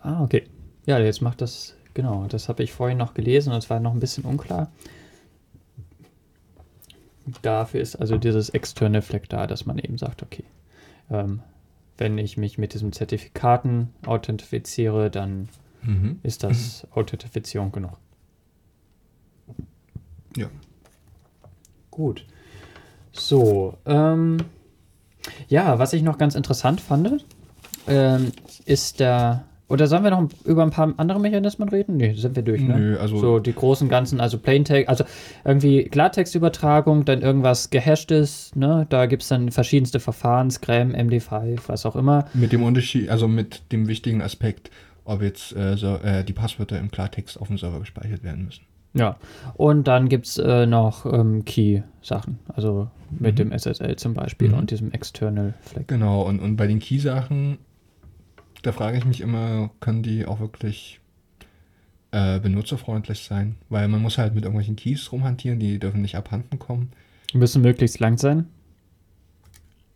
Ah, 0.00 0.24
okay. 0.24 0.42
Ja, 0.86 0.98
jetzt 0.98 1.22
macht 1.22 1.40
das, 1.40 1.76
genau, 1.98 2.26
das 2.28 2.48
habe 2.48 2.62
ich 2.62 2.72
vorhin 2.72 2.96
noch 2.96 3.12
gelesen 3.12 3.52
und 3.52 3.58
es 3.58 3.70
war 3.70 3.80
noch 3.80 3.92
ein 3.92 3.98
bisschen 3.98 4.22
unklar. 4.22 4.70
Dafür 7.42 7.80
ist 7.80 7.96
also 7.96 8.18
dieses 8.18 8.50
externe 8.50 9.02
Fleck 9.02 9.28
da, 9.28 9.48
dass 9.48 9.66
man 9.66 9.80
eben 9.80 9.98
sagt, 9.98 10.22
okay, 10.22 10.44
ähm, 11.10 11.40
wenn 11.96 12.16
ich 12.16 12.36
mich 12.36 12.56
mit 12.56 12.72
diesem 12.72 12.92
Zertifikaten 12.92 13.92
authentifiziere, 14.06 15.10
dann 15.10 15.48
mhm. 15.82 16.20
ist 16.22 16.44
das 16.44 16.84
mhm. 16.84 16.92
Authentifizierung 16.92 17.72
genug. 17.72 17.98
Ja. 20.36 20.46
Gut. 21.90 22.24
So, 23.10 23.76
ähm, 23.86 24.36
ja, 25.48 25.80
was 25.80 25.92
ich 25.94 26.02
noch 26.02 26.16
ganz 26.16 26.36
interessant 26.36 26.80
fand, 26.80 27.24
ähm, 27.88 28.30
ist 28.66 29.00
der 29.00 29.48
oder 29.68 29.86
sollen 29.86 30.02
wir 30.02 30.10
noch 30.10 30.28
über 30.44 30.62
ein 30.62 30.70
paar 30.70 30.94
andere 30.96 31.20
Mechanismen 31.20 31.68
reden? 31.68 31.98
Nee, 31.98 32.14
sind 32.14 32.36
wir 32.36 32.42
durch, 32.42 32.62
ne? 32.62 32.78
Nö, 32.78 32.96
also. 32.98 33.18
So 33.18 33.38
die 33.38 33.54
großen 33.54 33.88
ganzen, 33.88 34.18
also 34.18 34.38
Plaintext, 34.38 34.88
also 34.88 35.04
irgendwie 35.44 35.84
Klartextübertragung, 35.84 37.04
dann 37.04 37.20
irgendwas 37.20 37.68
gehashtes, 37.68 38.56
ne? 38.56 38.86
Da 38.88 39.04
gibt 39.04 39.22
es 39.22 39.28
dann 39.28 39.50
verschiedenste 39.50 40.00
Verfahren, 40.00 40.50
Scram, 40.50 40.92
MD5, 40.92 41.60
was 41.66 41.84
auch 41.84 41.96
immer. 41.96 42.26
Mit 42.32 42.52
dem 42.52 42.62
Unterschied, 42.62 43.10
also 43.10 43.28
mit 43.28 43.70
dem 43.70 43.88
wichtigen 43.88 44.22
Aspekt, 44.22 44.70
ob 45.04 45.20
jetzt 45.20 45.54
äh, 45.54 45.76
so, 45.76 45.96
äh, 45.96 46.24
die 46.24 46.32
Passwörter 46.32 46.78
im 46.78 46.90
Klartext 46.90 47.38
auf 47.38 47.48
dem 47.48 47.58
Server 47.58 47.80
gespeichert 47.80 48.24
werden 48.24 48.46
müssen. 48.46 48.64
Ja, 48.94 49.16
und 49.54 49.86
dann 49.86 50.08
gibt 50.08 50.26
es 50.26 50.38
äh, 50.38 50.64
noch 50.64 51.04
ähm, 51.04 51.44
Key-Sachen, 51.44 52.38
also 52.48 52.88
mit 53.10 53.34
mhm. 53.34 53.50
dem 53.50 53.52
SSL 53.52 53.96
zum 53.96 54.14
Beispiel 54.14 54.48
mhm. 54.48 54.54
und 54.54 54.70
diesem 54.70 54.92
External 54.92 55.52
Flag. 55.60 55.86
Genau, 55.88 56.22
und, 56.22 56.40
und 56.40 56.56
bei 56.56 56.66
den 56.66 56.78
Key-Sachen 56.78 57.58
da 58.68 58.72
frage 58.72 58.98
ich 58.98 59.06
mich 59.06 59.22
immer, 59.22 59.70
können 59.80 60.02
die 60.02 60.26
auch 60.26 60.40
wirklich 60.40 61.00
äh, 62.10 62.38
benutzerfreundlich 62.38 63.20
sein? 63.20 63.56
Weil 63.70 63.88
man 63.88 64.02
muss 64.02 64.18
halt 64.18 64.34
mit 64.34 64.44
irgendwelchen 64.44 64.76
Keys 64.76 65.10
rumhantieren, 65.10 65.58
die 65.58 65.78
dürfen 65.78 66.02
nicht 66.02 66.16
abhanden 66.16 66.58
kommen. 66.58 66.92
Müssen 67.32 67.62
möglichst 67.62 67.98
lang 67.98 68.18
sein? 68.18 68.46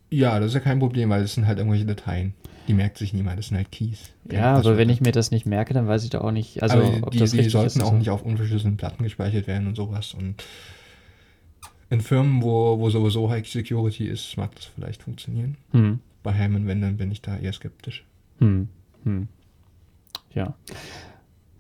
Ja, 0.09 0.41
das 0.41 0.49
ist 0.49 0.55
ja 0.55 0.61
kein 0.61 0.79
Problem, 0.79 1.11
weil 1.11 1.21
das 1.21 1.35
sind 1.35 1.47
halt 1.47 1.59
irgendwelche 1.59 1.85
Dateien. 1.85 2.33
Die 2.67 2.73
merkt 2.73 2.97
sich 2.97 3.13
niemand, 3.13 3.39
das 3.39 3.49
sind 3.49 3.59
halt 3.59 3.71
Keys. 3.73 4.11
Ja, 4.31 4.57
aber 4.57 4.79
wenn 4.79 4.89
ich 4.89 5.03
mir 5.03 5.13
das 5.13 5.31
nicht 5.31 5.45
merke, 5.45 5.75
dann 5.75 5.87
weiß 5.87 6.05
ich 6.05 6.11
da 6.11 6.23
auch 6.23 6.31
nicht, 6.31 6.63
also 6.63 6.79
aber 6.79 7.07
ob 7.07 7.11
die, 7.11 7.19
das 7.19 7.33
die 7.33 7.43
sollten 7.51 7.81
ist, 7.81 7.85
auch 7.85 7.93
nicht 7.93 8.09
auf 8.09 8.23
unverschlüsselten 8.23 8.79
Platten 8.79 9.03
gespeichert 9.03 9.47
werden 9.47 9.67
und 9.67 9.75
sowas. 9.75 10.15
Und 10.15 10.43
in 11.91 12.01
Firmen, 12.01 12.41
wo, 12.43 12.79
wo 12.79 12.89
sowieso 12.89 13.29
High 13.29 13.47
Security 13.47 14.07
ist, 14.07 14.39
mag 14.39 14.55
das 14.55 14.65
vielleicht 14.65 15.03
funktionieren. 15.03 15.59
Hm. 15.73 16.01
Bei 16.23 16.33
Heimanwendern 16.33 16.97
bin 16.97 17.11
ich 17.11 17.21
da 17.21 17.37
eher 17.37 17.53
skeptisch. 17.53 18.05
Hm, 18.39 18.69
hm. 19.05 19.29
Ja. 20.35 20.55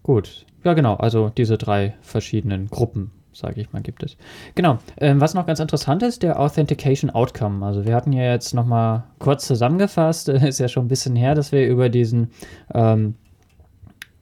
Gut. 0.02 0.46
Ja, 0.64 0.74
genau. 0.74 0.94
Also 0.94 1.30
diese 1.30 1.58
drei 1.58 1.94
verschiedenen 2.02 2.68
Gruppen, 2.68 3.10
sage 3.32 3.60
ich 3.60 3.72
mal, 3.72 3.82
gibt 3.82 4.02
es. 4.02 4.16
Genau. 4.54 4.78
Ähm, 4.98 5.20
was 5.20 5.34
noch 5.34 5.46
ganz 5.46 5.60
interessant 5.60 6.02
ist, 6.02 6.22
der 6.22 6.38
Authentication 6.40 7.10
Outcome. 7.10 7.64
Also 7.64 7.84
wir 7.84 7.94
hatten 7.94 8.12
ja 8.12 8.24
jetzt 8.24 8.54
noch 8.54 8.66
mal 8.66 9.04
kurz 9.18 9.46
zusammengefasst, 9.46 10.28
ist 10.28 10.60
ja 10.60 10.68
schon 10.68 10.86
ein 10.86 10.88
bisschen 10.88 11.16
her, 11.16 11.34
dass 11.34 11.52
wir 11.52 11.66
über 11.66 11.88
diesen 11.88 12.30
ähm, 12.74 13.14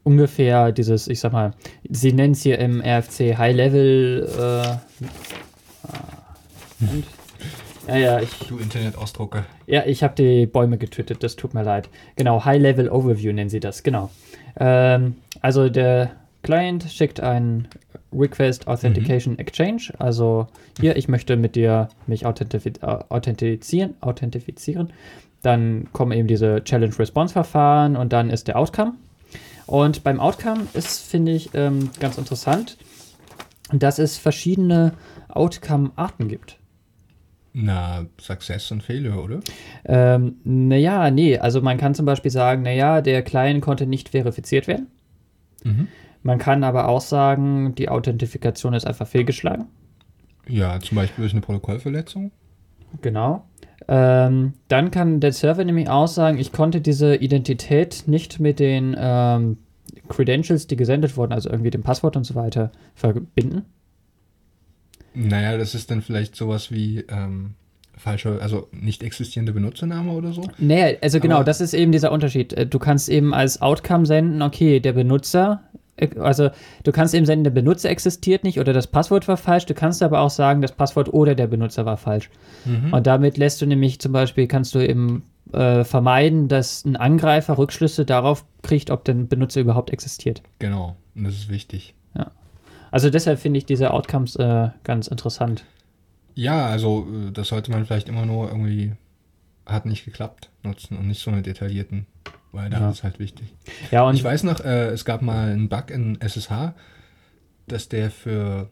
ungefähr 0.03 0.73
dieses, 0.73 1.09
ich 1.09 1.21
sag 1.21 1.33
mal, 1.33 1.53
sie 1.89 2.13
nennen 2.13 2.33
es 2.33 2.43
hier 2.43 2.59
im 2.59 2.81
RFC 2.81 3.37
High 3.37 3.55
Level 3.55 4.29
äh, 4.39 5.05
und 6.81 7.05
ah, 7.05 7.20
ja, 7.91 8.19
ja, 8.19 8.21
ich. 8.21 8.31
Du 8.49 8.59
Internetausdrucker. 8.59 9.45
Ja, 9.67 9.85
ich 9.87 10.03
habe 10.03 10.15
die 10.15 10.47
Bäume 10.47 10.79
getwittert, 10.79 11.23
das 11.23 11.37
tut 11.37 11.55
mir 11.55 11.63
leid. 11.63 11.89
Genau, 12.17 12.45
High-Level 12.45 12.89
Overview 12.89 13.33
nennen 13.33 13.51
sie 13.51 13.61
das, 13.61 13.83
genau. 13.83 14.11
Ähm, 14.59 15.17
also 15.41 15.69
der 15.69 16.13
Client 16.43 16.85
schickt 16.91 17.21
einen 17.21 17.69
Request 18.13 18.67
Authentication 18.67 19.35
mhm. 19.35 19.41
Exchange. 19.41 19.93
Also 19.99 20.47
hier, 20.81 20.97
ich 20.97 21.09
möchte 21.09 21.37
mit 21.37 21.55
dir 21.57 21.89
mich 22.07 22.27
authentifiz 22.27 22.83
authentifizieren, 22.83 23.95
authentifizieren. 24.01 24.93
Dann 25.43 25.89
kommen 25.93 26.13
eben 26.13 26.29
diese 26.29 26.63
Challenge-Response-Verfahren 26.65 27.97
und 27.97 28.13
dann 28.13 28.31
ist 28.31 28.49
der 28.49 28.59
Outcome. 28.59 28.95
Und 29.67 30.03
beim 30.03 30.19
Outcome 30.19 30.67
ist, 30.75 31.01
finde 31.01 31.33
ich, 31.33 31.51
ähm, 31.55 31.91
ganz 32.01 32.19
interessant, 32.19 32.77
dass 33.73 33.99
es 33.99 34.19
verschiedene 34.19 34.93
Outcome-Arten 35.29 36.29
gibt. 36.29 36.60
Na, 37.53 38.07
Success 38.21 38.71
und 38.71 38.83
Failure, 38.83 39.23
oder? 39.23 39.41
Ähm, 39.85 40.37
naja, 40.45 41.11
nee. 41.11 41.39
Also 41.39 41.61
man 41.61 41.79
kann 41.79 41.95
zum 41.95 42.07
Beispiel 42.07 42.31
sagen, 42.31 42.63
naja, 42.63 43.01
der 43.01 43.23
Client 43.23 43.61
konnte 43.61 43.87
nicht 43.87 44.11
verifiziert 44.11 44.69
werden. 44.69 44.87
Mhm. 45.65 45.89
Man 46.23 46.39
kann 46.39 46.65
aber 46.65 46.89
auch 46.89 47.01
sagen, 47.01 47.75
die 47.75 47.89
Authentifikation 47.89 48.75
ist 48.75 48.87
einfach 48.87 49.07
fehlgeschlagen. 49.07 49.67
Ja, 50.47 50.79
zum 50.81 50.97
Beispiel 50.97 51.23
durch 51.23 51.33
eine 51.33 51.41
Protokollverletzung. 51.41 52.31
Genau. 53.01 53.45
Ähm, 53.89 54.55
dann 54.69 54.91
kann 54.91 55.21
der 55.21 55.33
Server 55.33 55.65
nämlich 55.65 55.89
auch 55.89 56.09
sagen, 56.09 56.39
ich 56.39 56.53
konnte 56.53 56.81
diese 56.81 57.17
Identität 57.17 58.05
nicht 58.07 58.39
mit 58.39 58.61
den 58.61 58.95
ähm, 58.99 59.59
Credentials, 60.09 60.67
die 60.67 60.77
gesendet 60.77 61.17
wurden, 61.17 61.33
also 61.33 61.49
irgendwie 61.49 61.71
dem 61.71 61.83
Passwort 61.83 62.17
und 62.17 62.25
so 62.25 62.35
weiter, 62.35 62.71
verbinden. 62.95 63.65
Naja, 65.15 65.57
das 65.59 65.75
ist 65.75 65.91
dann 65.91 66.03
vielleicht 66.03 66.37
sowas 66.37 66.71
wie 66.71 67.05
ähm, 67.09 67.55
falscher, 67.97 68.41
also 68.41 68.69
nicht 68.73 69.03
existierende 69.03 69.53
Benutzername 69.53 70.13
oder 70.13 70.33
so. 70.33 70.43
Naja, 70.59 70.97
also 71.03 71.21
genau, 71.21 71.43
das 71.43 71.61
ist 71.61 71.75
eben 71.75 71.93
dieser 71.93 72.13
Unterschied. 72.13 72.53
Äh, 72.53 72.67
du 72.67 72.79
kannst 72.79 73.09
eben 73.09 73.35
als 73.35 73.61
Outcome 73.61 74.07
senden, 74.07 74.43
okay, 74.43 74.81
der 74.81 74.93
Benutzer, 74.93 75.63
äh, 75.97 76.09
also 76.19 76.51
du 76.83 76.93
kannst 76.93 77.15
eben 77.15 77.27
senden, 77.27 77.45
der 77.45 77.51
Benutzer 77.51 77.91
existiert 77.91 78.45
nicht 78.45 78.59
oder 78.59 78.73
das 78.73 78.87
Passwort 78.87 79.29
war 79.29 79.37
falsch. 79.37 79.67
Du 79.67 79.75
kannst 79.75 80.03
aber 80.03 80.21
auch 80.21 80.31
sagen, 80.31 80.63
das 80.63 80.73
Passwort 80.73 81.13
oder 81.13 81.35
der 81.35 81.47
Benutzer 81.47 81.85
war 81.85 81.97
falsch. 81.97 82.31
Mhm. 82.65 82.93
Und 82.93 83.07
damit 83.07 83.37
lässt 83.37 83.61
du 83.63 83.67
nämlich 83.67 84.01
zum 84.01 84.13
Beispiel, 84.13 84.47
kannst 84.47 84.75
du 84.75 84.79
eben 84.79 85.25
äh, 85.53 85.85
vermeiden, 85.85 86.49
dass 86.49 86.85
ein 86.85 86.97
Angreifer 86.97 87.59
Rückschlüsse 87.59 88.05
darauf 88.05 88.45
kriegt, 88.63 88.91
ob 88.91 89.05
der 89.05 89.15
Benutzer 89.15 89.61
überhaupt 89.61 89.91
existiert. 89.91 90.43
Genau, 90.59 90.97
und 91.15 91.25
das 91.25 91.35
ist 91.35 91.49
wichtig. 91.49 91.95
Ja. 92.17 92.31
Also 92.91 93.11
deshalb 93.11 93.39
finde 93.39 93.59
ich 93.59 93.67
diese 93.67 93.93
Outcomes 93.93 94.37
äh, 94.37 94.69
ganz 94.85 95.07
interessant. 95.09 95.65
Ja, 96.35 96.67
also 96.67 97.07
äh, 97.13 97.33
das 97.33 97.49
sollte 97.49 97.71
man 97.71 97.87
vielleicht 97.87 98.09
immer 98.09 98.27
nur 98.27 98.49
irgendwie 98.49 98.93
hat 99.67 99.87
nicht 99.87 100.05
geklappt 100.05 100.51
nutzen 100.63 100.97
und 100.97 101.07
nicht 101.07 101.23
so 101.23 101.31
eine 101.31 101.43
detaillierten, 101.43 102.07
weil 102.53 102.71
da 102.71 102.81
ja. 102.81 102.91
ist 102.91 103.03
halt 103.03 103.19
wichtig. 103.19 103.55
Ja, 103.91 104.03
und 104.03 104.15
ich 104.15 104.25
weiß 104.25 104.43
noch, 104.45 104.61
äh, 104.61 104.89
es 104.89 105.05
gab 105.05 105.23
mal 105.23 105.51
einen 105.51 105.69
Bug 105.69 105.91
in 105.91 106.21
SSH, 106.21 106.75
dass 107.69 107.89
der 107.89 108.11
für, 108.11 108.69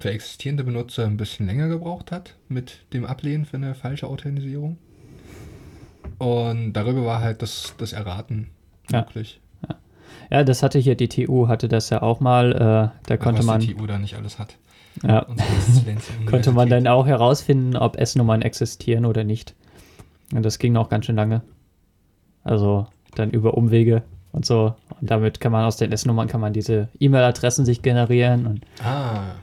für 0.00 0.10
existierende 0.10 0.64
Benutzer 0.64 1.04
ein 1.04 1.16
bisschen 1.16 1.46
länger 1.46 1.68
gebraucht 1.68 2.12
hat 2.12 2.36
mit 2.48 2.78
dem 2.92 3.04
Ablehnen 3.04 3.44
für 3.44 3.56
eine 3.56 3.74
falsche 3.74 4.06
Authentisierung. 4.06 4.78
Und 6.18 6.72
darüber 6.72 7.04
war 7.04 7.20
halt 7.20 7.42
das, 7.42 7.74
das 7.76 7.92
Erraten 7.92 8.48
möglich. 8.90 9.40
Ja, 10.30 10.44
das 10.44 10.62
hatte 10.62 10.78
hier 10.78 10.96
die 10.96 11.08
TU, 11.08 11.48
hatte 11.48 11.68
das 11.68 11.90
ja 11.90 12.02
auch 12.02 12.20
mal. 12.20 12.52
Äh, 12.52 12.58
da 12.58 12.92
Ach, 13.08 13.18
konnte 13.18 13.40
was 13.40 13.46
man. 13.46 13.60
Die 13.60 13.74
TU 13.74 13.86
da 13.86 13.98
nicht 13.98 14.14
alles 14.14 14.38
hat. 14.38 14.56
Ja. 15.02 15.26
konnte 16.26 16.52
man 16.52 16.68
dann 16.68 16.86
auch 16.86 17.06
herausfinden, 17.06 17.76
ob 17.76 17.98
S-Nummern 17.98 18.42
existieren 18.42 19.04
oder 19.04 19.24
nicht. 19.24 19.54
Und 20.32 20.44
das 20.44 20.58
ging 20.58 20.76
auch 20.76 20.88
ganz 20.88 21.06
schön 21.06 21.16
lange. 21.16 21.42
Also 22.44 22.86
dann 23.14 23.30
über 23.30 23.54
Umwege 23.56 24.02
und 24.32 24.46
so. 24.46 24.74
Und 25.00 25.10
damit 25.10 25.40
kann 25.40 25.52
man 25.52 25.64
aus 25.64 25.76
den 25.76 25.92
S-Nummern 25.92 26.28
kann 26.28 26.40
man 26.40 26.52
diese 26.52 26.88
E-Mail-Adressen 26.98 27.64
sich 27.64 27.82
generieren. 27.82 28.46
Und 28.46 28.60
ah. 28.84 29.34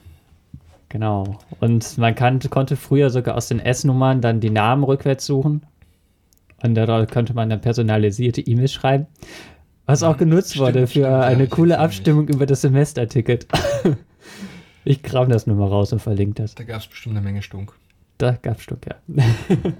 Genau. 0.90 1.40
Und 1.60 1.98
man 1.98 2.16
kann, 2.16 2.40
konnte 2.52 2.76
früher 2.76 3.10
sogar 3.10 3.36
aus 3.36 3.48
den 3.48 3.60
S-Nummern 3.60 4.22
dann 4.22 4.40
die 4.40 4.52
Namen 4.52 4.84
rückwärts 4.84 5.26
suchen. 5.26 5.64
Und 6.62 6.76
da 6.76 7.06
konnte 7.06 7.34
man 7.34 7.50
dann 7.50 7.62
personalisierte 7.62 8.42
E-Mails 8.42 8.72
schreiben. 8.72 9.08
Was 9.86 10.04
auch 10.04 10.18
genutzt 10.18 10.52
stimmt, 10.52 10.68
wurde 10.68 10.88
für 10.88 11.00
stimmt, 11.02 11.08
eine 11.08 11.44
ja, 11.44 11.50
coole 11.50 11.80
Abstimmung 11.80 12.28
über 12.28 12.46
das 12.46 12.62
Semesterticket. 12.62 13.48
ich 14.86 15.04
kram 15.04 15.30
das 15.30 15.46
nur 15.46 15.58
mal 15.58 15.68
raus 15.68 15.92
und 15.92 16.00
verlinke 16.00 16.42
das. 16.42 16.56
Da 16.56 16.64
gab 16.64 16.80
es 16.80 16.88
bestimmt 16.88 17.18
eine 17.18 17.24
Menge 17.24 17.42
Stunk. 17.42 17.74
Da 18.18 18.38
gab 18.42 18.58
es 18.58 18.64
Stunk, 18.64 18.86
ja. 18.88 18.96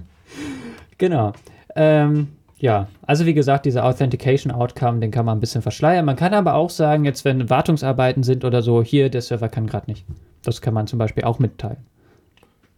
genau. 0.98 1.32
Ähm, 1.74 2.28
ja, 2.58 2.88
also 3.02 3.26
wie 3.26 3.34
gesagt, 3.34 3.66
dieser 3.66 3.84
Authentication 3.84 4.52
Outcome, 4.52 5.00
den 5.00 5.10
kann 5.10 5.26
man 5.26 5.38
ein 5.38 5.40
bisschen 5.40 5.62
verschleiern. 5.62 6.04
Man 6.04 6.16
kann 6.16 6.34
aber 6.34 6.54
auch 6.54 6.70
sagen, 6.70 7.04
jetzt 7.04 7.24
wenn 7.24 7.50
Wartungsarbeiten 7.50 8.22
sind 8.22 8.44
oder 8.44 8.62
so, 8.62 8.82
hier, 8.82 9.10
der 9.10 9.22
Server 9.22 9.48
kann 9.48 9.66
gerade 9.66 9.90
nicht. 9.90 10.04
Das 10.42 10.60
kann 10.60 10.74
man 10.74 10.86
zum 10.86 10.98
Beispiel 10.98 11.24
auch 11.24 11.38
mitteilen. 11.38 11.78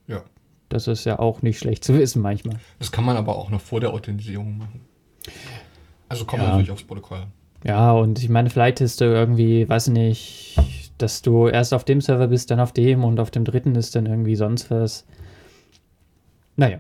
Ja. 0.06 0.22
Das 0.68 0.88
ist 0.88 1.04
ja 1.04 1.18
auch 1.18 1.42
nicht 1.42 1.58
schlecht 1.58 1.84
zu 1.84 1.94
wissen 1.94 2.22
manchmal. 2.22 2.56
Das 2.78 2.90
kann 2.90 3.04
man 3.04 3.16
aber 3.16 3.36
auch 3.36 3.50
noch 3.50 3.60
vor 3.60 3.80
der 3.80 3.92
Authentisierung 3.92 4.58
machen. 4.58 4.80
Also 6.09 6.24
kommt 6.24 6.42
Ja. 6.42 6.50
natürlich 6.50 6.70
aufs 6.70 6.82
Protokoll. 6.84 7.24
Ja, 7.64 7.92
und 7.92 8.18
ich 8.18 8.28
meine, 8.28 8.50
vielleicht 8.50 8.80
ist 8.80 9.00
du 9.00 9.07
irgendwie, 9.07 9.68
weiß 9.68 9.88
nicht, 9.88 10.57
dass 10.98 11.22
du 11.22 11.48
erst 11.48 11.74
auf 11.74 11.84
dem 11.84 12.00
Server 12.00 12.28
bist, 12.28 12.50
dann 12.50 12.61
auf 12.61 12.72
dem 12.72 13.02
und 13.04 13.18
auf 13.20 13.30
dem 13.30 13.44
dritten 13.44 13.74
ist 13.74 13.94
dann 13.96 14.07
irgendwie 14.07 14.36
sonst 14.36 14.70
was. 14.70 15.04
Naja, 16.57 16.78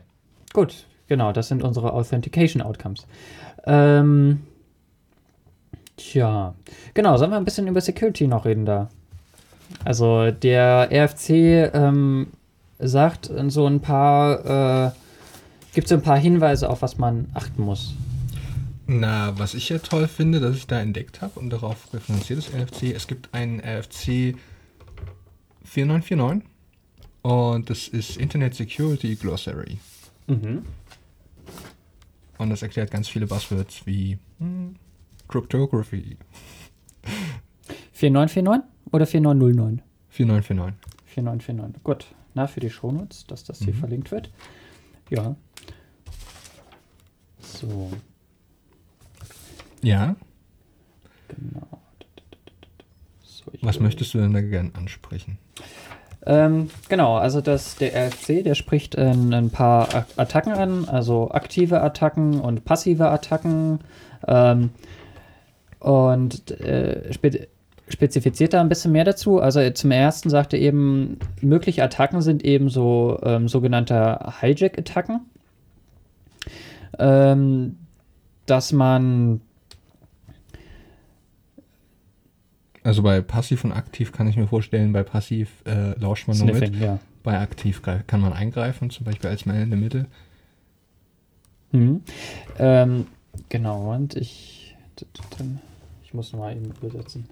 gut, 0.52 0.86
genau, 1.08 1.32
das 1.32 1.48
sind 1.48 1.62
unsere 1.62 1.92
Authentication 1.92 2.62
Outcomes. 2.62 3.06
Ähm, 3.66 4.42
tja, 5.96 6.54
genau, 6.94 7.16
sollen 7.16 7.30
wir 7.32 7.36
ein 7.36 7.44
bisschen 7.44 7.66
über 7.66 7.80
Security 7.80 8.26
noch 8.26 8.44
reden 8.44 8.64
da? 8.64 8.88
Also 9.84 10.30
der 10.30 10.88
RFC 10.92 11.30
ähm, 11.74 12.28
sagt 12.78 13.30
so 13.48 13.66
ein 13.66 13.80
paar, 13.80 14.86
äh, 14.86 14.90
gibt 15.74 15.88
so 15.88 15.96
ein 15.96 16.02
paar 16.02 16.16
Hinweise, 16.18 16.70
auf 16.70 16.82
was 16.82 16.96
man 16.98 17.26
achten 17.34 17.62
muss. 17.62 17.94
Na, 18.88 19.36
was 19.38 19.54
ich 19.54 19.68
ja 19.68 19.78
toll 19.78 20.06
finde, 20.06 20.38
dass 20.40 20.56
ich 20.56 20.66
da 20.66 20.80
entdeckt 20.80 21.20
habe 21.20 21.40
und 21.40 21.50
darauf 21.50 21.92
referenziert 21.92 22.38
ist 22.38 22.54
RFC, 22.54 22.94
es 22.94 23.06
gibt 23.08 23.34
einen 23.34 23.58
RFC 23.60 24.36
4949 25.64 26.48
und 27.22 27.68
das 27.68 27.88
ist 27.88 28.16
Internet 28.16 28.54
Security 28.54 29.16
Glossary. 29.16 29.78
Mhm. 30.28 30.64
Und 32.38 32.50
das 32.50 32.62
erklärt 32.62 32.90
ganz 32.92 33.08
viele 33.08 33.26
Buzzwords 33.26 33.86
wie 33.86 34.18
hm, 34.38 34.76
Cryptography 35.26 36.16
4949 37.92 38.70
oder 38.92 39.06
4909? 39.06 39.82
4949. 40.10 40.80
4949. 41.06 41.82
Gut. 41.82 42.06
Na, 42.34 42.46
für 42.46 42.60
die 42.60 42.70
Shownotes, 42.70 43.26
dass 43.26 43.42
das 43.44 43.58
hier 43.60 43.72
Mhm. 43.74 43.78
verlinkt 43.78 44.10
wird. 44.12 44.30
Ja. 45.10 45.34
So, 47.40 47.90
Ja, 49.86 50.16
genau. 51.28 51.78
So, 53.22 53.44
was 53.62 53.78
möchtest 53.78 54.12
du 54.14 54.18
denn 54.18 54.32
da 54.32 54.40
gern 54.40 54.72
ansprechen? 54.76 55.38
Ähm, 56.26 56.70
genau, 56.88 57.14
also 57.14 57.40
das, 57.40 57.76
der 57.76 57.94
RFC, 57.94 58.42
der 58.42 58.56
spricht 58.56 58.98
ein, 58.98 59.32
ein 59.32 59.50
paar 59.50 59.94
A- 59.94 60.06
Attacken 60.16 60.52
an, 60.54 60.88
also 60.88 61.30
aktive 61.30 61.80
Attacken 61.82 62.40
und 62.40 62.64
passive 62.64 63.08
Attacken. 63.10 63.78
Ähm, 64.26 64.70
und 65.78 66.50
äh, 66.60 67.12
spe 67.12 67.46
spezifiziert 67.88 68.54
da 68.54 68.60
ein 68.60 68.68
bisschen 68.68 68.90
mehr 68.90 69.04
dazu. 69.04 69.38
Also 69.40 69.70
zum 69.70 69.92
ersten 69.92 70.28
sagt 70.30 70.52
er 70.52 70.58
eben, 70.58 71.20
mögliche 71.40 71.84
Attacken 71.84 72.22
sind 72.22 72.44
eben 72.44 72.68
so 72.70 73.20
ähm, 73.22 73.46
sogenannte 73.46 74.18
Hijack-Attacken. 74.40 75.20
Ähm, 76.98 77.76
dass 78.46 78.72
man 78.72 79.40
Also 82.86 83.02
bei 83.02 83.20
passiv 83.20 83.64
und 83.64 83.72
aktiv 83.72 84.12
kann 84.12 84.28
ich 84.28 84.36
mir 84.36 84.46
vorstellen, 84.46 84.92
bei 84.92 85.02
passiv 85.02 85.50
äh, 85.66 85.98
lauscht 85.98 86.28
man 86.28 86.38
nur 86.38 86.46
mit, 86.46 86.56
Sniffing, 86.58 86.80
ja. 86.80 87.00
bei 87.24 87.36
aktiv 87.36 87.82
kann 87.82 88.20
man 88.20 88.32
eingreifen, 88.32 88.90
zum 88.90 89.04
Beispiel 89.04 89.28
als 89.28 89.44
Man 89.44 89.60
in 89.60 89.70
der 89.70 89.78
Mitte. 89.78 90.06
Mhm. 91.72 92.02
Ähm, 92.60 93.08
genau, 93.48 93.92
und 93.92 94.14
ich. 94.14 94.76
Ich 96.04 96.14
muss 96.14 96.32
nochmal 96.32 96.56
eben 96.56 96.72
übersetzen. 96.80 97.28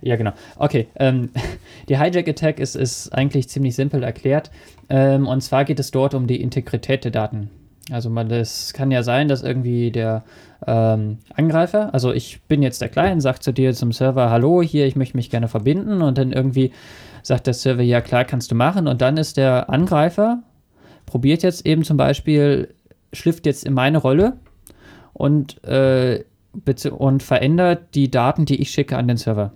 Ja, 0.00 0.16
genau. 0.16 0.32
Okay, 0.56 0.88
ähm, 0.96 1.28
die 1.90 1.98
Hijack-Attack 1.98 2.58
ist, 2.58 2.74
ist 2.74 3.10
eigentlich 3.10 3.50
ziemlich 3.50 3.74
simpel 3.74 4.02
erklärt. 4.02 4.50
Ähm, 4.88 5.26
und 5.26 5.42
zwar 5.42 5.66
geht 5.66 5.78
es 5.78 5.90
dort 5.90 6.14
um 6.14 6.26
die 6.26 6.40
Integrität 6.40 7.04
der 7.04 7.10
Daten. 7.10 7.50
Also 7.90 8.10
man, 8.10 8.28
das 8.28 8.72
kann 8.72 8.90
ja 8.90 9.02
sein, 9.02 9.28
dass 9.28 9.42
irgendwie 9.42 9.90
der 9.90 10.24
ähm, 10.66 11.18
Angreifer, 11.34 11.94
also 11.94 12.12
ich 12.12 12.42
bin 12.42 12.62
jetzt 12.62 12.82
der 12.82 12.88
Client, 12.88 13.22
sagt 13.22 13.42
zu 13.42 13.52
dir 13.52 13.72
zum 13.72 13.92
Server, 13.92 14.30
hallo, 14.30 14.62
hier, 14.62 14.86
ich 14.86 14.96
möchte 14.96 15.16
mich 15.16 15.30
gerne 15.30 15.48
verbinden. 15.48 16.02
Und 16.02 16.18
dann 16.18 16.32
irgendwie 16.32 16.72
sagt 17.22 17.46
der 17.46 17.54
Server, 17.54 17.82
ja 17.82 18.00
klar, 18.00 18.24
kannst 18.24 18.50
du 18.50 18.54
machen. 18.54 18.86
Und 18.88 19.00
dann 19.00 19.16
ist 19.16 19.36
der 19.36 19.70
Angreifer, 19.70 20.42
probiert 21.06 21.42
jetzt 21.42 21.66
eben 21.66 21.84
zum 21.84 21.96
Beispiel, 21.96 22.74
schlüpft 23.12 23.46
jetzt 23.46 23.64
in 23.64 23.72
meine 23.72 23.98
Rolle 23.98 24.34
und, 25.14 25.62
äh, 25.64 26.24
und 26.90 27.22
verändert 27.22 27.94
die 27.94 28.10
Daten, 28.10 28.44
die 28.44 28.60
ich 28.60 28.70
schicke 28.70 28.96
an 28.96 29.08
den 29.08 29.16
Server. 29.16 29.52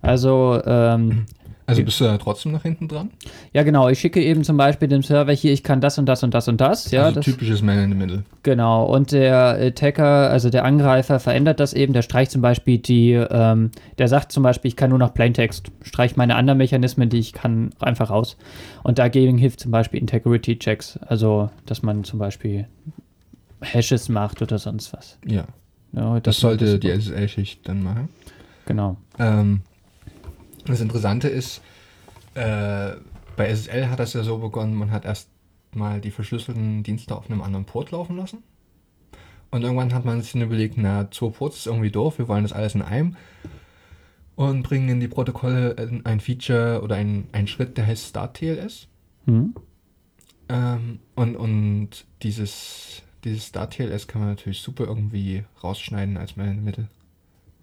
Also, 0.00 0.62
ähm, 0.64 1.26
Also 1.70 1.84
bist 1.84 2.00
du 2.00 2.04
da 2.04 2.18
trotzdem 2.18 2.52
nach 2.52 2.62
hinten 2.62 2.88
dran? 2.88 3.10
ja 3.52 3.62
genau, 3.62 3.88
ich 3.88 3.98
schicke 3.98 4.22
eben 4.22 4.44
zum 4.44 4.56
Beispiel 4.56 4.88
dem 4.88 5.02
Server 5.02 5.32
hier, 5.32 5.52
ich 5.52 5.62
kann 5.62 5.80
das 5.80 5.98
und 5.98 6.06
das 6.06 6.22
und 6.22 6.34
das 6.34 6.48
und 6.48 6.60
das. 6.60 6.90
Ja, 6.90 7.04
also 7.04 7.16
das, 7.16 7.24
typisches 7.24 7.62
Man 7.62 7.78
in 7.78 7.90
the 7.90 7.96
Middle. 7.96 8.24
Genau, 8.42 8.84
und 8.84 9.12
der 9.12 9.58
Attacker, 9.60 10.30
also 10.30 10.50
der 10.50 10.64
Angreifer, 10.64 11.20
verändert 11.20 11.60
das 11.60 11.72
eben. 11.72 11.92
Der 11.92 12.02
streicht 12.02 12.30
zum 12.30 12.42
Beispiel 12.42 12.78
die, 12.78 13.12
ähm, 13.12 13.70
der 13.98 14.08
sagt 14.08 14.32
zum 14.32 14.42
Beispiel, 14.42 14.68
ich 14.68 14.76
kann 14.76 14.90
nur 14.90 14.98
noch 14.98 15.14
Plaintext, 15.14 15.70
streicht 15.82 16.16
meine 16.16 16.36
anderen 16.36 16.58
Mechanismen, 16.58 17.08
die 17.08 17.18
ich 17.18 17.32
kann, 17.32 17.70
einfach 17.80 18.10
raus. 18.10 18.36
Und 18.82 18.98
dagegen 18.98 19.38
hilft 19.38 19.60
zum 19.60 19.70
Beispiel 19.70 20.00
Integrity-Checks, 20.00 20.98
also 21.06 21.50
dass 21.66 21.82
man 21.82 22.04
zum 22.04 22.18
Beispiel 22.18 22.66
Hashes 23.60 24.08
macht 24.08 24.42
oder 24.42 24.58
sonst 24.58 24.92
was. 24.92 25.18
Ja, 25.26 25.44
Ja, 25.92 26.20
das 26.20 26.42
man 26.42 26.58
sollte 26.58 26.78
die 26.78 26.90
SSL-Schicht 26.90 27.68
dann 27.68 27.82
machen. 27.82 28.08
Genau. 28.66 28.96
Ähm, 29.18 29.62
das 30.70 30.80
Interessante 30.80 31.28
ist, 31.28 31.62
äh, 32.34 32.92
bei 33.36 33.48
SSL 33.48 33.88
hat 33.88 33.98
das 33.98 34.12
ja 34.12 34.22
so 34.22 34.38
begonnen, 34.38 34.74
man 34.74 34.90
hat 34.90 35.04
erst 35.04 35.28
mal 35.72 36.00
die 36.00 36.10
verschlüsselten 36.10 36.82
Dienste 36.82 37.14
auf 37.16 37.30
einem 37.30 37.42
anderen 37.42 37.64
Port 37.64 37.90
laufen 37.90 38.16
lassen. 38.16 38.42
Und 39.50 39.62
irgendwann 39.62 39.92
hat 39.94 40.04
man 40.04 40.20
sich 40.22 40.32
dann 40.32 40.42
überlegt, 40.42 40.76
na, 40.76 41.10
zwei 41.10 41.30
Ports 41.30 41.58
ist 41.58 41.66
irgendwie 41.66 41.90
doof, 41.90 42.18
wir 42.18 42.28
wollen 42.28 42.44
das 42.44 42.52
alles 42.52 42.74
in 42.74 42.82
einem. 42.82 43.16
Und 44.36 44.62
bringen 44.62 44.88
in 44.88 45.00
die 45.00 45.08
Protokolle 45.08 45.76
ein- 46.04 46.20
Feature 46.20 46.80
oder 46.82 46.96
ein, 46.96 47.28
ein 47.32 47.46
Schritt, 47.46 47.76
der 47.76 47.86
heißt 47.86 48.06
StartTLS. 48.06 48.88
Hm? 49.26 49.54
Ähm, 50.48 51.00
und, 51.14 51.36
und 51.36 52.06
dieses, 52.22 53.02
dieses 53.24 53.46
StartTLS 53.46 54.06
kann 54.06 54.22
man 54.22 54.30
natürlich 54.30 54.60
super 54.60 54.84
irgendwie 54.84 55.44
rausschneiden 55.62 56.16
als 56.16 56.36
Man 56.36 56.48
in 56.48 56.56
the 56.56 56.62
Middle. 56.62 56.88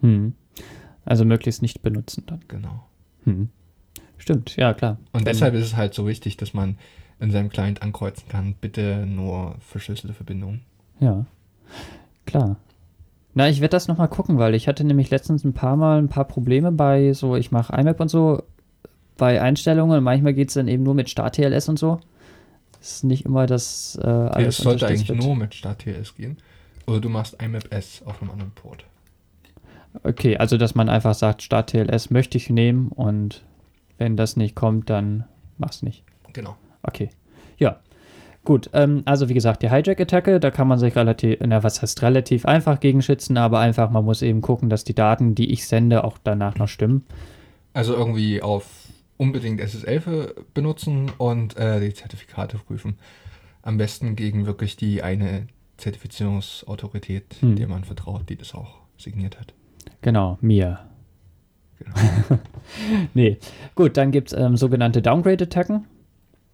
Hm. 0.00 0.34
Also 1.04 1.24
möglichst 1.24 1.62
nicht 1.62 1.82
benutzen 1.82 2.24
dann. 2.26 2.44
Genau. 2.48 2.86
Hm. 3.28 3.48
Stimmt, 4.18 4.56
ja 4.56 4.74
klar. 4.74 4.98
Und 5.12 5.26
deshalb 5.26 5.54
ist 5.54 5.64
es 5.64 5.76
halt 5.76 5.94
so 5.94 6.06
wichtig, 6.06 6.36
dass 6.36 6.52
man 6.54 6.76
in 7.20 7.30
seinem 7.30 7.48
Client 7.48 7.82
ankreuzen 7.82 8.28
kann, 8.28 8.54
bitte 8.60 9.06
nur 9.06 9.56
verschlüsselte 9.60 10.14
Verbindungen. 10.14 10.62
Ja, 11.00 11.24
klar. 12.26 12.56
Na, 13.34 13.48
ich 13.48 13.60
werde 13.60 13.72
das 13.72 13.88
nochmal 13.88 14.08
gucken, 14.08 14.38
weil 14.38 14.54
ich 14.54 14.66
hatte 14.66 14.84
nämlich 14.84 15.10
letztens 15.10 15.44
ein 15.44 15.52
paar 15.52 15.76
Mal 15.76 15.98
ein 15.98 16.08
paar 16.08 16.24
Probleme 16.24 16.72
bei 16.72 17.12
so, 17.12 17.36
ich 17.36 17.52
mache 17.52 17.72
IMAP 17.78 18.00
und 18.00 18.08
so, 18.08 18.42
bei 19.16 19.40
Einstellungen. 19.40 20.02
Manchmal 20.02 20.34
geht 20.34 20.48
es 20.48 20.54
dann 20.54 20.68
eben 20.68 20.82
nur 20.82 20.94
mit 20.94 21.10
Start-TLS 21.10 21.68
und 21.68 21.78
so. 21.78 22.00
Das 22.78 22.92
ist 22.92 23.04
nicht 23.04 23.24
immer 23.24 23.46
das 23.46 23.98
äh, 24.02 24.06
alles 24.06 24.58
es 24.58 24.64
sollte 24.64 24.86
eigentlich 24.86 25.08
wird. 25.08 25.18
nur 25.18 25.36
mit 25.36 25.54
StartTLS 25.54 26.14
gehen. 26.14 26.38
Oder 26.86 27.00
du 27.00 27.08
machst 27.08 27.40
IMAP 27.42 27.72
S 27.72 28.02
auf 28.06 28.22
einem 28.22 28.30
anderen 28.30 28.52
Port. 28.52 28.84
Okay, 30.02 30.36
also 30.36 30.56
dass 30.56 30.74
man 30.74 30.88
einfach 30.88 31.14
sagt, 31.14 31.42
Start-TLS 31.42 32.10
möchte 32.10 32.38
ich 32.38 32.50
nehmen 32.50 32.88
und 32.88 33.44
wenn 33.96 34.16
das 34.16 34.36
nicht 34.36 34.54
kommt, 34.54 34.90
dann 34.90 35.24
mach's 35.56 35.82
nicht. 35.82 36.04
Genau. 36.32 36.56
Okay. 36.82 37.10
Ja. 37.56 37.80
Gut, 38.44 38.70
ähm, 38.72 39.02
also 39.04 39.28
wie 39.28 39.34
gesagt, 39.34 39.62
die 39.62 39.70
Hijack-Attacke, 39.70 40.40
da 40.40 40.50
kann 40.50 40.68
man 40.68 40.78
sich 40.78 40.96
relativ, 40.96 41.38
na, 41.44 41.62
was 41.62 41.82
heißt 41.82 42.00
relativ 42.02 42.46
einfach 42.46 42.80
gegen 42.80 43.02
schützen, 43.02 43.36
aber 43.36 43.58
einfach, 43.58 43.90
man 43.90 44.04
muss 44.04 44.22
eben 44.22 44.40
gucken, 44.40 44.70
dass 44.70 44.84
die 44.84 44.94
Daten, 44.94 45.34
die 45.34 45.52
ich 45.52 45.66
sende, 45.66 46.04
auch 46.04 46.16
danach 46.22 46.56
noch 46.56 46.68
stimmen. 46.68 47.04
Also 47.74 47.94
irgendwie 47.94 48.40
auf 48.40 48.66
unbedingt 49.18 49.60
SSL 49.60 50.34
benutzen 50.54 51.10
und 51.18 51.56
äh, 51.56 51.80
die 51.80 51.92
Zertifikate 51.92 52.56
prüfen. 52.58 52.96
Am 53.62 53.76
besten 53.76 54.16
gegen 54.16 54.46
wirklich 54.46 54.76
die 54.76 55.02
eine 55.02 55.48
Zertifizierungsautorität, 55.76 57.36
Hm. 57.40 57.56
der 57.56 57.68
man 57.68 57.84
vertraut, 57.84 58.28
die 58.30 58.36
das 58.36 58.54
auch 58.54 58.78
signiert 58.96 59.38
hat. 59.38 59.52
Genau, 60.02 60.38
mir. 60.40 60.78
Genau. 61.78 61.94
Nee. 63.14 63.38
Gut, 63.74 63.96
dann 63.96 64.10
gibt 64.10 64.30
es 64.32 64.38
ähm, 64.38 64.56
sogenannte 64.58 65.00
Downgrade-Attacken, 65.00 65.86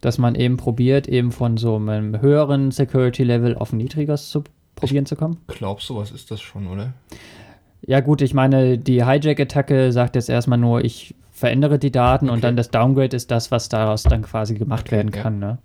dass 0.01 0.17
man 0.17 0.37
eben 0.37 0.57
probiert, 0.57 1.09
eben 1.09 1.33
von 1.33 1.57
so 1.57 1.75
einem 1.75 2.21
höheren 2.21 2.71
Security-Level 2.71 3.57
auf 3.57 3.73
ein 3.73 3.79
niedrigeres 3.79 4.31
zu 4.31 4.45
probieren 4.77 5.07
zu 5.07 5.17
kommen. 5.17 5.39
Glaubst 5.49 5.89
du, 5.89 5.97
was 5.97 6.13
ist 6.13 6.31
das 6.31 6.41
schon, 6.41 6.69
oder? 6.69 6.93
Ja, 7.85 7.99
gut, 8.01 8.23
ich 8.23 8.33
meine, 8.33 8.79
die 8.79 9.05
Hijack-Attacke 9.05 9.91
sagt 9.91 10.15
jetzt 10.15 10.31
erstmal 10.31 10.59
nur, 10.59 10.85
ich 10.85 11.15
verändere 11.33 11.81
die 11.81 11.91
Daten 11.91 12.27
und 12.29 12.37
Okay. 12.39 12.43
dann 12.43 12.57
das 12.57 12.71
Downgrade 12.71 13.17
ist 13.17 13.31
das, 13.33 13.51
was 13.51 13.69
daraus 13.69 14.05
dann 14.05 14.23
quasi 14.23 14.55
gemacht 14.55 14.87
Okay, 14.87 14.97
werden 14.97 15.11
ja. 15.13 15.21
kann. 15.21 15.39
Ne? 15.41 15.59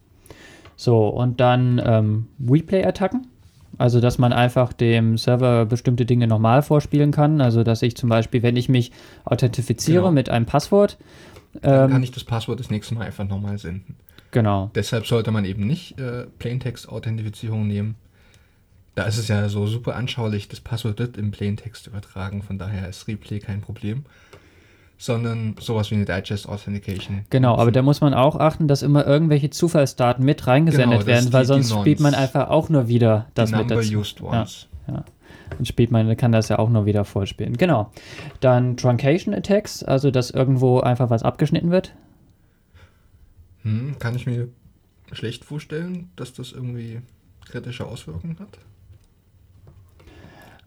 So, 0.76 1.08
und 1.10 1.40
dann 1.40 1.80
ähm, 1.86 2.28
Replay-Attacken. 2.50 3.28
Also, 3.80 4.00
dass 4.02 4.18
man 4.20 4.34
einfach 4.34 4.74
dem 4.74 5.18
Server 5.18 5.66
bestimmte 5.66 6.06
Dinge 6.06 6.28
nochmal 6.28 6.62
vorspielen 6.62 7.12
kann. 7.12 7.42
Also, 7.42 7.64
dass 7.64 7.82
ich 7.82 7.96
zum 7.98 8.10
Beispiel, 8.10 8.44
wenn 8.44 8.56
ich 8.58 8.70
mich 8.70 8.92
authentifiziere 9.26 10.02
Genau. 10.02 10.12
mit 10.12 10.30
einem 10.30 10.46
Passwort, 10.46 10.98
Dann 11.64 11.86
Ähm, 11.86 11.92
kann 11.92 12.04
ich 12.04 12.12
das 12.12 12.24
Passwort 12.24 12.60
das 12.60 12.70
nächste 12.70 12.94
Mal 12.94 13.08
einfach 13.08 13.28
nochmal 13.28 13.58
senden. 13.58 13.96
genau. 14.30 14.70
Deshalb 14.76 15.08
sollte 15.08 15.32
man 15.32 15.46
eben 15.46 15.66
nicht 15.66 16.00
äh, 16.00 16.28
Plaintext-Authentifizierung 16.38 17.68
nehmen. 17.68 17.96
Da 18.96 19.04
ist 19.06 19.18
es 19.18 19.28
ja 19.30 19.50
so 19.50 19.66
super 19.66 19.96
anschaulich, 19.96 20.48
das 20.48 20.60
Passwort 20.60 21.00
wird 21.00 21.18
im 21.18 21.32
Plaintext 21.32 21.88
übertragen, 21.88 22.44
von 22.44 22.58
daher 22.60 22.88
ist 22.90 23.08
Replay 23.08 23.40
kein 23.40 23.62
Problem. 23.62 24.04
Sondern 25.02 25.56
sowas 25.62 25.90
wie 25.92 25.96
eine 25.96 26.04
Digest 26.04 26.50
Authentication. 26.50 27.22
Genau, 27.30 27.56
aber 27.56 27.72
da 27.72 27.82
muss 27.82 28.02
man 28.02 28.14
auch 28.14 28.36
achten, 28.36 28.68
dass 28.68 28.82
immer 28.82 29.08
irgendwelche 29.08 29.50
Zufallsdaten 29.50 30.26
mit 30.26 30.46
reingesendet 30.46 31.00
Genau, 31.00 31.08
werden, 31.08 31.32
weil 31.32 31.46
sonst 31.46 31.72
spielt 31.72 32.02
man 32.02 32.14
einfach 32.14 32.50
auch 32.50 32.68
nur 32.68 32.90
wieder 32.90 33.28
das 33.34 33.50
die 33.52 33.56
mit 33.56 33.72
dazu. 33.72 33.98
used 33.98 34.22
once. 34.22 34.68
Ja. 34.90 35.06
Dann 35.52 35.66
spielt 35.66 35.90
man, 35.92 36.18
kann 36.18 36.34
das 36.34 36.50
ja 36.50 36.60
auch 36.60 36.70
nur 36.70 36.86
wieder 36.86 37.06
vorspielen. 37.06 37.56
Genau. 37.56 37.92
Dann 38.42 38.76
Truncation 38.76 39.34
Attacks, 39.34 39.84
also 39.84 40.12
dass 40.12 40.32
irgendwo 40.32 40.82
einfach 40.82 41.10
was 41.10 41.24
abgeschnitten 41.24 41.72
wird. 41.72 41.94
Hm, 43.64 43.96
kann 44.00 44.16
ich 44.16 44.26
mir 44.26 44.50
schlecht 45.14 45.46
vorstellen, 45.46 46.10
dass 46.18 46.34
das 46.34 46.52
irgendwie 46.52 47.02
kritische 47.46 47.86
Auswirkungen 47.86 48.38
hat. 48.40 48.60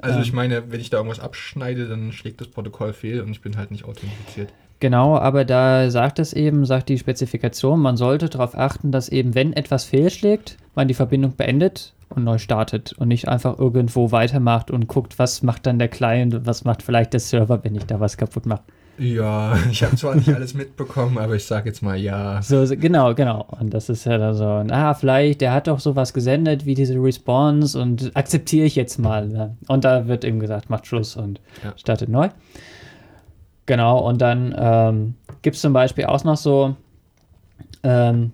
Also 0.03 0.19
Ähm. 0.19 0.23
ich 0.23 0.33
meine, 0.33 0.71
wenn 0.71 0.81
ich 0.81 0.91
da 0.91 0.99
irgendwas 0.99 1.21
abschneide, 1.21 1.89
dann 1.89 2.13
schlägt 2.13 2.41
das 2.41 2.49
Protokoll 2.49 2.93
fehl 2.93 3.23
und 3.23 3.31
ich 3.31 3.41
bin 3.41 3.57
halt 3.57 3.71
nicht 3.71 3.85
authentifiziert. 3.85 4.53
Genau, 4.81 5.17
aber 5.17 5.45
da 5.45 5.91
sagt 5.91 6.19
es 6.19 6.33
eben, 6.33 6.67
sagt 6.67 6.89
die 6.89 6.99
Spezifikation, 6.99 7.81
man 7.81 7.97
sollte 7.97 8.29
darauf 8.29 8.59
achten, 8.59 8.91
dass 8.91 9.09
eben, 9.09 9.35
wenn 9.37 9.53
etwas 9.53 9.85
fehlschlägt, 9.85 10.59
man 10.75 10.89
die 10.89 10.95
Verbindung 10.95 11.37
beendet 11.37 11.95
und 12.09 12.25
neu 12.25 12.39
startet 12.39 12.93
und 12.95 13.07
nicht 13.09 13.29
einfach 13.29 13.59
irgendwo 13.61 14.11
weitermacht 14.11 14.73
und 14.73 14.89
guckt, 14.89 15.21
was 15.21 15.43
macht 15.43 15.67
dann 15.67 15.79
der 15.79 15.89
Client 15.89 16.35
und 16.35 16.47
was 16.47 16.65
macht 16.65 16.83
vielleicht 16.83 17.13
der 17.13 17.21
Server, 17.21 17.63
wenn 17.63 17.77
ich 17.77 17.87
da 17.87 18.01
was 18.01 18.17
kaputt 18.17 18.45
mache. 18.45 18.63
Ja, 18.99 19.57
ich 19.71 19.83
habe 19.83 19.97
zwar 19.97 20.15
nicht 20.15 20.29
alles 20.35 20.55
mitbekommen, 20.55 21.19
aber 21.19 21.35
ich 21.37 21.45
sage 21.45 21.69
jetzt 21.69 21.83
mal 21.83 21.97
ja. 21.97 22.41
So, 22.43 22.65
so, 22.67 22.77
genau, 22.77 23.15
genau. 23.15 23.47
Und 23.61 23.73
das 23.73 23.89
ist 23.89 24.05
ja 24.05 24.19
dann 24.19 24.35
so, 24.35 24.45
ah, 24.45 24.95
vielleicht, 24.95 25.41
der 25.41 25.53
hat 25.53 25.67
doch 25.67 25.81
sowas 25.81 26.13
gesendet 26.13 26.67
wie 26.67 26.75
diese 26.75 26.95
Response 26.95 27.81
und 27.81 28.11
akzeptiere 28.15 28.67
ich 28.67 28.77
jetzt 28.77 28.99
mal. 28.99 29.29
Ne? 29.29 29.57
Und 29.69 29.85
da 29.85 30.07
wird 30.09 30.25
eben 30.25 30.41
gesagt, 30.41 30.71
macht 30.71 30.87
Schluss 30.87 31.17
und 31.17 31.41
Ja. 31.65 31.73
startet 31.77 32.09
neu. 32.09 32.29
Genau, 33.67 33.99
und 34.01 34.21
dann 34.21 34.55
ähm, 34.59 35.15
gibt 35.43 35.57
es 35.57 35.63
zum 35.63 35.73
Beispiel 35.73 36.07
auch 36.07 36.25
noch 36.25 36.37
so, 36.37 36.75
ähm, 37.85 38.33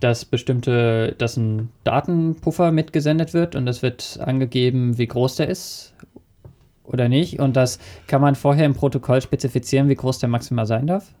dass 0.00 0.24
bestimmte, 0.24 1.14
dass 1.18 1.36
ein 1.36 1.68
Datenpuffer 1.84 2.72
mitgesendet 2.72 3.34
wird 3.34 3.54
und 3.54 3.68
es 3.68 3.82
wird 3.82 4.18
angegeben, 4.24 4.96
wie 4.98 5.06
groß 5.06 5.36
der 5.36 5.48
ist 5.48 5.89
oder 6.92 7.08
nicht. 7.08 7.40
Und 7.40 7.56
das 7.56 7.78
kann 8.06 8.20
man 8.20 8.34
vorher 8.34 8.66
im 8.66 8.74
Protokoll 8.74 9.20
spezifizieren, 9.20 9.88
wie 9.88 9.94
groß 9.94 10.18
der 10.18 10.28
maximal 10.28 10.66
sein 10.66 10.86
darf. 10.86 11.12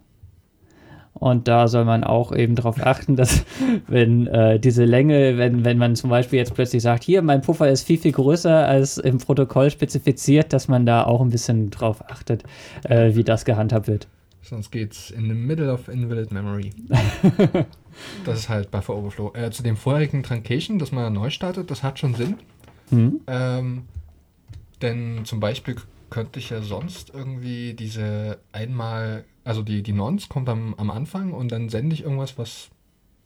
Und 1.12 1.48
da 1.48 1.68
soll 1.68 1.84
man 1.84 2.02
auch 2.02 2.34
eben 2.34 2.54
darauf 2.54 2.84
achten, 2.84 3.16
dass 3.16 3.44
wenn 3.88 4.26
äh, 4.26 4.58
diese 4.58 4.84
Länge, 4.84 5.36
wenn, 5.38 5.64
wenn 5.64 5.76
man 5.76 5.96
zum 5.96 6.08
Beispiel 6.08 6.38
jetzt 6.38 6.54
plötzlich 6.54 6.82
sagt, 6.82 7.04
hier, 7.04 7.20
mein 7.22 7.42
Puffer 7.42 7.68
ist 7.68 7.86
viel, 7.86 7.98
viel 7.98 8.12
größer 8.12 8.66
als 8.66 8.96
im 8.98 9.18
Protokoll 9.18 9.70
spezifiziert, 9.70 10.52
dass 10.52 10.68
man 10.68 10.86
da 10.86 11.04
auch 11.04 11.20
ein 11.20 11.30
bisschen 11.30 11.70
drauf 11.70 12.02
achtet, 12.10 12.44
äh, 12.84 13.14
wie 13.14 13.24
das 13.24 13.44
gehandhabt 13.44 13.86
wird. 13.88 14.08
Sonst 14.42 14.70
geht's 14.70 15.10
in 15.10 15.28
the 15.28 15.34
middle 15.34 15.70
of 15.70 15.88
invalid 15.88 16.32
memory. 16.32 16.72
das 18.24 18.38
ist 18.38 18.48
halt 18.48 18.70
Buffer 18.70 18.96
Overflow. 18.96 19.32
Äh, 19.34 19.50
zu 19.50 19.62
dem 19.62 19.76
vorherigen 19.76 20.22
Truncation, 20.22 20.78
dass 20.78 20.90
man 20.90 21.12
neu 21.12 21.28
startet, 21.28 21.70
das 21.70 21.82
hat 21.82 21.98
schon 21.98 22.14
Sinn. 22.14 22.36
Hm? 22.88 23.20
Ähm, 23.26 23.82
denn 24.82 25.24
zum 25.24 25.40
Beispiel 25.40 25.76
könnte 26.10 26.38
ich 26.38 26.50
ja 26.50 26.62
sonst 26.62 27.10
irgendwie 27.14 27.74
diese 27.74 28.38
einmal, 28.52 29.24
also 29.44 29.62
die, 29.62 29.82
die 29.82 29.92
Nonce 29.92 30.28
kommt 30.28 30.48
am, 30.48 30.74
am 30.74 30.90
Anfang 30.90 31.32
und 31.32 31.52
dann 31.52 31.68
sende 31.68 31.94
ich 31.94 32.02
irgendwas, 32.02 32.38
was 32.38 32.70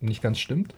nicht 0.00 0.22
ganz 0.22 0.38
stimmt. 0.38 0.74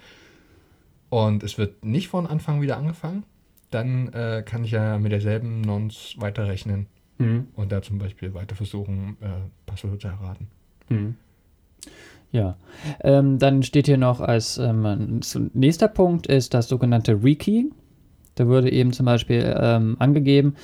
Und 1.09 1.43
es 1.43 1.59
wird 1.59 1.85
nicht 1.85 2.09
von 2.09 2.27
Anfang 2.27 2.61
wieder 2.61 2.77
angefangen. 2.77 3.25
Dann 3.71 4.13
äh, 4.13 4.43
kann 4.47 4.65
ich 4.65 4.71
ja 4.71 4.99
mit 4.99 5.13
derselben 5.13 5.61
Nonce 5.61 6.15
weiterrechnen 6.19 6.87
Hm. 7.19 7.49
und 7.55 7.73
da 7.73 7.81
zum 7.83 7.99
Beispiel 7.99 8.35
weiter 8.35 8.55
versuchen, 8.55 9.17
äh, 9.21 9.29
Passwörter 9.65 9.99
zu 9.99 10.09
erraten. 10.09 10.49
Hm. 10.89 11.15
Ja, 12.33 12.57
ähm, 13.01 13.39
dann 13.39 13.63
steht 13.63 13.87
hier 13.87 13.97
noch 13.97 14.21
als 14.21 14.59
ähm, 14.59 15.21
nächster 15.55 15.89
Punkt 15.89 16.27
ist 16.27 16.53
das 16.53 16.69
sogenannte 16.69 17.23
Rekey. 17.23 17.71
Da 18.37 18.47
wurde 18.47 18.71
eben 18.71 18.93
zum 18.93 19.07
Beispiel 19.07 19.55
ähm, 19.59 19.97
angegeben, 19.99 20.55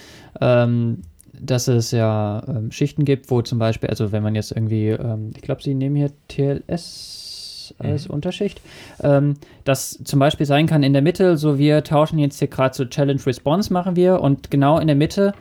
ähm, 0.41 1.03
dass 1.33 1.67
es 1.67 1.91
ja 1.91 2.43
ähm, 2.47 2.71
Schichten 2.71 3.05
gibt, 3.05 3.31
wo 3.31 3.43
zum 3.43 3.59
Beispiel, 3.59 3.89
also 3.91 4.13
wenn 4.13 4.23
man 4.23 4.35
jetzt 4.35 4.53
irgendwie, 4.53 4.89
ähm, 4.89 5.31
ich 5.35 5.43
glaube, 5.43 5.63
sie 5.63 5.75
nehmen 5.75 5.97
hier 5.97 6.13
TLS 6.29 7.75
als 7.79 8.09
Mhm. 8.09 8.15
Unterschicht, 8.15 8.61
ähm, 9.03 9.35
das 9.65 9.99
zum 10.05 10.19
Beispiel 10.19 10.47
sein 10.47 10.67
kann 10.67 10.83
in 10.83 10.93
der 10.93 11.03
Mitte, 11.03 11.37
so 11.37 11.59
wir 11.59 11.83
tauschen 11.85 12.19
jetzt 12.19 12.39
hier 12.39 12.49
gerade 12.49 12.75
so 12.75 12.85
Challenge 12.85 13.21
Response 13.25 13.73
machen 13.73 13.97
wir 13.97 14.21
und 14.21 14.51
genau 14.51 14.79
in 14.79 14.87
der 14.87 14.97
Mitte 14.97 15.33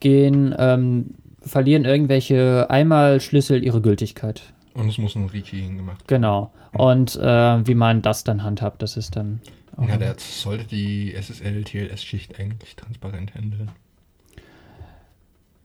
gehen, 0.00 0.54
ähm, 0.56 1.14
verlieren 1.40 1.84
irgendwelche 1.84 2.66
Einmalschlüssel 2.70 3.64
ihre 3.64 3.80
Gültigkeit. 3.80 4.42
Und 4.78 4.88
es 4.88 4.98
muss 4.98 5.16
ein 5.16 5.26
Rekeying 5.26 5.76
gemacht 5.76 6.06
Genau. 6.06 6.52
Und 6.72 7.16
äh, 7.16 7.66
wie 7.66 7.74
man 7.74 8.00
das 8.00 8.22
dann 8.22 8.44
handhabt, 8.44 8.80
das 8.80 8.96
ist 8.96 9.16
dann. 9.16 9.40
Ja, 9.86 9.96
der 9.96 10.14
sollte 10.18 10.64
die 10.64 11.14
SSL-TLS-Schicht 11.14 12.38
eigentlich 12.38 12.76
transparent 12.76 13.34
handeln. 13.34 13.70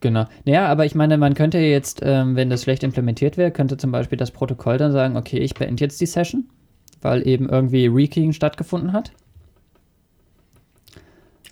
Genau. 0.02 0.26
Naja, 0.46 0.68
aber 0.68 0.86
ich 0.86 0.96
meine, 0.96 1.18
man 1.18 1.34
könnte 1.36 1.60
jetzt, 1.60 2.02
ähm, 2.04 2.36
wenn 2.36 2.50
das 2.50 2.64
schlecht 2.64 2.84
implementiert 2.84 3.38
wäre, 3.38 3.52
könnte 3.52 3.78
zum 3.78 3.92
Beispiel 3.92 4.18
das 4.18 4.32
Protokoll 4.32 4.78
dann 4.78 4.92
sagen, 4.92 5.16
okay, 5.16 5.38
ich 5.38 5.54
beende 5.54 5.84
jetzt 5.84 6.02
die 6.02 6.06
Session, 6.08 6.50
weil 7.02 7.26
eben 7.28 7.48
irgendwie 7.50 7.88
Rekeying 7.88 8.34
stattgefunden 8.34 8.94
hat. 8.94 9.14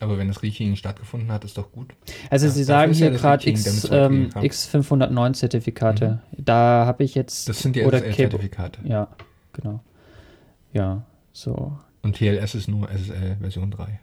Aber 0.02 0.18
wenn 0.18 0.28
das 0.28 0.42
Rekeying 0.42 0.76
stattgefunden 0.76 1.32
hat, 1.32 1.46
ist 1.46 1.58
doch 1.60 1.72
gut. 1.72 1.94
Also 2.32 2.48
Ja, 2.48 2.52
sie 2.52 2.64
sagen 2.64 2.92
ja 2.94 2.98
hier 2.98 3.12
das 3.12 3.22
gerade 3.22 3.50
X, 3.50 3.86
ähm, 3.86 3.92
Rekeying 3.92 4.30
kann. 4.32 4.44
X509 4.44 5.34
Zertifikate. 5.34 6.22
Da 6.44 6.86
habe 6.86 7.04
ich 7.04 7.16
jetzt. 7.16 7.48
Das 7.50 7.60
sind 7.60 7.76
die. 7.76 7.82
SSL-Zertifikate. 7.82 8.82
Ja, 8.84 9.08
genau. 9.54 9.82
Ja, 10.74 11.04
so. 11.34 11.78
Und 12.02 12.16
TLS 12.16 12.56
ist 12.56 12.68
nur 12.68 12.90
SSL 12.90 13.38
Version 13.40 13.72
3. 13.72 14.00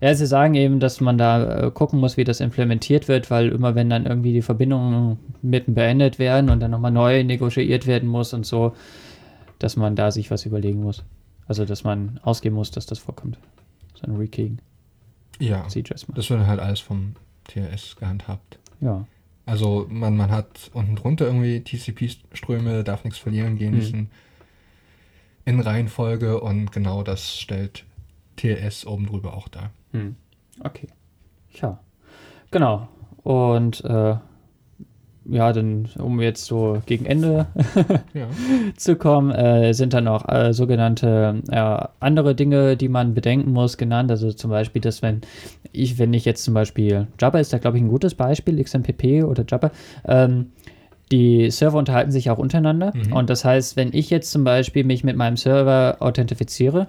Ja, 0.00 0.14
sie 0.14 0.26
sagen 0.26 0.54
eben, 0.54 0.80
dass 0.80 1.00
man 1.00 1.18
da 1.18 1.66
äh, 1.66 1.70
gucken 1.70 2.00
muss, 2.00 2.16
wie 2.16 2.24
das 2.24 2.40
implementiert 2.40 3.08
wird, 3.08 3.30
weil 3.30 3.48
immer 3.48 3.74
wenn 3.74 3.90
dann 3.90 4.06
irgendwie 4.06 4.32
die 4.32 4.42
Verbindungen 4.42 5.18
mitten 5.42 5.74
beendet 5.74 6.18
werden 6.18 6.50
und 6.50 6.60
dann 6.60 6.70
nochmal 6.70 6.92
neu 6.92 7.24
negotiiert 7.24 7.86
werden 7.86 8.08
muss 8.08 8.32
und 8.32 8.46
so, 8.46 8.74
dass 9.58 9.76
man 9.76 9.96
da 9.96 10.10
sich 10.10 10.30
was 10.30 10.46
überlegen 10.46 10.82
muss. 10.82 11.04
Also, 11.46 11.64
dass 11.64 11.84
man 11.84 12.20
ausgehen 12.22 12.54
muss, 12.54 12.70
dass 12.70 12.86
das 12.86 12.98
vorkommt. 12.98 13.38
So 13.94 14.06
ein 14.06 14.16
Rekeying. 14.16 14.58
Ja, 15.40 15.66
das 15.66 16.30
wird 16.30 16.46
halt 16.46 16.60
alles 16.60 16.80
vom 16.80 17.14
TLS 17.48 17.96
gehandhabt. 17.96 18.58
Ja. 18.80 19.06
Also 19.48 19.86
man, 19.88 20.14
man 20.14 20.30
hat 20.30 20.70
unten 20.74 20.94
drunter 20.94 21.24
irgendwie 21.24 21.60
TCP-Ströme, 21.64 22.84
darf 22.84 23.04
nichts 23.04 23.18
verlieren 23.18 23.56
gehen, 23.56 23.80
die 23.80 23.96
Mhm. 23.96 24.08
in 25.46 25.60
Reihenfolge 25.60 26.38
und 26.40 26.70
genau 26.70 27.02
das 27.02 27.38
stellt 27.38 27.84
TLS 28.36 28.86
oben 28.86 29.06
drüber 29.06 29.34
auch 29.34 29.48
dar. 29.48 29.70
Hm. 29.92 30.16
Okay. 30.62 30.88
Ja. 31.62 31.80
Genau. 32.50 32.88
Und 33.22 33.82
äh, 33.84 34.16
ja, 35.28 35.52
dann, 35.52 35.88
um 35.98 36.20
jetzt 36.20 36.44
so 36.46 36.82
gegen 36.86 37.04
Ende 37.06 37.46
Ja. 38.14 38.28
zu 38.76 38.96
kommen, 38.96 39.30
äh, 39.30 39.72
sind 39.74 39.92
dann 39.92 40.08
auch 40.08 40.28
äh, 40.28 40.52
sogenannte 40.52 41.42
äh, 41.50 41.86
andere 42.00 42.34
Dinge, 42.34 42.76
die 42.76 42.88
man 42.88 43.14
bedenken 43.14 43.52
muss, 43.52 43.76
genannt. 43.76 44.10
Also 44.10 44.32
zum 44.32 44.50
Beispiel, 44.50 44.80
dass 44.82 45.02
wenn 45.02 45.20
ich, 45.72 45.98
wenn 45.98 46.14
ich 46.14 46.24
jetzt 46.24 46.44
zum 46.44 46.54
Beispiel, 46.54 47.06
Jabba 47.20 47.38
ist 47.38 47.52
da 47.52 47.58
glaube 47.58 47.76
ich 47.76 47.82
ein 47.82 47.88
gutes 47.88 48.14
Beispiel, 48.14 48.62
XMPP 48.62 49.24
oder 49.24 49.44
Jabba, 49.46 49.70
ähm, 50.06 50.52
die 51.10 51.50
Server 51.50 51.78
unterhalten 51.78 52.10
sich 52.10 52.30
auch 52.30 52.38
untereinander. 52.38 52.92
Mhm. 52.94 53.12
Und 53.12 53.30
das 53.30 53.44
heißt, 53.44 53.76
wenn 53.76 53.92
ich 53.92 54.10
jetzt 54.10 54.30
zum 54.30 54.44
Beispiel 54.44 54.84
mich 54.84 55.04
mit 55.04 55.16
meinem 55.16 55.36
Server 55.36 55.96
authentifiziere, 56.00 56.88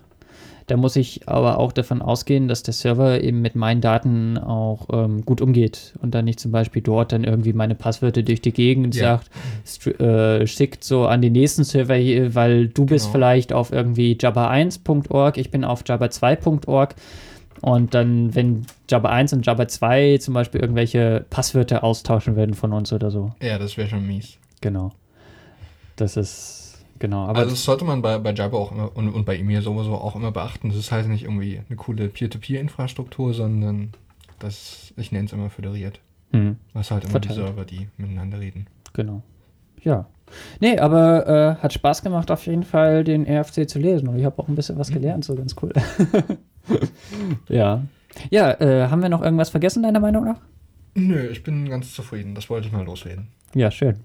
dann 0.72 0.80
muss 0.80 0.95
ich 0.95 1.28
aber 1.28 1.57
auch 1.57 1.72
davon 1.72 2.01
ausgehen, 2.01 2.47
dass 2.47 2.63
der 2.63 2.74
Server 2.74 3.22
eben 3.22 3.41
mit 3.41 3.55
meinen 3.55 3.82
Daten 3.82 4.38
auch 4.38 4.88
ähm, 4.91 5.24
gut 5.26 5.41
umgeht 5.41 5.93
und 6.01 6.13
dann 6.15 6.26
nicht 6.26 6.39
zum 6.39 6.51
Beispiel 6.51 6.82
dort 6.82 7.11
dann 7.11 7.24
irgendwie 7.24 7.53
meine 7.53 7.76
Passwörter 7.76 8.22
durch 8.24 8.41
die 8.41 8.51
Gegend 8.53 8.95
Ja. 8.95 9.20
sagt, 9.65 9.99
äh, 9.99 10.45
schickt 10.47 10.84
so 10.84 11.05
an 11.07 11.22
den 11.22 11.34
nächsten 11.34 11.63
Server 11.63 11.95
hier, 11.95 12.36
weil 12.36 12.67
du 12.67 12.86
bist 12.86 13.05
Genau. 13.07 13.11
vielleicht 13.13 13.53
auf 13.53 13.72
irgendwie 13.72 14.13
jabba1.org, 14.20 15.38
ich 15.38 15.51
bin 15.51 15.63
auf 15.63 15.84
jabba2.org 15.84 16.95
und 17.61 17.93
dann, 17.93 18.34
wenn 18.36 18.65
Jabba 18.89 19.09
1 19.09 19.34
und 19.34 19.45
Jabba 19.45 19.67
2 19.67 20.17
zum 20.20 20.34
Beispiel 20.34 20.61
irgendwelche 20.61 21.26
Passwörter 21.30 21.84
austauschen 21.84 22.36
würden 22.38 22.53
von 22.55 22.72
uns 22.72 22.93
oder 22.93 23.11
so. 23.11 23.34
ja, 23.41 23.57
das 23.59 23.76
wäre 23.76 23.89
schon 23.89 24.07
mies. 24.07 24.38
Genau. 24.61 24.91
Das 25.97 26.15
ist, 26.15 26.59
genau. 27.00 27.26
Aber 27.26 27.39
also 27.39 27.52
das 27.52 27.64
sollte 27.64 27.86
man 27.86 28.02
bei, 28.02 28.18
bei 28.20 28.34
Jabba 28.34 28.58
auch 28.58 28.72
immer 28.72 28.95
und, 28.95 29.10
und 29.10 29.26
bei 29.26 29.38
Emir 29.38 29.62
sowieso 29.62 29.95
auch 29.95 30.16
immer 30.16 30.32
beachten. 30.32 30.70
Das 30.70 30.78
ist 30.78 30.91
halt 30.91 31.08
nicht 31.08 31.24
irgendwie 31.24 31.60
eine 31.68 31.76
coole 31.78 32.08
Peer-to-Peer-Infrastruktur, 32.10 33.34
sondern 33.34 33.91
das, 34.39 34.93
ich 34.97 35.12
nenne 35.12 35.26
es 35.26 35.34
immer 35.34 35.50
föderiert. 35.50 36.00
hm, 36.32 36.58
Was 36.74 36.91
halt 36.91 37.06
immer 37.06 37.20
die 37.20 37.28
Verteilt. 37.30 37.47
Server, 37.47 37.66
die 37.66 37.88
miteinander 37.97 38.39
reden. 38.39 38.68
genau. 38.93 39.24
ja. 39.84 40.06
Nee, 40.60 40.78
aber 40.78 41.28
äh, 41.28 41.56
hat 41.64 41.74
Spaß 41.74 42.04
gemacht, 42.04 42.30
auf 42.30 42.45
jeden 42.45 42.62
Fall 42.62 43.04
den 43.04 43.26
RFC 43.26 43.68
zu 43.68 43.80
lesen. 43.80 44.08
Und 44.10 44.20
ich 44.20 44.26
habe 44.26 44.39
auch 44.39 44.47
ein 44.47 44.54
bisschen 44.54 44.78
was 44.78 44.91
gelernt, 44.91 45.26
so 45.26 45.34
ganz 45.34 45.56
cool. 45.60 45.74
ja. 47.50 47.82
Ja, 48.30 48.52
äh, 48.60 48.89
haben 48.89 49.02
wir 49.02 49.10
noch 49.10 49.22
irgendwas 49.24 49.50
vergessen, 49.50 49.84
deiner 49.84 50.00
Meinung 50.00 50.26
nach? 50.26 50.39
Nö, 50.95 51.30
ich 51.30 51.43
bin 51.43 51.68
ganz 51.70 51.93
zufrieden. 51.93 52.36
Das 52.36 52.50
wollte 52.50 52.68
ich 52.68 52.74
mal 52.74 52.86
loswerden. 52.86 53.28
Ja, 53.56 53.72
schön. 53.72 53.97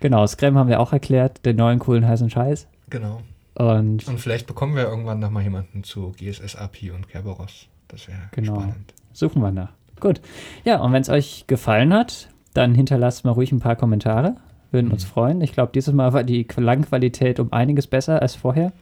Genau, 0.00 0.26
Scram 0.26 0.56
haben 0.58 0.68
wir 0.68 0.80
auch 0.80 0.92
erklärt, 0.92 1.44
den 1.46 1.56
neuen 1.56 1.78
coolen 1.78 2.06
heißen 2.06 2.30
Scheiß. 2.30 2.66
Genau. 2.90 3.20
Und, 3.54 4.06
Und 4.08 4.18
vielleicht 4.20 4.46
bekommen 4.46 4.74
wir 4.74 4.82
irgendwann 4.84 5.20
noch 5.20 5.30
mal 5.30 5.42
jemanden 5.42 5.84
zu 5.84 6.12
GSS 6.18 6.56
API 6.56 6.90
und 6.90 7.08
Kerberos. 7.08 7.68
Das 7.88 8.08
wäre 8.08 8.18
Genau. 8.32 8.54
spannend. 8.56 8.94
suchen 9.12 9.40
wir 9.42 9.52
nach. 9.52 9.70
Gut. 10.00 10.20
Ja, 10.64 10.80
und 10.80 10.92
wenn 10.92 11.02
es 11.02 11.08
euch 11.08 11.44
gefallen 11.46 11.94
hat, 11.94 12.28
dann 12.52 12.74
hinterlasst 12.74 13.24
mal 13.24 13.30
ruhig 13.30 13.52
ein 13.52 13.60
paar 13.60 13.76
Kommentare. 13.76 14.36
Würden 14.72 14.90
uns 14.90 15.04
Mhm. 15.04 15.08
freuen. 15.08 15.40
Ich 15.40 15.52
glaube, 15.52 15.70
dieses 15.72 15.94
Mal 15.94 16.12
war 16.12 16.24
die 16.24 16.44
Klangqualität 16.44 17.38
um 17.38 17.52
einiges 17.52 17.86
besser 17.86 18.20
als 18.20 18.34
vorher. 18.34 18.72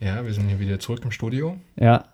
Ja, 0.00 0.24
wir 0.24 0.32
sind 0.32 0.48
hier 0.48 0.58
wieder 0.58 0.78
zurück 0.80 1.00
im 1.04 1.10
Studio. 1.10 1.56
Ja. 1.76 2.04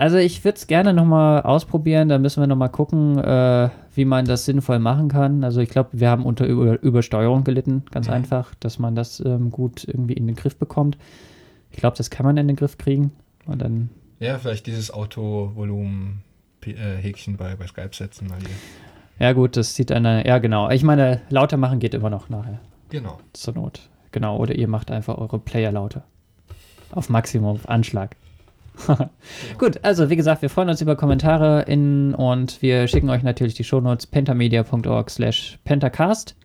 Also 0.00 0.16
ich 0.16 0.42
würde 0.44 0.56
es 0.56 0.66
gerne 0.66 0.94
nochmal 0.94 1.42
ausprobieren. 1.42 2.08
Da 2.08 2.18
müssen 2.18 2.40
wir 2.42 2.46
nochmal 2.46 2.70
gucken, 2.70 3.18
äh, 3.18 3.68
wie 3.94 4.06
man 4.06 4.24
das 4.24 4.46
sinnvoll 4.46 4.78
machen 4.78 5.08
kann. 5.08 5.44
Also 5.44 5.60
ich 5.60 5.68
glaube, 5.68 5.90
wir 5.92 6.08
haben 6.08 6.24
unter 6.24 6.46
Über 6.46 6.82
Übersteuerung 6.82 7.44
gelitten, 7.44 7.82
ganz 7.90 8.08
Mhm. 8.08 8.14
einfach, 8.14 8.54
dass 8.60 8.78
man 8.78 8.94
das 8.94 9.20
ähm, 9.20 9.50
gut 9.50 9.84
irgendwie 9.86 10.14
in 10.14 10.26
den 10.26 10.36
Griff 10.36 10.56
bekommt. 10.56 10.96
Ich 11.70 11.76
glaube, 11.80 11.98
das 11.98 12.08
kann 12.08 12.24
man 12.24 12.38
in 12.38 12.48
den 12.48 12.56
Griff 12.56 12.78
kriegen. 12.78 13.12
Und 13.44 13.60
dann, 13.60 13.90
Ja, 14.20 14.38
vielleicht 14.38 14.66
dieses 14.66 14.90
Autovolumen-Häkchen 14.90 17.36
bei, 17.36 17.54
bei 17.56 17.66
Skype 17.66 17.90
setzen 17.92 18.26
mal 18.28 18.38
hier. 18.38 18.48
ja 19.18 19.32
gut, 19.34 19.56
das 19.58 19.74
sieht 19.74 19.92
einer, 19.92 20.26
ja 20.26 20.38
genau. 20.38 20.70
Ich 20.70 20.82
meine, 20.82 21.20
lauter 21.28 21.58
machen 21.58 21.78
geht 21.78 21.92
immer 21.94 22.08
noch 22.10 22.30
nachher, 22.30 22.58
Genau. 22.88 23.18
zur 23.34 23.52
Not. 23.54 23.80
Genau, 24.12 24.38
oder 24.38 24.54
ihr 24.54 24.66
macht 24.68 24.90
einfach 24.90 25.18
eure 25.18 25.38
Player 25.38 25.72
lauter. 25.72 26.04
Auf 26.90 27.10
Maximum, 27.10 27.50
auf 27.56 27.68
Anschlag. 27.68 28.16
Gut, 29.58 29.82
also 29.84 30.10
wie 30.10 30.16
gesagt, 30.16 30.42
wir 30.42 30.50
freuen 30.50 30.68
uns 30.68 30.80
über 30.80 30.96
Kommentare 30.96 31.62
in 31.62 32.14
und 32.14 32.62
wir 32.62 32.88
schicken 32.88 33.10
euch 33.10 33.22
natürlich 33.22 33.54
die 33.54 33.64
Shownotes 33.64 34.06
pentamedia.org 34.06 35.10
slash 35.10 35.58
pentacast. 35.64 36.36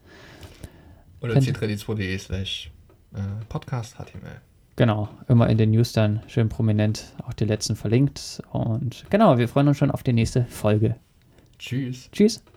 Oder 1.21 1.33
Könnt- 1.33 1.47
c3d2.de 1.47 2.17
slash 2.17 2.71
äh, 3.13 3.19
podcast 3.49 3.95
HTML. 3.95 4.41
Genau, 4.77 5.07
immer 5.29 5.49
in 5.49 5.57
den 5.57 5.71
News 5.71 5.93
dann 5.93 6.21
schön 6.27 6.49
prominent 6.49 7.13
auch 7.25 7.33
die 7.33 7.45
letzten 7.45 7.75
verlinkt. 7.75 8.41
Und 8.51 9.05
genau, 9.09 9.37
wir 9.37 9.47
freuen 9.47 9.69
uns 9.69 9.77
schon 9.77 9.89
auf 9.89 10.03
die 10.03 10.13
nächste 10.13 10.45
Folge. 10.45 10.95
Tschüss. 11.57 12.09
Tschüss. 12.11 12.43